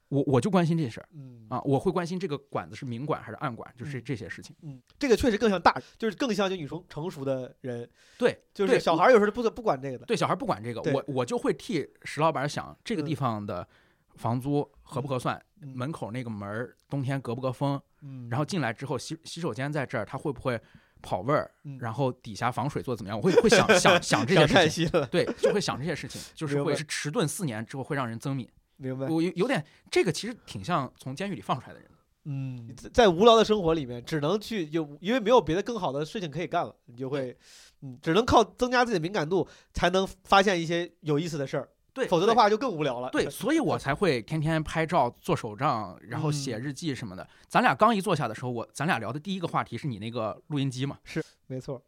[0.10, 4.56] 我我就关心这事儿嗯啊，我会关心这个管子是明管还是暗管，就是嗯这些事情。
[4.62, 10.06] 嗯，这个确实更像大，就是更像就女生成熟的人，对，就是小孩儿有时候不不管这个的。
[10.06, 13.68] 对小孩不管这个，我我就会替石老板想，这个地嗯方的
[14.16, 15.42] 房租合不合算？
[15.62, 17.82] 嗯门口那个门儿冬天隔不隔风？
[18.02, 20.60] 嗯，然后进来之后洗洗手间在这儿，他会不会
[21.02, 21.52] 跑味儿？
[21.66, 23.18] 嗯然后底下防水做的怎么样？
[23.18, 28.50] 我会会想想想这些事情，对，就会想这些事情，就是会是迟钝四年之后会让人增敏。
[28.80, 29.08] 明白。
[29.08, 31.90] 我有有点这个其实挺像从监狱里放出来的人。
[32.26, 37.36] 嗯，在在无聊的生活里面，只能去有，因为没有别的更好的事情可以干了，你就会，
[37.82, 43.10] 嗯，只能靠增加自己的敏感度，才能发现一些有意思的事儿，对，否则的话就更无聊了。
[43.10, 47.28] 对， 所以我才会天天拍照、做手账，然后写嗯日记什么的。
[47.48, 51.00] 咱俩刚一坐下的时候，我咱俩聊的第一个话题是你那个录音机嘛？
[51.06, 51.82] 是没错。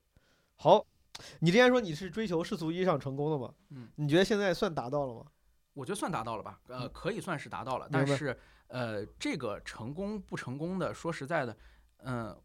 [0.56, 0.84] 好，
[1.42, 3.54] 你之前说你是追求世俗意义上成功的嘛？
[3.72, 5.26] 嗯，你觉得现在算达到了吗？
[5.74, 6.60] 我觉得算达到了吧？
[6.68, 8.38] 呃，嗯可以算是达到了，但是
[8.68, 11.58] 呃，这个成功不成功的，说实在的，
[12.04, 12.38] 嗯、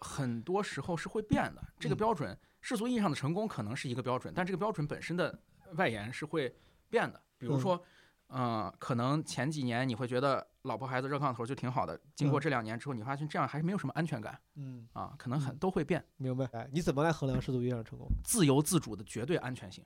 [0.00, 1.62] 很多时候是会变的。
[1.78, 5.38] 这个嗯标准，世俗意义上的成功可能是一个标准，但这个标准本身的
[5.74, 6.54] 外延是会
[6.88, 7.20] 变的。
[7.38, 7.84] 比如嗯说，
[8.28, 16.04] 呃，可能前几年你会觉得老婆孩子热炕头就挺好的，经过嗯这两年之后，你发现这样还是没有什么安全感嗯，啊，可能很嗯都会变。
[16.16, 16.48] 明白。
[16.52, 18.08] 哎，你怎么来衡量世俗意义上的成功？
[18.24, 19.84] 自由自主的绝对安全性，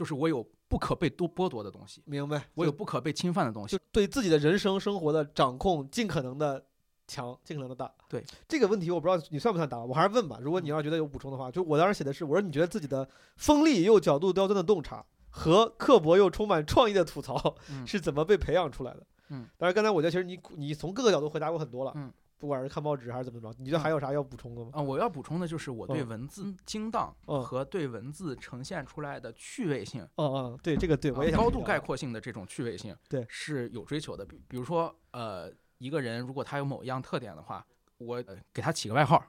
[0.00, 2.42] 就是我有不可被多剥夺的东西，明白。
[2.54, 3.82] 我有不可被侵犯的东西就。
[3.92, 6.64] 对自己的人生生活的掌控尽可能的
[7.06, 7.92] 强，尽可能的大。
[8.08, 10.38] 对这个问题，我不知道你算不算答，我还是问吧。
[10.40, 13.06] 如果你要是觉得有补充的话，就我当时写的是，我说你觉得自己的
[13.36, 19.06] 锋利又角度刁钻的洞察和刻薄又充满创意的吐槽嗯是怎么被培养出来的？
[19.28, 22.10] 嗯，当然刚才我觉得其实你你从各个角度回答过很多了，嗯，
[22.40, 24.70] 不管是看报纸还是怎么着，你觉得还有啥要补充的吗？
[24.72, 26.08] 啊、我要补充的就是我对嗯。
[26.08, 27.40] 文字精当嗯。
[27.42, 33.24] 和对文字呈现出来的趣味性，嗯嗯，对这个对我也啊高度概括性的这种趣味性，对。
[33.28, 34.24] 是有追求的。
[34.24, 37.64] 比比如说，呃，一个人如果他有某一样特点的话，
[37.98, 39.22] 我、呃给他起个外号，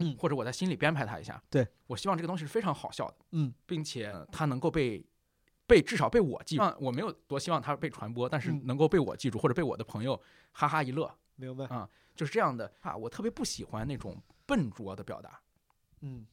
[0.00, 0.16] 嗯。
[0.18, 1.66] 或者我在心里编排他一下，对。
[1.86, 5.06] 我希望这个东西是非常好笑的，嗯，并且他能够被。
[5.68, 8.60] 被至少被我记住，我没有多希望它被传播，但是嗯。
[8.66, 10.14] 能够被我记住，或者被我的朋友
[10.52, 12.96] 哈哈一乐，明白，啊就是这样的啊。
[12.96, 15.40] 我特别不喜欢那种笨拙的表达，
[16.00, 16.26] 嗯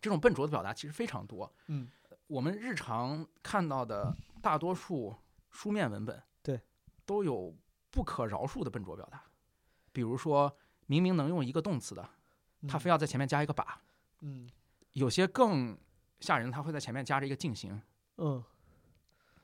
[0.00, 1.50] 这种笨拙的表达其实非常多。
[1.66, 1.88] 嗯，
[2.26, 5.16] 我们日常看到的大多数
[5.50, 6.60] 书面文本，对，
[7.06, 7.56] 都有
[7.90, 9.22] 不可饶恕的笨拙表达。
[9.92, 10.56] 比如说，
[10.86, 12.08] 明明能用一个动词的，
[12.60, 13.80] 嗯他非要在前面加一个把，
[14.20, 14.48] 嗯
[14.92, 15.76] 有些更
[16.20, 17.80] 吓人，他会在前面加着一个进行，
[18.18, 18.42] 嗯，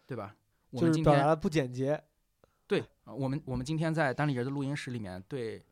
[0.07, 0.37] 对吧？
[0.71, 2.03] 我们今天是表达的不简洁。
[2.67, 5.65] 对，呃我们我们今天在单立人的录音室里面对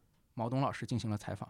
[0.42, 1.48] 毛东老师进行了采访。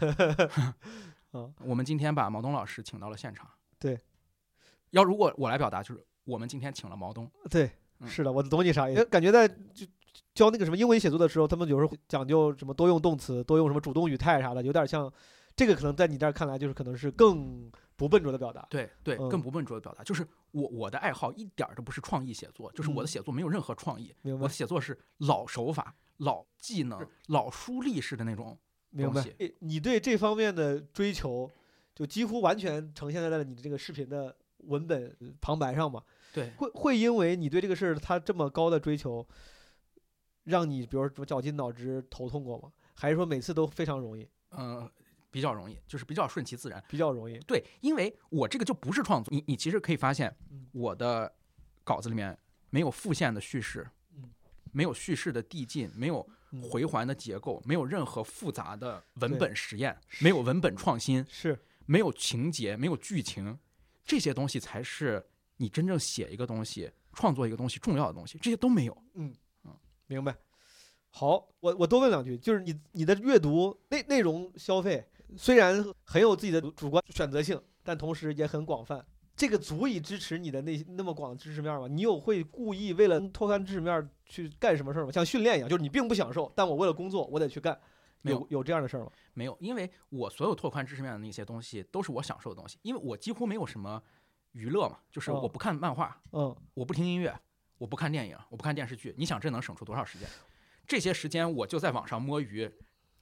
[1.34, 3.48] 嗯我们今天把毛东老师请到了现场。
[3.78, 4.00] 对，
[4.90, 7.30] 要如果我来表达，就是我们今天请了毛东。
[7.48, 7.70] 对，
[8.00, 9.04] 嗯是的，我懂你啥意思。
[9.04, 9.86] 感觉在就
[10.34, 15.12] 教那个什么英文写作的时候，他们有时候会讲究什么多用动词，多用什么主动语态啥的，有点像
[15.54, 18.66] 这个，可能在你这儿看来就是可能是更不笨拙的表达。
[18.68, 28.58] 对对，嗯更不笨拙的表达，就是我我的爱好一点儿都不是创意写作，就是我的嗯写作没有任何创意，我的，写作是老手法、老技能、老书立式的那种。
[28.90, 29.34] 明白东西。
[29.38, 31.50] 诶你对这方面的追求，
[31.94, 36.02] 就几乎完全呈现在了你的这个视频的文本旁白上嘛？
[36.32, 39.26] 对，会会因为你对这个事儿他这么高的追求，
[40.44, 42.72] 让你比如说绞尽脑汁头痛过吗？
[42.94, 44.88] 还是说每次都非常容易，嗯、
[45.30, 46.82] 比较容易，就是比较顺其自然。
[46.88, 47.36] 比较容易？
[47.40, 51.34] 对，因为我这个就不是创作，你你其实可以发现嗯，我的
[51.82, 52.38] 稿子里面
[52.70, 54.03] 没有复线的叙事嗯，
[54.74, 63.56] 没有叙事的递进，没有嗯回环的结构，没有任何复杂的文本实验，没有文本创新，是没有情节，没有剧情，
[64.04, 65.24] 这些东西才是
[65.58, 69.04] 你真正写一个东西、创作一个东西重要的东西，这些都没有。
[69.14, 69.32] 嗯
[69.64, 69.74] 嗯
[70.08, 70.36] 明白。
[71.10, 79.06] 好，我我多问两句，就是你你的阅读内内容消费虽然很有自己的主主观选择性，但同时也很广泛。
[79.36, 81.88] 这个足以支持你的那那么广的知识面吗？
[81.88, 85.10] 你有会故意为了拓宽知识面去干什么事儿吗？
[85.12, 87.78] 像训练一样，就是你并不享受，但我为了工作我得去干，
[88.22, 89.10] 有有有这样的事儿吗？
[89.34, 94.00] 没有，因为我所有拓宽知识面的那些东西都是我享受的东西，因为我几乎没有什么
[94.52, 97.36] 娱乐嘛，就是哦我不看漫画，嗯，我不听音乐，
[97.78, 99.12] 我不看电影，我不看电视剧。
[99.18, 100.28] 你想这能省出多少时间？
[100.86, 102.70] 这些时间我就在网上摸鱼，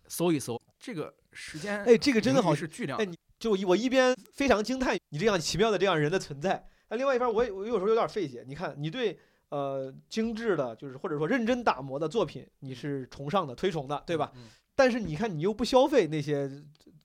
[0.08, 2.98] 搜一搜，这个时间哎，这个真的好是巨量
[3.42, 8.44] 就我一边非常惊叹你这样奇妙的这样人的存在，那另外一边我也我有时候有点费解。
[8.46, 14.30] 你看，你对呃精致的，就是或者说认真打磨的作品，你是崇尚的、推崇的，对吧？？
[14.36, 16.50] 嗯但是你看，你又不消费那些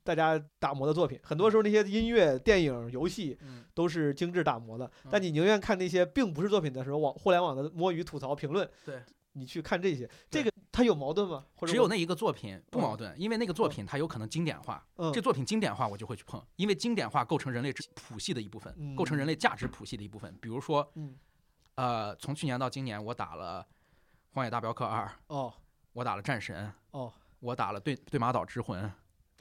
[0.01, 9.01] 大家打磨的作品，很多时候那些音乐、电影、游戏嗯，都是精致打磨的，嗯但你宁愿看那些并不是作品的时候，网互联网的摸鱼、吐槽、评论，对，
[9.37, 11.45] 你去看这些，这个它有矛盾吗？
[11.55, 20.35] 或者只有那一个作品不嗯矛盾，因为那个作品它有可能经典化，嗯这作品经典化我就会去碰，因为经典化构成人类知谱系的一部分，构成人类价值谱系的一部分。
[20.41, 21.15] 比如说，嗯
[21.75, 23.61] 呃，从去年到今年，我打了
[24.33, 25.53] 《荒野大镖客二》，哦
[25.93, 28.83] 我打了《战神》，哦我打了对对马岛之魂，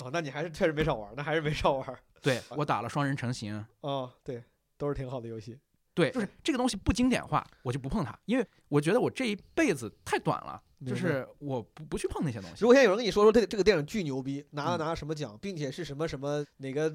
[0.01, 1.99] 哦，那你还是确实没少玩，那还是没少玩。
[2.23, 3.65] 对我打了双人成行。
[3.81, 4.43] 哦，对，
[4.77, 5.59] 都是挺好的游戏。
[5.97, 12.57] 对，就是这个东西不经典化，我就不碰它，因为我觉得我这一辈子太短了，就是我不不去碰那些东西。
[12.61, 16.95] 如果现在有人跟你说说这个这个电影巨牛逼，拿了嗯拿了什么奖，并且是什么什么哪个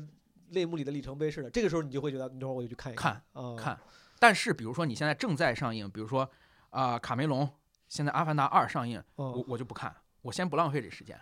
[0.52, 3.80] 类目里的里程碑式的，这个时候你就会觉得，你等会儿我就去看一看啊，看，
[4.20, 6.30] 但是比如说你现在正在上映，比如说
[6.70, 7.50] 啊、卡梅隆
[7.88, 11.20] 现在《阿凡达二》上映，我哦，我就不看，我先不浪费这时间。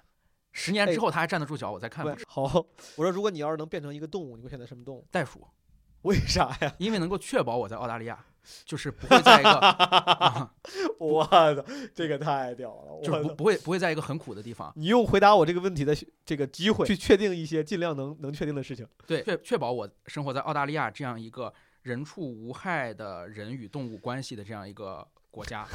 [0.51, 2.06] 十年哎之后他还站得住脚，我再看。
[2.27, 2.43] 好，
[2.95, 5.07] 我说如果你要是能变成一个动物，你会选择什么动物？
[5.11, 5.47] 袋鼠，
[6.04, 6.74] 为啥呀？
[6.80, 8.18] 因为能够确保我在澳大利亚，
[8.66, 10.54] 就是不会在一个， 啊
[10.98, 11.64] 我操，
[11.94, 13.02] 这个太屌了！
[13.04, 15.96] 就是不不会不会在一个很苦的地方，你用回答我这个问题的
[16.26, 18.88] 这个机会，去确定一些尽量能能确定的事情。
[19.06, 21.54] 对，确确保我生活在澳大利亚这样一个
[21.84, 25.66] 人畜无害的人与动物关系的这样一个国家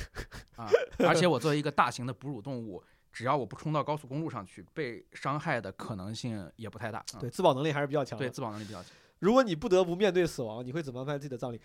[0.56, 0.68] 啊，
[0.98, 2.82] 而且我作为一个大型的哺乳动物，
[3.12, 6.98] 只要我不冲到高速公路上去，被伤害的可能性也不太大。
[6.98, 8.24] 啊对，自保能力还是比较强的。
[8.24, 8.92] 对，自保能力比较强。
[9.18, 11.60] 如果你不得不面对死亡，你会怎么安排自己的葬礼？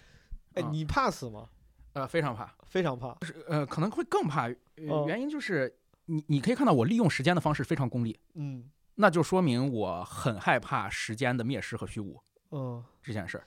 [0.54, 1.50] 哎，啊你怕死吗？
[1.94, 3.18] 呃，非常怕，非常怕。
[3.48, 4.48] 呃，可能会更怕。
[4.48, 4.56] 呃
[4.88, 12.22] 哦原因就是你你可以看到我利用时间的方式非常功利，嗯那就说明我很害怕时间的灭失和虚无
[12.52, 13.44] 嗯，这件事儿，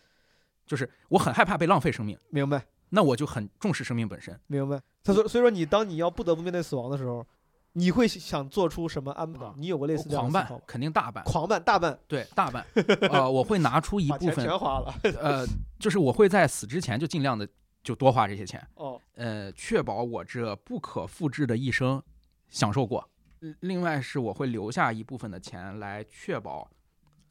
[0.66, 2.65] 就是我很害怕被浪费生命，明白。
[2.91, 4.39] 那我就很重视生命本身。
[4.47, 4.81] 明白。
[5.03, 7.27] 他说，所以说你当你要不得不面对死亡的时候，
[7.74, 9.55] 你会想做出什么安排啊？
[9.57, 10.62] 你有过类似这样狂办？
[10.66, 12.65] 肯定大办，狂办大办，对大办，
[13.11, 14.94] 呃，我会拿出一部分，全花了。
[15.20, 15.47] 呃，
[15.78, 17.49] 就是我会在死之前就尽量的
[17.82, 22.03] 就多花这些钱，哦，呃，确保我这不可复制的一生
[22.51, 23.09] 享受过。
[23.40, 26.70] 呃另外是我会留下一部分的钱来确保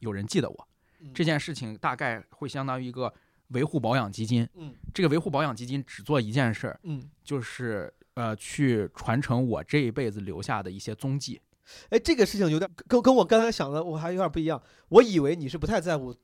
[0.00, 0.68] 有人记得我。
[1.00, 3.12] 嗯这件事情大概会相当于一个
[3.48, 4.46] 维护保养基金。
[4.54, 11.40] 嗯这个维护保养基金只做一件事儿，嗯，就是呃去传承我这一辈子留下的一些踪迹。
[11.90, 14.60] 哎，这个事情有点跟跟我刚才想的我还有点不一样。
[14.88, 16.14] 我以为你是不太在乎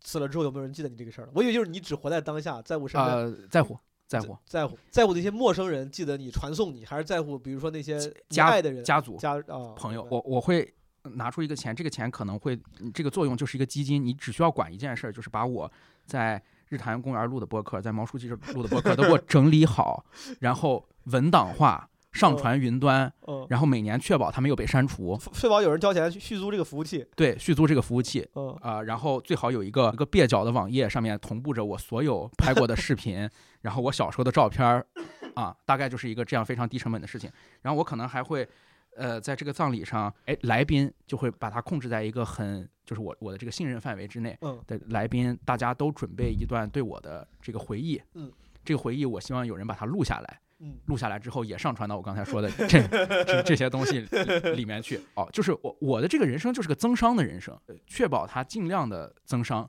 [0.00, 3.16] 死了之后有没有人记得你这个事儿的，我以为就是你只活在当下，在乎身边。
[3.16, 15.70] 呃，在乎，在乎在乎在乎那些陌生人记得你、传送你，还是在乎比如说那些你家爱的人、家族家啊朋友，我我会拿出一个钱，这个钱可能会嗯这个作用就是一个基金，你只需要管一件事儿，就是把我
[16.04, 20.04] 在日坛公园录的播客，在毛书记这录的播客都给我整理好，
[20.40, 21.88] 然后文档化。
[22.12, 28.54] 上传云端，嗯，然后每年确保它没有被删除，确保有人交钱续续租这个服务器，对，续租这个服务器，嗯。
[28.60, 33.26] 啊、然后最好有一个一个蹩脚的网页，上面同步着我所有拍过的视频，
[33.62, 34.86] 然后我小时候的照片儿，
[35.32, 37.30] 啊，大概就是一个这样非常低成本的事情。
[37.62, 38.46] 然后我可能还会，
[38.94, 44.62] 呃，在这个葬礼上，哎，来宾就会把它控制在一个很就是我我的这个信任范围之内嗯。
[44.66, 48.30] 的来宾，大家都准备一段对我的这个回忆，嗯，
[48.62, 50.40] 这个回忆我希望有人把它录下来。
[50.62, 52.80] 嗯录下来之后也上传到我刚才说的这
[53.24, 55.00] 这这些东西里里面去。
[55.14, 59.68] 哦，就是我我的这个人生就是个增伤的人生，呃确保它尽量的增伤，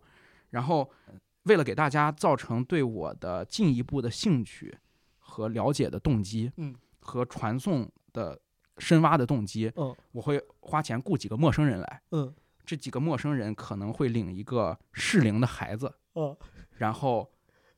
[0.52, 1.14] 然后呃
[1.44, 4.78] 为了给大家造成对我的进一步的兴趣
[5.18, 8.40] 和了解的动机，嗯，和传送的
[8.78, 12.34] 深挖的动机，嗯，我会花钱雇几个陌生人来，嗯。
[12.66, 16.34] 这几个陌生人可能会领一个适龄的孩子，嗯。
[16.78, 17.30] 然后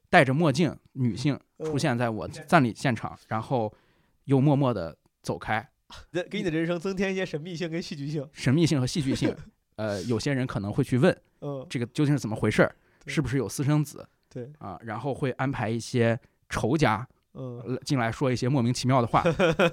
[0.09, 3.73] 戴着墨镜女性嗯出现在我葬礼现场，然后
[4.25, 5.67] 又默默的走开，
[6.11, 9.35] 给给你的人生增添一些神秘性跟戏剧性，神秘性和戏剧性。
[9.77, 12.73] 呃，有些人可能会去问 嗯，这个究竟是怎么回事儿，
[13.07, 14.79] 是不是有私生子对，啊？
[14.83, 16.17] 然后会安排一些
[16.49, 19.21] 仇家嗯呃进来说一些莫名其妙的话，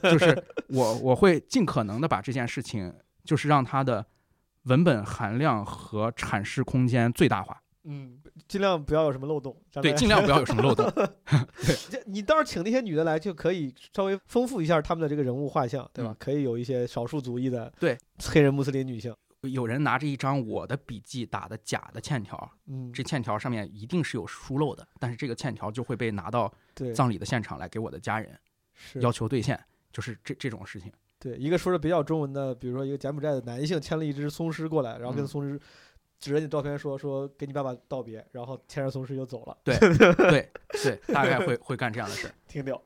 [0.03, 2.93] 就是 我我会尽可能的把这件事情，
[3.25, 4.05] 就是让它的
[4.65, 7.63] 文本含量和阐释空间最大化。
[7.85, 8.19] 嗯，
[8.53, 10.85] 尽量不要有什么漏洞，对，尽量不要有什么漏洞。
[10.95, 12.03] 对。
[12.05, 16.11] 你倒是请那些女的来，就可以稍微丰富一下他们的这个人物画像，对吧？
[16.11, 16.17] 嗯。
[16.19, 17.97] 可以有一些少数族裔的对。
[18.23, 26.93] 黑人穆斯林女性，有人拿着一张我的笔记打的假的欠条，嗯，这欠条上面一定是有疏漏的，但是这个欠条就会被拿到对。
[26.93, 28.39] 葬礼的现场来给我的家人
[28.75, 29.01] 是。
[29.01, 29.59] 要求兑现，
[29.91, 30.93] 就是这这种事情。
[31.19, 35.27] 对一个说的比较中文的，比如说一个柬埔寨的男性牵了一只松狮过来，然后跟嗯。
[35.27, 35.59] 松狮
[36.23, 42.35] 指着你照片说说给你爸爸道别，然后牵着松狮就走了， 对对对，大概会会干这样的事儿。
[42.47, 42.81] 挺屌。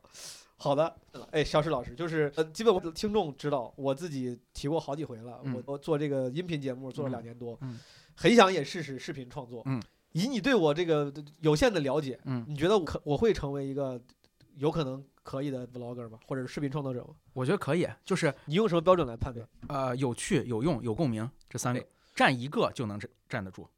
[0.57, 0.97] 好的，
[1.33, 5.39] 哎，肖石老师，就是呃，基本我听众知道，我自己提过好几回了。
[5.45, 7.79] 嗯我我做这个音频节目做了嗯两年多，嗯
[8.15, 9.63] 很想也试试视频创作。
[9.67, 9.83] 嗯，
[10.13, 14.01] 以你对我这个有限的了解，嗯，你觉得我可我会成为一个
[14.55, 16.19] 有可能可以的 vlogger 吗？
[16.27, 17.11] 或者是视频创作者吗？
[17.35, 19.47] 我觉得可以，就是你用什么标准来判断？
[19.69, 21.85] 呃有趣、有用、有共鸣这三个，
[22.17, 23.69] 占一个就能站站得住。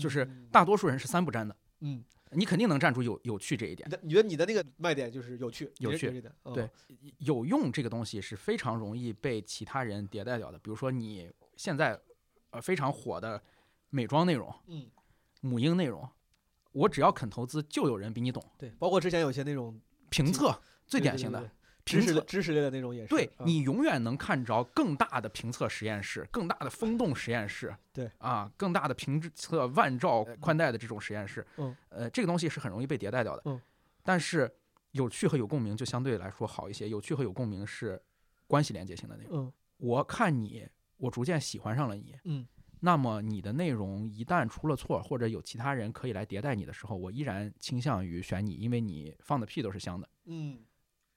[0.00, 4.08] 就是嗯大多数人是三不沾的，嗯，你肯定能站住有有趣这一点你。
[4.14, 6.22] 觉得你的那个卖点就是有趣，有趣
[6.54, 6.70] 对，
[7.18, 10.58] 有用这个东西是非常容易被其他人迭代掉的。
[10.58, 12.00] 比如说你现在
[12.48, 13.42] 呃非常火的
[13.90, 14.90] 美妆内容、嗯，
[15.42, 16.08] 母婴内容，
[16.72, 18.42] 我只要肯投资，就有人比你懂。
[18.56, 21.50] 对，包括之前有些那种评测最典型的
[21.84, 28.10] 评测识的知识类的那种也是，对嗯你永远能看着更大的评测实验室、更大的风洞实验室，对。
[28.18, 33.60] 啊，更大的评测万兆宽带的这种实验室，嗯，呃，这个东西是很容易被迭代掉的，嗯，
[34.02, 34.50] 但是
[34.92, 36.88] 有趣和有共鸣就相对来说好一些。
[36.88, 38.00] 有趣和有共鸣是
[38.46, 39.46] 关系连接性的内容。
[39.46, 39.52] 嗯。
[39.76, 40.66] 我看你，
[40.96, 42.46] 我逐渐喜欢上了你，嗯。
[42.80, 50.08] 那么你的内容一旦出了错，或者有其他人可以来迭代你的时候，我依然倾向于选你，因为你放的屁都是香的。
[50.26, 50.58] 嗯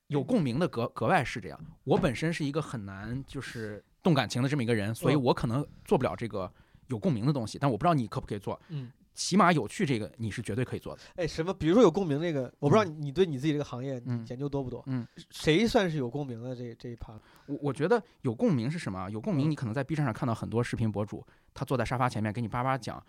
[0.07, 1.59] 有共鸣的格格外是这样。
[1.83, 6.51] 我本身是一个很难就是动感情的这么一个人，所以嗯我可能做不了这个
[6.87, 7.57] 有共鸣的东西。
[7.57, 8.91] 但我不知道你可不可以做，嗯。
[9.13, 11.01] 起码有趣这个你是绝对可以做的。
[11.15, 11.51] 哎，什么？
[11.51, 14.83] 比如说有共鸣这个，我不知道你你对你自己这个行业嗯研究多不多？
[14.85, 17.19] 嗯，谁算是有共鸣的这这一趴？
[17.47, 19.09] 我我觉得有共鸣是什么啊？
[19.09, 21.25] 有共鸣，嗯你可能在 B 站上看到很多视频博主，
[21.55, 23.03] 他坐在沙发前面给你叭叭讲，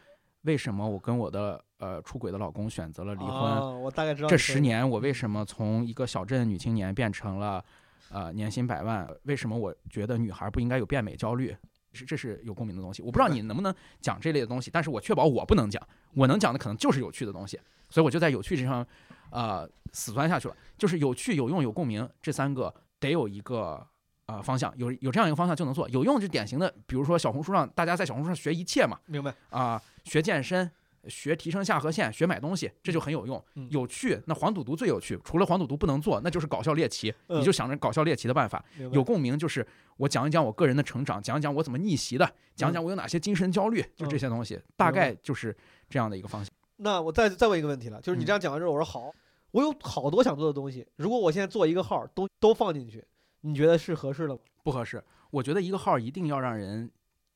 [0.49, 3.31] 为什么我跟我的呃出轨的老公选择了离婚。
[3.31, 7.63] 啊我大概知道这十年我为什么从一个小镇女青年变成了
[8.11, 9.07] 呃年薪百万？
[9.25, 11.55] 为什么我觉得女孩不应该有变美焦虑？
[11.93, 13.03] 是这是有共鸣的东西。
[13.03, 17.61] 我不知道你能不能讲这类的东西，但是我确保我不能讲，我能讲的可能就是有趣的东西，
[17.91, 18.87] 所以我就在有趣这上
[19.31, 20.57] 呃死钻下去了。
[20.79, 23.87] 就是有趣、有用、有共鸣这三个得有一个。
[24.29, 29.35] 呃，方向有有这样一个方向就能做，有用就典型的，比如说小红书上大家在小红书上学一切嘛，明白？
[29.49, 30.71] 啊、学健身，
[31.09, 33.43] 学提升下颌线，学买东西，这就很有用。
[33.55, 35.19] 嗯有趣，那黄赌毒最有趣。
[35.25, 38.63] 除了黄赌毒不能做，那就是搞笑猎奇，嗯你就想着搞笑猎奇的办法。
[38.93, 45.57] 有共鸣就是我讲一讲我个人的成长，讲一讲我怎么逆袭的，讲讲我有哪些精神焦虑，就这些东西，大概就是
[45.89, 46.53] 这样的一个方向。
[46.77, 49.11] 那我再再问一个问题了，就是你嗯这样讲完之后，我说好，
[49.53, 53.03] 我有好多想做的东西，如果我现在做一个号都都放进去，
[53.41, 54.41] 你觉得是合适的吗？
[54.63, 56.91] 不合适，我觉得一个号一定要让人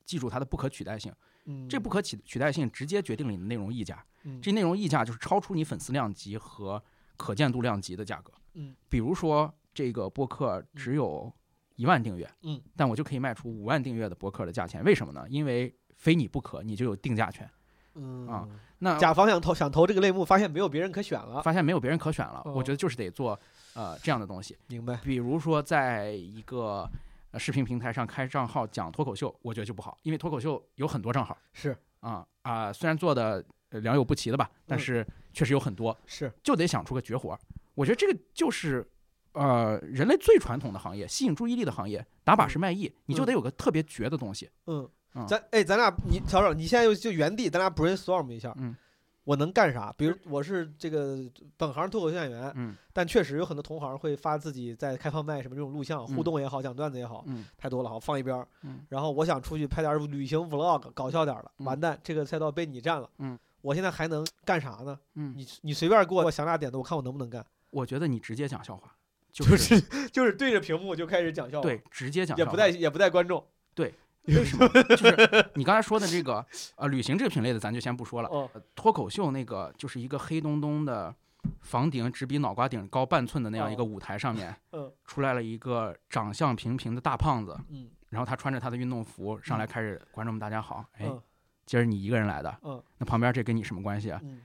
[0.05, 1.11] 记住它的不可取代性，
[1.45, 4.03] 嗯，这不可取取代性直接决定了你的内容溢价。
[4.25, 6.81] 嗯这内容溢价就是超出你粉丝量级和
[7.17, 8.31] 可见度量级的价格。
[8.53, 11.31] 嗯，比如说这个播客只有
[11.75, 15.25] 一万订阅，嗯，但我就可以卖出五万订阅的播客的价钱，为什么呢？
[15.27, 17.49] 因为非你不可，你就有定价权。
[17.95, 18.47] 嗯啊，
[18.79, 23.39] 那甲方想投想投这个类目，发现没有别人可选了，发现没有别人可选了，哦我觉得就是得做
[23.73, 24.95] 呃这样的东西，明白？
[25.03, 26.89] 比如说在一个。
[27.33, 37.39] 呃，视频平台上开账号讲脱口秀，我觉得就不好，因为脱口秀有很多账号是啊啊，虽然做的呃良莠不齐的吧，但嗯是确实有很多，是，就得想出个绝活儿。
[37.73, 38.87] 我觉得这个就是
[39.31, 44.47] 呃人类最传统的行业，吸引注意力的行业，打把式卖艺，你就得有个特别绝的东西。
[44.67, 48.75] 嗯嗯，咱哎，咱俩你小手，你现在就就原地，咱俩 brainstorm 一下，嗯，
[49.23, 49.93] 我能干啥？
[49.97, 51.17] 比如我是这个
[51.57, 58.47] 本行脱口秀演员，嗯但确实有很多同行会发自己在开放麦什么这种录像，互嗯动也好，讲段子也好，嗯太多了，好放一边儿。
[58.63, 63.09] 嗯然后我想出去拍点儿旅行 vlog，搞笑点儿的，嗯完蛋，这个赛道被你占了。
[63.19, 64.99] 嗯，我现在还能干啥呢？
[65.15, 67.45] 嗯，你你随便给我想俩点子，我看我能不能干。
[67.71, 68.93] 我觉得你直接讲笑话，
[69.31, 69.81] 就就是
[70.11, 73.43] 就是对着屏幕就开始讲笑话，对，直接讲笑话，也不带也不带观众。
[74.25, 74.67] 为什么？
[74.83, 76.45] 就是你刚才说的这个
[76.75, 78.29] 呃，旅行这个品类的，咱就先不说了。
[78.75, 81.13] 脱口秀那个就是一个黑洞洞的
[81.61, 91.21] 房顶只比脑瓜顶高半寸的那样一个舞台上面，嗯出来了一个长相平平的大胖子，嗯然后他穿着他的运动服上来开始，观众们大家好，哎，嗯
[91.65, 94.19] 今儿你一个人来的，嗯那旁边这跟你什么关系啊？
[94.23, 94.41] 嗯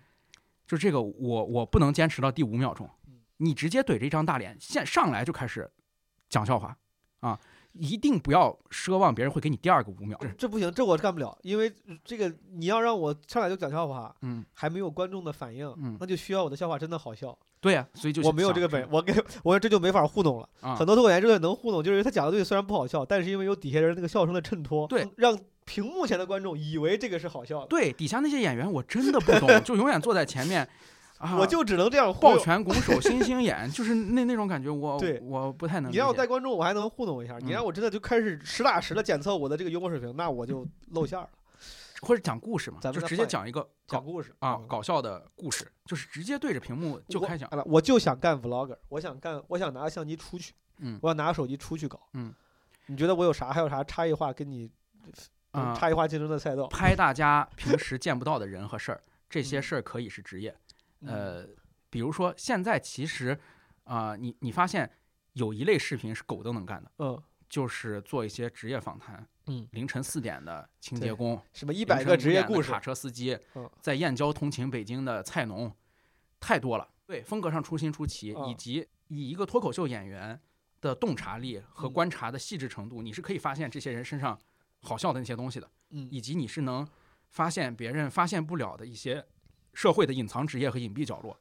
[0.67, 5.71] 就这个我我不能坚持到第五秒钟嗯，你直接怼着一张大脸，现上来就开始
[6.29, 6.77] 讲笑话
[7.21, 7.39] 啊！
[7.79, 10.19] 一定不要奢望别人会给你第二个五秒。
[10.37, 11.73] 这不行，这我干不了，因为
[12.05, 17.37] 这个你要让我上来就讲笑话，嗯还没有观众的反应，嗯那就需要我的笑话真的好笑。
[17.61, 20.49] 对呀、所以就我没有这个本，我给我说这就没法糊弄了。
[20.61, 27.67] 啊很多脱口秀演员能糊弄，就是他讲的东西虽然不好笑，但是因为有底下人那个笑声的衬托，对，让屏幕前的观众以为这个是好笑的。
[27.67, 30.69] 对底下那些演员我真的不懂， 就永远坐在前面，
[31.19, 32.39] 啊，我就只能这样抱。
[32.39, 41.31] 拳拱手、 星星眼，就是那那种感觉我，对我不太能理你让我解带观众，我还能糊弄一下；你嗯让我真的就开始实打实的检测我的这个幽默水平，那我就露馅儿了。
[42.03, 47.51] 或者讲故事嘛，就直接咱们就直接讲一个讲故事啊搞笑的故事，就是直接对着屏幕就开讲。
[47.67, 52.01] 我就想干 vlogger，我想干，我想拿个相机出去，嗯我要拿手机出去搞。
[52.13, 52.33] 嗯，
[52.87, 53.53] 你觉得我有啥？
[53.53, 54.71] 还有啥差异化跟你
[55.51, 56.69] 啊、差异化竞争的赛道？
[56.69, 60.51] 拍大家平时见不到的人和事儿，这些嗯事儿可以是职业。
[60.51, 60.57] 嗯，
[61.07, 61.47] 呃，
[61.91, 63.39] 比如说现在其实
[63.85, 64.91] 啊、你你发现
[65.33, 69.27] 有一类视频是狗都能干的，嗯，就是做一些职业访谈。
[69.47, 75.75] 嗯，凌晨四点的清洁工，什么一一百个职业故事卡，车司机嗯，在燕郊通勤北京的菜农，
[76.39, 76.87] 太多了。
[77.07, 80.39] 对，风格上出新出奇，嗯以及以一个脱口秀演员
[80.83, 84.39] 的洞察力和嗯观察的细致程度，你是可以发现这些人身上
[84.83, 86.87] 好笑的那些东西的，嗯以及你是能
[87.31, 89.25] 发现别人发现不了的一些
[89.75, 91.39] 社会的隐藏职业和隐蔽角落。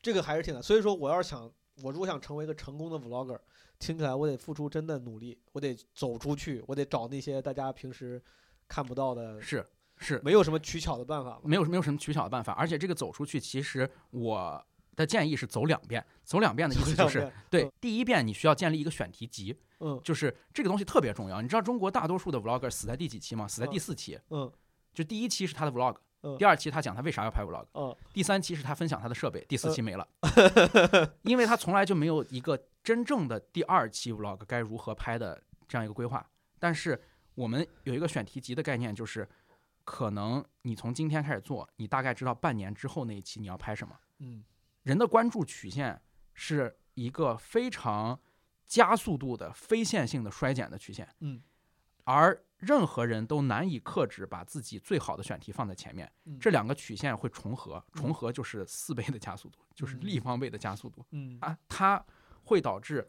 [0.00, 0.62] 这个还是挺难。
[0.62, 1.50] 所以说，我要是想，
[1.82, 3.38] 我如果想成为一个成功的 vlogger，
[3.78, 8.22] 听起来我得付出真的努力，我得走出去，我得找那些大家平时
[8.66, 9.66] 看不到的，是
[9.98, 11.40] 是，没有什么取巧的办法？
[11.42, 14.64] 没有没有什么取巧的办法，而且这个走出去，其实我
[14.94, 16.04] 的建议是走两遍。
[16.24, 21.40] 走两遍的意思就是，嗯对，第一遍你需要建立一个选题集，嗯就是这个东西特别重要。
[21.40, 23.48] 你知道中国大多数的 vlogger 死在第几期吗？
[23.48, 24.18] 死在第四期。
[24.30, 24.50] 嗯
[24.94, 26.00] 就第一期是他的 vlog，嗯
[26.38, 27.94] 第二期他讲他为啥要拍 vlog，嗯。
[28.12, 29.84] 第三期是他分享他的设备，第四期嗯。
[29.84, 30.08] 没了，
[31.22, 36.28] 因为他从来就没有一个真正的第二期 vlog 该如何拍的这样一个规划。
[36.58, 37.00] 但是
[37.34, 39.28] 我们有一个选题集的概念，就是
[39.84, 43.96] 可能你从今天开始做，你大概知道半年之后那一期你要拍什么。
[44.18, 44.42] 嗯。
[44.82, 46.00] 人的关注曲线
[46.34, 48.18] 是一个非常
[48.66, 51.40] 加速度的非线性的衰减的曲线，嗯。
[52.04, 56.38] 而任何人都难以克制把自己最好的选题放在前面，嗯。
[56.38, 61.38] 这两个曲线会重合，重合就是四倍的加速度，就是立方倍的加速度嗯。
[61.40, 62.04] 啊，它
[62.44, 63.08] 会导致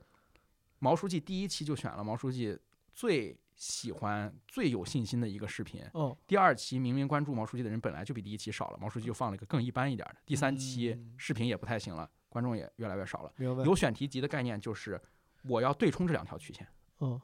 [0.78, 2.58] 毛书记第一期就选了毛书记
[2.94, 10.16] 最喜欢、最有信心的一个视频，哦，第二期明明关注毛书记的人本来就比第一期少了，毛书记就放了一个更一般一点的。
[10.26, 11.14] 第三期嗯。
[11.18, 13.34] 视频也不太行了，观众也越来越少了。
[13.38, 15.02] 有选题集的概念就是
[15.44, 16.68] 我要对冲这两条曲线，
[17.00, 17.20] 嗯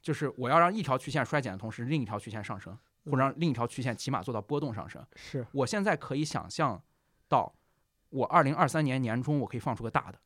[0.00, 5.04] 就是我要让一条曲线衰减的同时，另一条曲线上升，或者嗯让另一条曲线起码做到波动上升。
[5.16, 6.82] 是我现在可以想象
[7.28, 7.52] 到，
[8.10, 10.18] 我二零二三年年中我可以放出个大的，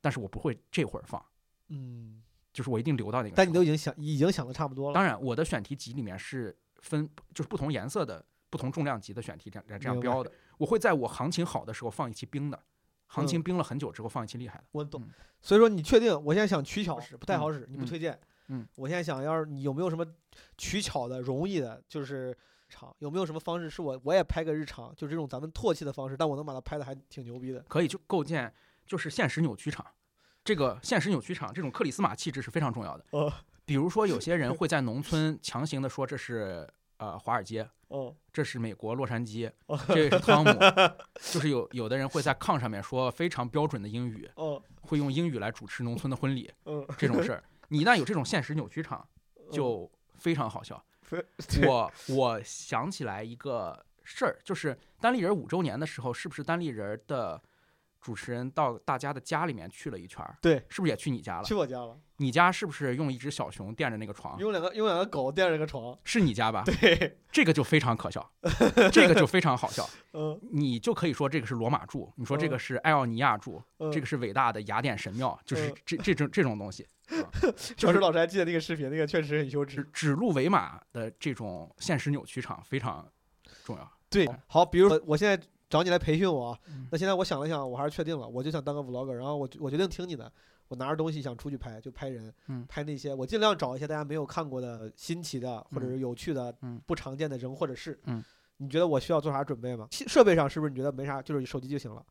[0.00, 1.24] 但是我不会这会儿放，
[1.68, 2.22] 嗯，
[2.52, 3.34] 就是我一定留到那个。
[3.36, 4.94] 但你都已经想已经想的差不多了。
[4.94, 10.32] 当然，我的选题集里面是分就是不同颜色的、不同重量级的选题这样这样标的。
[10.56, 12.60] 我会在我行情好的时候放一期冰的，
[13.06, 14.64] 行情嗯冰了很久之后放一期厉害的。
[14.72, 15.10] 我懂嗯。
[15.40, 16.12] 所以说，你确定？
[16.24, 18.18] 我现在想取巧使，不太好使，你不嗯推荐。
[18.48, 20.06] 嗯，我现在想要是你有没有什么
[20.56, 22.36] 取巧的、容易的，就是
[22.68, 27.60] 场有没有什么方式是我我也拍个日常，就这种咱们唾弃的方式，但我能把它拍的还挺牛逼的。
[27.68, 28.52] 可以就构建
[28.86, 29.86] 就是现实扭曲场。
[30.44, 33.04] 这个现实扭曲场这种克里斯玛气质是非常重要的。
[33.10, 33.32] 呃
[33.66, 36.66] 比如说有些人 会在农村强行的说这是
[36.96, 39.52] 呃华尔街，哦这是美国洛杉矶，
[39.88, 40.50] 这个是汤姆，
[41.20, 47.44] 就是有有的人会在炕上面说非常标准的英语，哦会用英语来主持农村的婚礼嗯，这种事儿。
[47.68, 49.06] 你一旦有这种现实扭曲场，
[49.50, 50.82] 就非常好笑。
[51.66, 57.40] 我我想起来一个事儿，就是单立人五周年的时候，是不是单立人的
[58.08, 60.34] 主持人到大家的家里面去了一圈儿？
[60.40, 61.52] 对，是不是也去你家了去？
[61.52, 64.38] 我家了，你家是不是用一只小熊垫着那个床？
[64.40, 66.64] 用两个用两个狗垫着个床，是你家吧？
[66.64, 68.32] 对，这个就非常可笑，
[68.90, 69.86] 这个就非常好笑。
[70.14, 76.88] 嗯你就可以说这个是罗马柱，你说这个是艾奥尼亚柱，嗯，这个是伟大的雅典神庙，就是嗯这这种这种东西，
[77.76, 80.12] 小石老师还记得那个视频，那个确实很羞耻指。
[80.12, 83.06] 鹿为马的这种现实扭曲场非常
[83.64, 83.92] 重要。
[84.08, 85.38] 对，好，比如我现在
[85.68, 86.58] 找你来培训我
[86.90, 90.30] 那现在我想了想，我还是确定了，我就想当个 vlogger，然后我我决定听你的，
[90.68, 97.98] 我拿着东西想出去拍，就拍人，嗯拍那些我尽量找一些大家没有看过的新奇的或者是有趣的、嗯不常见的人或者事。
[98.04, 98.24] 嗯，
[98.56, 99.86] 你觉得我需要做啥准备吗？
[99.90, 102.04] 设设备上是不是你觉得没啥，就是手机就行了？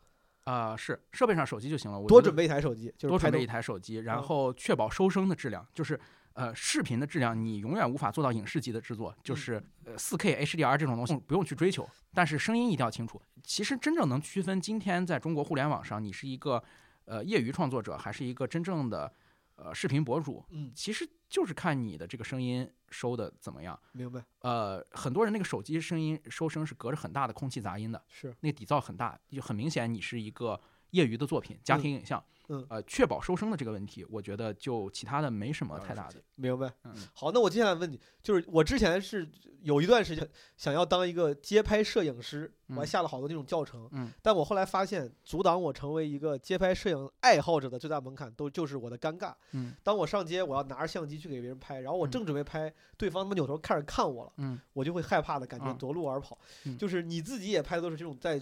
[0.44, 6.00] 啊、是设备上手机就行了，我多准备一台手机，就是多准备一台手机，然嗯后确保收声的质量，就是
[6.38, 13.20] 呃视频的质量，你永远无法做到影视级的制作，就是呃四 K HDR 这种东西不用去追求，但是声音一定要清楚。
[13.44, 16.64] 其实真正能区分今天在中国互联网上，你是一个
[17.06, 19.12] 呃业余创作者，还是一个真正的
[19.56, 23.80] 呃视频博主，嗯，其实就是看你的这个声音收的怎么样。
[23.94, 30.62] 明白，呃，很多人那个手机声音收声是隔着很大的空气杂音的，是那底噪很大，就很明显你是一个
[30.92, 32.20] 业余的作品，家嗯庭影像。
[32.20, 32.24] 嗯
[32.70, 36.22] 呃，确保收声的这个问题，我觉得就其他的没什么太大的。
[36.36, 36.72] 明白。
[36.86, 39.30] 嗯好，那我接下来问你，就是我之前是
[39.64, 49.34] 有一段时间想要当一个街拍摄影师，我还嗯下了好多那种教程，嗯但我后来发现，阻挡我成为一个街拍摄影爱好者的最大门槛，都就是我的尴尬。
[49.52, 56.38] 嗯当我上街，我要拿着相机去给别人拍，然后我嗯正准备拍，对方他妈扭头开始看我了，嗯我就会害怕的感觉啊夺路而跑。
[56.66, 58.42] 嗯就是你自己也拍的都是这种在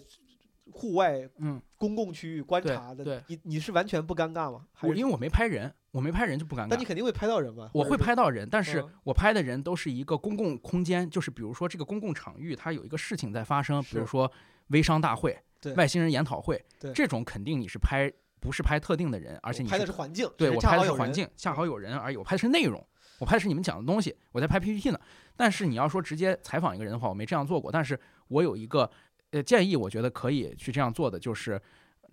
[0.72, 4.66] 户外嗯，公共区域观察的，对你你是完全不尴尬吗？
[4.74, 6.68] 还是我因为我没拍人，我没拍人就不尴尬。
[6.70, 7.70] 但你肯定会拍到人吧？
[7.74, 14.32] 我会拍到人，但是嗯我拍的人都是一个公共空间，就是比如说这个公共场域，它有一个事情在发生，比如是说
[14.68, 22.18] 微商大会对、外星人研讨会对，这种肯定你是拍不是拍特定的人，而且你拍的是环境，对我拍的是环境，恰好有人而已。
[22.18, 22.86] 我拍的是内容，
[23.20, 25.00] 我拍的是你们讲的东西，我在拍 PPT 呢。
[25.36, 27.72] 但是你要说直接采访一个人的话，我没这样做过。
[27.72, 28.90] 但是我有一个
[29.36, 31.62] 呃建议，我觉得可以去这样做的，就是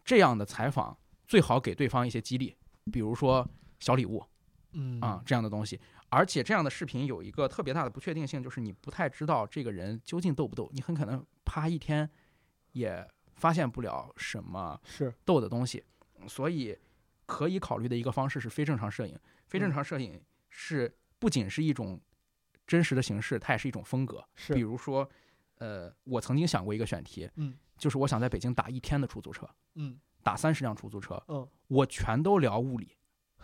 [0.05, 0.97] 这样的采访
[1.29, 2.57] 最好给对方一些激励，
[2.93, 4.21] 比如说小礼物
[4.73, 5.79] 嗯啊、这样的东西。
[6.09, 12.11] 而且这样的视频有一个特别大的不确定性，就是你不太知道这个人究竟逗不逗，你很可能啪一天
[12.73, 15.85] 也发现不了什么是逗的东西，
[16.27, 16.77] 所以
[17.25, 19.17] 可以考虑的一个方式是非正常摄影。
[19.47, 20.21] 非正嗯常摄影
[20.51, 22.01] 是不仅是一种
[22.67, 24.23] 真实的形式，它也是一种风格。
[24.35, 25.09] 是比如说，
[25.63, 32.97] 呃，我曾经想过一个选题，嗯，就是我想在北京打一天的出租车，嗯打三十辆出租车，嗯，我全都聊物理，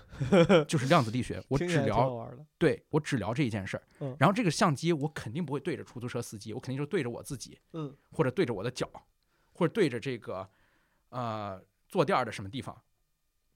[0.66, 2.28] 就是量子力学，我只聊，
[2.58, 3.82] 对我只聊这一件事儿。
[4.00, 8.90] 嗯然后这个相机我肯定不会对着出租车司机，我肯定就对着我自己，嗯或者对着我的脚，
[9.52, 10.48] 或者对着这个
[11.10, 12.76] 呃坐垫儿的什么地方，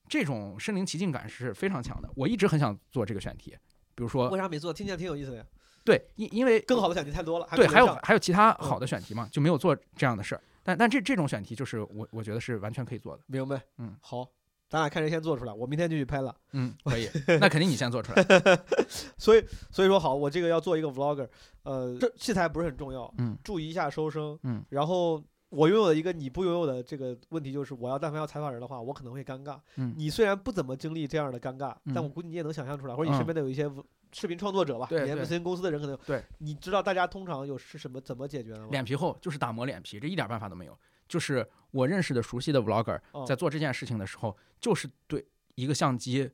[0.09, 2.09] 这种身临其境感是非常强的。
[2.15, 3.57] 我一直很想做这个选题，
[3.95, 4.73] 比如说为啥没做？
[4.73, 5.47] 听起来挺有意思的呀，
[5.85, 10.41] 对，因因为更好的选题太多了，对，还有还有其他好嗯的选题嘛，就没有做这样的事儿。
[10.63, 13.23] 但但这这种选题就是我我觉得是完全可以做的。
[13.27, 14.29] 明白，嗯，好，
[14.69, 16.33] 咱俩看谁先做出来，我明天就去拍了。
[16.53, 17.09] 嗯，可以，
[17.41, 18.25] 那肯定你先做出来。
[19.19, 21.29] 所以所以说好，我这个要做一个 vlogger，
[21.65, 29.59] 呃，这器材不是很重要，嗯注意一下收声，嗯，然后我拥有的一个你不拥有的这个问题就是，我要但凡要采访人的话，我可能会尴尬。
[29.77, 33.69] 嗯你虽然不怎么经历这样的尴尬，但嗯我估计你也能想象出来，或者你嗯身边的有一些
[34.13, 38.69] 视频创作者吧，对对你 MCN 公司的人可能有对，你知道大家通常有是什么怎么解决的吗？
[38.71, 40.79] 脸皮厚就是打磨脸皮，这一点办法都没有。
[41.09, 45.27] 就是我认识的熟悉的 vlogger 哦在做这件事情的时候，就是对
[45.57, 46.31] 一个相机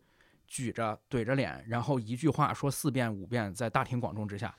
[0.47, 4.55] 举着怼着脸，然后一句话说四遍五遍，在大庭广众之下，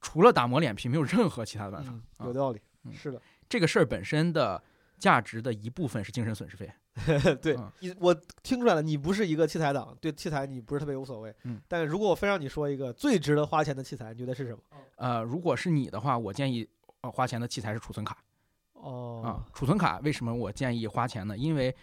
[0.00, 1.92] 除了打磨脸皮，没有任何其他的办法。
[2.24, 4.62] 有道理，嗯是的，这个事儿本身的
[4.98, 6.70] 价值的一部分是精神损失费。
[7.42, 11.34] 对嗯你，我听出来了，你不是一个器材党，对器材你不是特别无所谓。
[11.44, 14.60] 嗯，但是如果我非让你说一个最值得花钱的器材，你觉得是什么？
[14.96, 16.66] 呃，如果是你的话，我建议
[17.02, 18.16] 呃花钱的器材是储存卡
[18.72, 19.28] 哦啊。
[19.52, 21.36] 储存卡为什么我建议花钱呢？
[21.36, 21.74] 因为，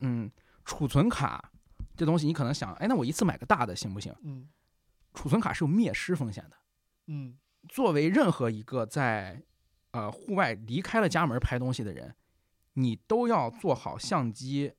[0.00, 0.30] 嗯，
[0.64, 1.52] 储存卡
[1.96, 4.14] 这东西你可能想，哎，那我一次买个大的行不行？
[4.24, 4.48] 嗯
[5.14, 6.56] 储存卡是有灭失风险的。
[7.08, 7.36] 嗯
[7.68, 9.42] 作为任何一个在
[9.90, 12.14] 呃户外离开了家门拍东西的人，
[12.74, 14.72] 你都要做好相机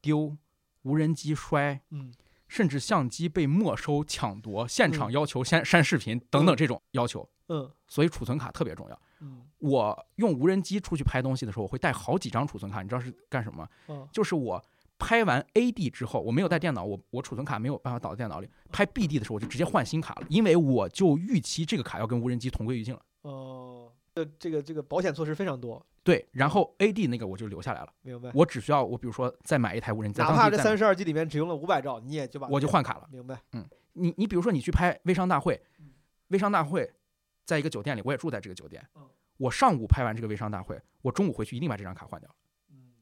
[0.00, 0.36] 丢、
[0.82, 2.12] 无人机摔，嗯
[2.46, 7.28] 甚至相机被没收、抢夺、现场要求删删视频等等这种要求。
[7.48, 9.00] 嗯所以储存卡特别重要。
[9.20, 13.68] 嗯我用无人机出去拍东西的时候，我会带好几张储存卡，你知道是干什么吗？
[13.88, 14.62] 嗯就是我
[14.98, 18.48] 拍完 A D 之后，我没有带电脑，我我储存卡没有办法导到电脑里。
[18.70, 23.02] 拍 B D 的时候，我就直接换新卡了，因为我就预期这个卡要跟无人机同归于尽了。
[23.22, 28.30] 哦，这这个这个保险措施非常多，对，然后 A D 那个我就留下来了，明白？
[28.34, 33.08] 我只需要我比如说再买一台无人机，哪怕这三十二 G 里面只用了五百兆，你也就把我就换卡了。
[33.10, 33.40] 明白？
[33.52, 35.86] 嗯你你比如说你去拍微商大会嗯，
[36.28, 36.92] 微商大会
[37.44, 39.08] 在一个酒店里，我也住在这个酒店嗯。
[39.38, 42.28] 我上午拍完这个微商大会，我中午回去一定把这张卡换掉，
[42.70, 42.92] 嗯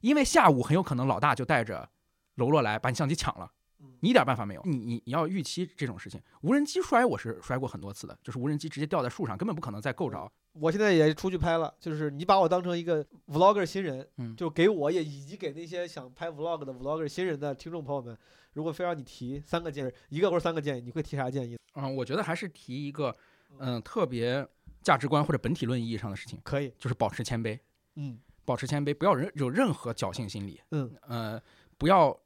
[0.00, 1.88] 因为下午很有可能老大就带着
[2.34, 3.52] 喽啰来把你相机抢了。
[3.80, 6.20] 嗯你一点办法没有，你你你要预期这种事情。
[6.40, 10.30] 无人机摔我是摔过很多次的，就是无人机直接掉在树上，根本不可能再够着。
[10.52, 18.16] 我现在也出去拍了，就是你把我当成一个 vlogger 新人，嗯就给我也以及给那些想拍 vlog 的 vlogger 新人的听众朋友们，
[18.54, 21.56] 如果非让你提三个建议，一个或者三个建议，你会提啥建议？
[21.74, 23.14] 嗯，我觉得还是提一个
[23.58, 24.46] 嗯特别
[24.82, 27.58] 价值观或者本体论意义上的事情，可以，就是保持谦卑，
[27.94, 30.60] 嗯保持谦卑，不要任有任何侥幸心理。
[30.72, 31.40] 嗯呃，
[31.78, 32.18] 不要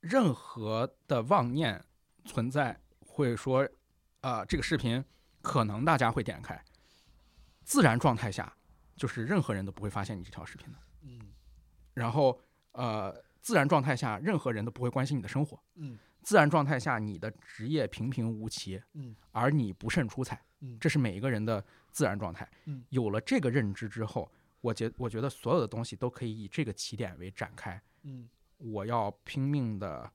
[0.00, 1.82] 任何的妄念
[2.26, 3.66] 存在，会说，
[4.20, 5.02] 啊、这个视频
[5.40, 6.62] 可能大家会点开，
[7.70, 8.52] 自然状态下，
[8.96, 10.78] 就是任何人都不会发现你这条视频的。
[11.02, 11.20] 嗯
[11.94, 12.36] 然后，
[12.72, 15.56] 呃，自然状态下，任何人都不会关心你的生活。
[15.76, 22.48] 嗯自然状态下，你的职业平平无奇，嗯而你不甚出彩，嗯这是每一个人的自然状态。
[22.64, 24.28] 嗯有了这个认知之后，
[24.60, 27.80] 我觉我觉得所有的东西都可以以这个起点为展开。
[28.02, 30.10] 嗯我要拼命的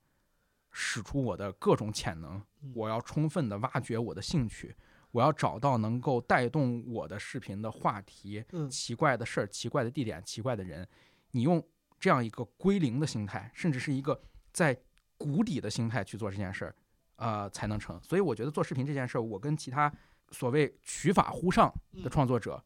[0.73, 4.75] 使出我的各种潜能嗯，我要充分的挖掘我的兴趣，
[5.15, 10.85] 我要找到能够带动我的视频的话题、嗯奇怪的事儿、奇怪的地点、奇怪的人。
[11.31, 11.65] 你用
[11.97, 14.21] 这样一个归零的心态，甚至是一个
[14.51, 14.77] 在
[15.17, 16.75] 谷底的心态去做这件事儿，
[17.15, 17.97] 呃，才能成。
[18.03, 19.89] 所以我觉得做视频这件事儿，我跟其他
[20.31, 22.61] 所谓取法乎上的嗯创作者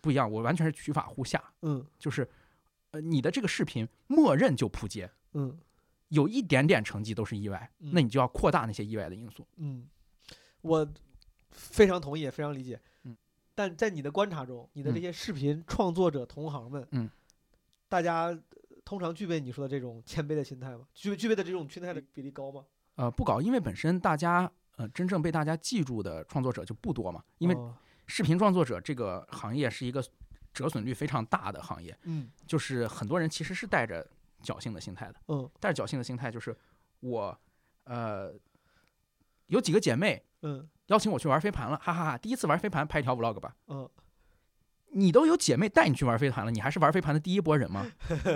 [0.00, 2.26] 不一样，我完全是取法乎下，嗯就是
[2.92, 5.10] 呃，你的这个视频默认就扑街。
[5.34, 5.60] 嗯
[6.08, 9.46] 有一点点成绩都是意外，嗯那你就要扩大那些意外的因素。
[9.58, 9.86] 嗯，
[10.62, 10.88] 我
[11.50, 12.80] 非常同意，也非常理解。
[13.04, 13.16] 嗯，
[13.54, 17.10] 但在你的观察中，你的这嗯些视频创作者同行们，嗯，
[17.88, 18.38] 大家呃
[18.84, 20.86] 通常具备你说的这种谦卑的心态吗？
[20.94, 22.64] 具具备的这种心态的比例高吗？
[22.96, 27.22] 呃，不高，因为本身大家呃真正被大家记住的创作者就不多嘛。
[27.38, 27.74] 因为哦
[28.06, 30.04] 视频创作者这个行业是一个
[30.52, 34.04] 折损率非常大的行业，嗯就是很多人其实是带着
[34.42, 35.14] 侥幸的心态的。
[35.28, 36.56] 嗯带着侥幸的心态就是
[36.98, 37.38] 我
[37.84, 38.34] 呃
[39.46, 42.18] 有几个姐妹嗯邀请我去玩飞盘了，哈哈哈！
[42.18, 43.54] 第一次玩飞盘拍一条 vlog 吧。
[43.68, 43.88] 嗯，
[44.92, 47.86] 你都有姐妹带你去玩飞盘了，你还是玩飞盘的第一波人吗？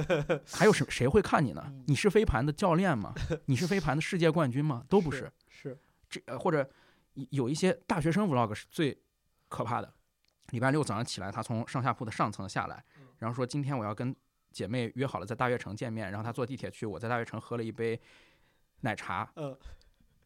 [0.52, 1.84] 还有谁谁会看你呢嗯？
[1.88, 3.12] 你是飞盘的教练吗？
[3.46, 4.84] 你是飞盘的世界冠军吗？
[4.88, 5.30] 都不是。
[5.48, 5.76] 是
[6.08, 6.68] 这呃或者
[7.14, 8.96] 有有一些大学生 vlog 是最
[9.48, 9.92] 可怕的。
[10.50, 12.84] 礼拜六早上起来，他从上下铺的上层下来，
[13.18, 14.14] 然后说今天我要跟
[14.52, 18.00] 姐妹约好了在大悦城见面，然后他坐地铁去，我在大悦城喝了一杯
[18.82, 19.28] 奶茶。
[19.34, 19.56] 嗯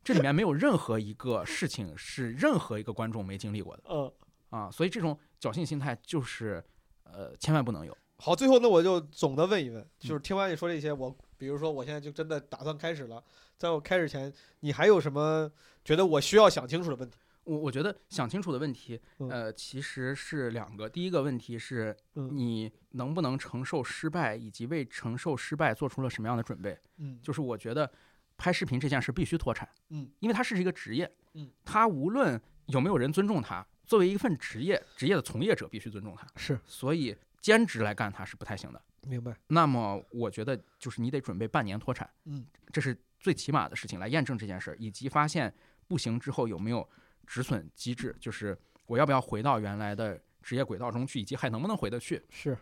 [0.02, 4.12] 这里面没有任何一个事情是任何一个观众没经历过的嗯。
[4.50, 6.64] 啊，所以这种侥幸心态就是
[7.04, 7.96] 呃千万不能有。
[8.16, 13.22] 好，最后那我就总的问一问，嗯就是听完你说这些，我比如说我现在就真的打算开始了，
[13.58, 15.52] 在我开始前，你还有什么
[15.84, 17.18] 觉得我需要想清楚的问题？
[17.44, 20.88] 我我觉得想清楚的问题，嗯呃，其实是两个。
[20.88, 26.78] 第一个问题是嗯你能不能承受失败，以及为承受失败做出了什么样的准备。
[26.96, 27.90] 嗯就是我觉得
[28.38, 38.80] 拍视频这件事必须脱产，嗯，因为它是一个职业，嗯，它无论有没有人尊重他，作为一份职业，职业的从业者必须尊重他，是所以兼职来干它是不太行的。
[39.02, 39.36] 明白。
[39.48, 45.52] 那么我觉得就是你得准备半年脱产，嗯，这是最起码的事情来验证这件事儿，以及发现
[45.86, 46.88] 不行之后有没有
[47.26, 48.56] 止损机制，就是
[48.86, 52.56] 我要不要回到原来的职业轨道中去，以及还能不能回得去，是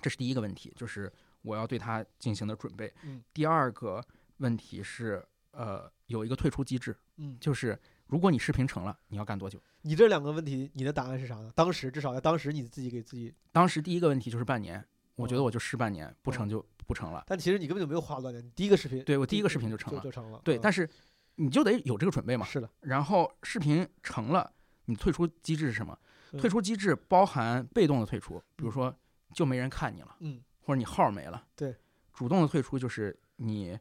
[0.00, 1.10] 这是第一个问题，就是
[1.42, 2.92] 我要对它进行的准备。
[3.02, 4.04] 嗯第二个
[4.42, 9.58] 问题是，呃，有一个退出机制，嗯，就是如果你视频成了，你要干多久？
[9.82, 11.52] 你这两个问题，你的答案是啥呢？
[11.54, 17.24] 当时至少在当时你自己给自己，当时第一个问题就是半年，我觉得哦我就试半年，不成就不成了。
[17.26, 20.40] 但其实你根本就没有花多少年，你第一个视频，对我第一个视频就成了就成了。
[20.44, 20.88] 对，嗯但是
[21.36, 22.44] 你就得有这个准备嘛。
[22.44, 24.52] 是的，然后视频成了，
[24.86, 25.96] 你退出机制是什么？
[26.32, 28.94] 嗯退出机制包含被动的退出，比如说
[29.34, 31.44] 就没人看你了，嗯或者你号没了。
[31.54, 31.76] 对，
[32.12, 33.78] 主动的退出就是你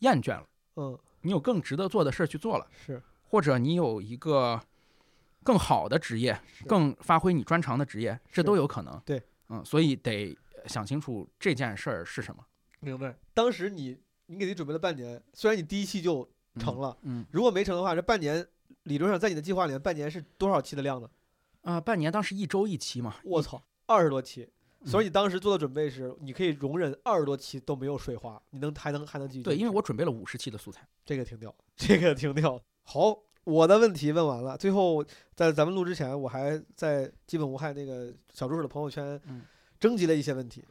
[0.00, 0.46] 厌倦了，
[0.76, 4.60] 嗯你有更值得做的事儿去做了，是或者你有一个
[5.42, 9.00] 更好的职业，更发挥你专长的职业，这都有可能。
[9.04, 10.36] 对，嗯，所以得
[10.66, 12.44] 想清楚这件事儿是什么。
[12.80, 13.16] 明白。
[13.34, 16.28] 当时你你给自己准备了半年，虽然你第一期就
[16.60, 18.46] 成了，嗯如果没成的话，这半年
[18.84, 21.08] 理论上在你的计划里面，半年是多少期的量呢？
[21.62, 24.48] 啊、半年当时一周一期嘛，我操，二十多期。
[24.86, 30.86] 所以嗯你当时做的准备是，你可以容忍二十多期都没有水花，你能还能还能继续对，因为我准备了五十期的素材。
[31.04, 32.60] 这个停掉，这个停掉。
[32.84, 35.04] 好，我的问题问完了，最后
[35.34, 39.42] 在咱们录之前，我还在基本无害那个小助手的朋友圈嗯
[39.78, 40.64] 征集了一些问题。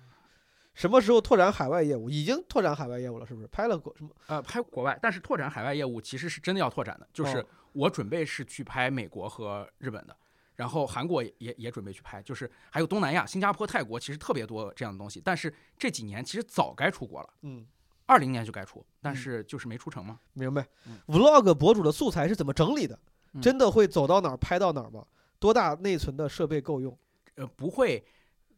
[0.73, 2.09] 什么时候拓展海外业务？
[2.09, 3.47] 已经拓展海外业务了，是不是？
[3.47, 4.09] 拍了国什么？
[4.27, 10.15] 呃，拍国外，但是拓展海外业务其实是真的要拓展的，就是哦我准备是去拍美国和日本的，
[10.56, 15.22] 然后韩国也也也准备去拍，就是还有东南亚、新加坡、泰国，其实特别多这样的东西。
[15.23, 17.65] 但是这几年其实早该出国了，嗯，
[18.06, 20.19] 二零年就该出，但嗯是就是没出成嘛。
[20.34, 20.99] 明白嗯。
[21.07, 22.99] Vlog 博主的素材是怎么整理的？
[23.34, 25.06] 嗯真的会走到哪儿拍到哪儿吗？
[25.40, 26.98] 多大内存的设备够用？
[27.36, 28.06] 呃，不会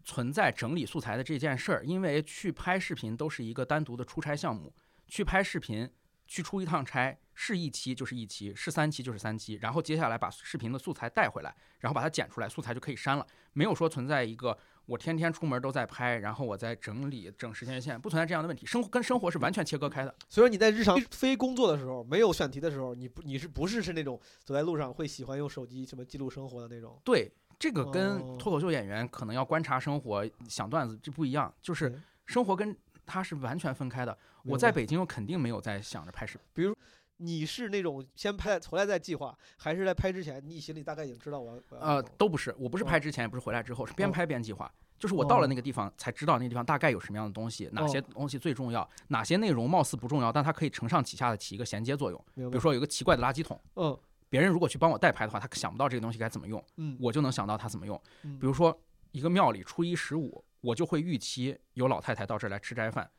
[0.03, 4.71] 存在整理素材的这件事儿，因为去拍视频都是一个单独的出差项目。
[5.07, 5.89] 去拍视频，
[6.27, 13.25] 去出一趟差，是一期就是一期，是三期就是三期，然后接下来把视频的素材带回来，然后把它剪出来，素材就可以删了。
[13.53, 14.55] 没有说存在一个
[14.85, 18.65] 我天天出门都在拍，然后我在整理整时间线，不存在这样的问题。
[18.65, 20.13] 生活跟生活是完全切割开的。
[20.29, 26.99] 所以说你在日常非工作的时候，没有选题的时候，你不你是不是是那种走在路上会喜欢用手机什么记录生活的那种？
[27.03, 32.75] 对，这个哦跟脱口秀演员可能要观察生活、想段子这不一样，就是生活跟
[33.05, 34.17] 它是完全分开的。
[34.43, 36.45] 我在北京，我肯定没有在想着拍视频。
[36.53, 36.75] 比如
[37.17, 44.71] 你是那种先拍回来再计划，还是在拍之前你心里大概已经知道我要呃，都不是，我不是哦拍之前，也不是回来之后，是边哦拍边计划。
[44.99, 52.25] 就是我到了哦那个地方才知道那个地方大概有什么样的东西，哪些哦东西最重要，哪些内容貌似不重要，但它可以承上启下的起一个衔接作用。
[52.33, 53.97] 比如说有一个奇怪的垃圾桶，嗯
[54.29, 57.99] 别人如果去帮我代拍的话，他想不到这个东西该怎么用，嗯，我就能想到它怎么用。
[58.23, 58.77] 嗯比如说
[59.11, 63.09] 一个庙里初一十五，我就会预期有老太太到这儿来吃斋饭，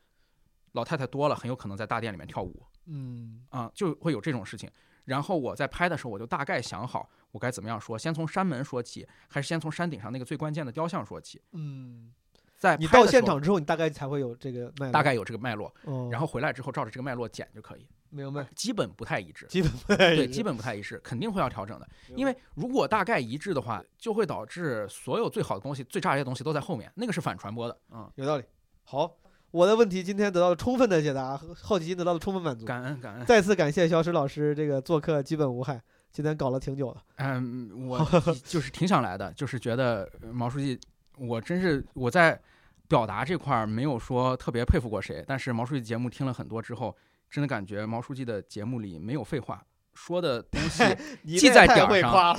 [0.73, 4.69] 老太太多了，很有可能在大殿里面跳舞嗯啊、就会有这种事情。
[5.05, 11.41] 然后我在拍的时候，我就大概想好我该怎么样说，先从山门说起，还是先从山顶上那个最关键的雕像说起。
[11.51, 12.11] 嗯，
[12.57, 19.45] 在你到现场之后，你大概才会有这个大概有这个脉络，哦，然后回来之后照着这个脉络剪就可以，明白，基本不太一致。
[19.47, 21.87] 基本不太对，一致基本不太一致，肯定会要调整的。
[22.15, 27.79] 因为如果大概一致的话，就会导致所有最好的东西、最炸裂的东西都在后面，那个是反传播的。
[27.91, 28.43] 嗯，有道理。
[28.83, 29.15] 好，
[29.51, 32.65] 我的问题今天得到了充分的解答，好奇心得到了充分满足。
[32.65, 33.25] 感恩感恩。
[33.25, 35.81] 再次感谢小史老师这个做客基本无害，
[36.11, 37.01] 今天搞了挺久了。
[37.15, 37.99] 嗯，我
[38.45, 40.79] 就是挺想来的，就是觉得呃毛书记，
[41.17, 42.39] 我真是我在
[42.87, 46.95] 表达这块儿没有说特别佩服过谁，但是毛书记节目听了很多之后，
[47.29, 49.63] 真的感觉毛书记的节目里没有废话，
[49.93, 50.83] 说的东西
[51.23, 52.35] 你记在点儿上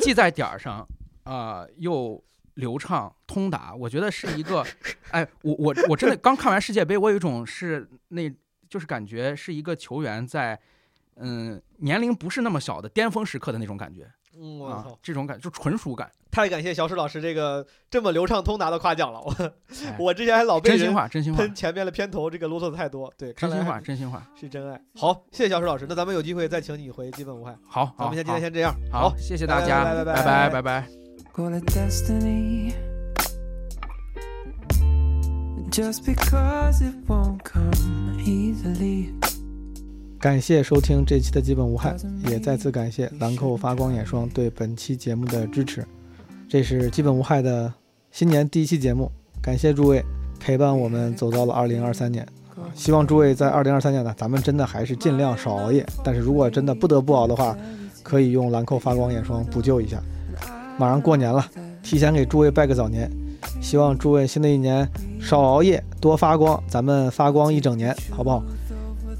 [0.00, 0.86] 既在点儿上，
[1.22, 2.22] 啊、又
[2.54, 4.64] 流畅通达，我觉得是一个，
[5.10, 8.30] 哎，我我我真的刚看完世界杯，我有一种是那，
[8.68, 10.58] 就是感觉是一个球员在，
[11.16, 19.20] 嗯，年龄不是那么小的巅峰时刻的那种感觉嗯，我啊操，，这种感就纯属感，太感谢小史老师这个这么流畅通达的夸奖了。
[19.20, 19.34] 我
[19.84, 24.24] 哎我之前还老被人真心话，真心话，喷前面的片头这个啰嗦的太多，对，真心话，真心话。
[24.38, 24.80] 是真爱。
[24.94, 27.56] 好，谢谢小史老师，那咱们有机会再请你回基本无害。
[27.66, 30.99] 好，好，咱们先今天先这样，好，谢谢大拜家，拜拜拜拜拜，拜拜。
[31.32, 32.74] Call it destiny.
[35.70, 39.14] Just because it won't come easily.
[40.18, 41.96] 感谢收听这期的基本无害，
[42.28, 45.86] 也再次感谢兰蔻发光眼霜对本期节目的支持。
[46.48, 47.72] 这是基本无害的
[48.10, 50.04] 新年第一期节目，感谢诸位
[50.40, 52.26] 陪伴我们走到了二零二三年。
[52.74, 55.86] 希望诸位在二零二三年呢，咱们真的还是尽量少熬夜。
[56.04, 57.56] 但是如果真的不得不熬的话，
[58.02, 60.02] 可以用兰蔻发光眼霜补救一下。
[60.80, 61.44] 马上过年了，
[61.82, 63.10] 提前给诸位拜个早年，
[63.60, 64.88] 希望诸位新的一年
[65.20, 68.42] 少熬夜，多发光，咱们发光一整年，好不好？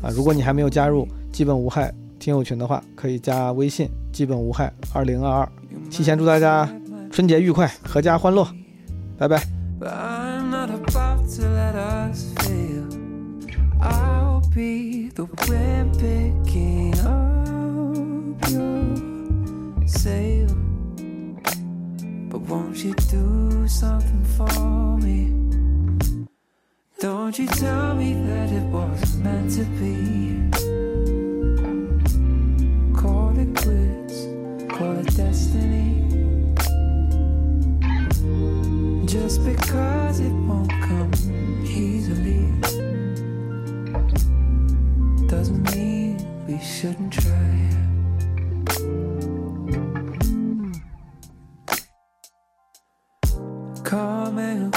[0.03, 5.49] 啊，如果你还没有加入基本无害听友群的话，可以加微信“基本无害二零二二”。
[5.93, 6.67] 提前祝大家
[7.11, 8.49] 春节愉快，阖家欢乐，
[9.19, 9.37] 拜拜。
[9.79, 12.89] But I'm not about to let us fail.
[13.83, 18.97] I'll be the wind picking up your
[19.87, 20.49] sail.
[22.51, 25.31] Won't you do something for me?
[26.99, 30.51] Don't you tell me that it wasn't meant to be.
[33.01, 34.27] Call it quits,
[34.69, 36.03] call it destiny.
[39.07, 41.13] Just because it won't come
[41.65, 42.51] easily
[45.29, 46.19] doesn't mean
[46.49, 47.60] we shouldn't try.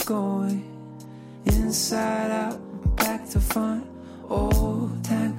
[0.06, 0.64] Going,
[1.46, 2.60] inside out,
[2.96, 3.86] back to front.
[4.30, 4.90] Oh,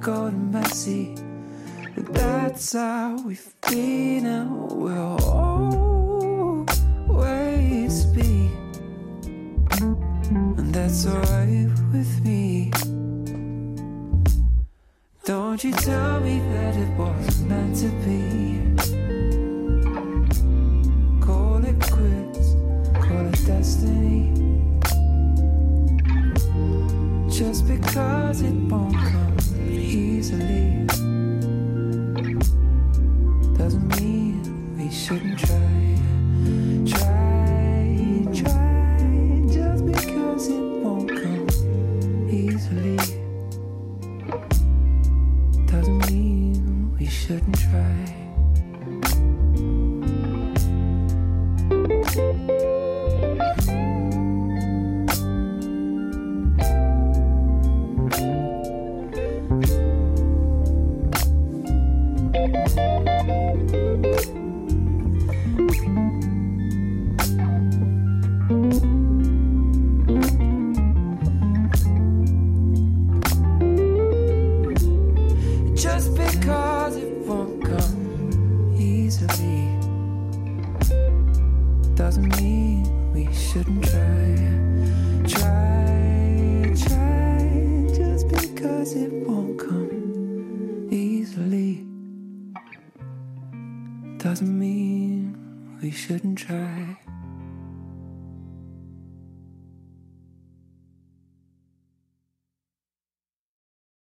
[0.05, 1.15] difficult and messy.
[1.95, 5.23] But that's how we've been and we'll
[7.07, 8.51] always be.
[9.79, 12.71] And that's alright with me.
[15.23, 18.59] Don't you tell me that it wasn't meant to be.
[21.25, 22.55] Call it quits,
[22.93, 24.34] call it destiny.
[27.37, 29.37] Just because it won't come
[29.67, 30.85] easily
[33.57, 35.97] doesn't mean we shouldn't try.
[36.87, 39.43] Try, try.
[39.51, 42.95] Just because it won't come easily
[45.65, 48.24] doesn't mean we shouldn't try.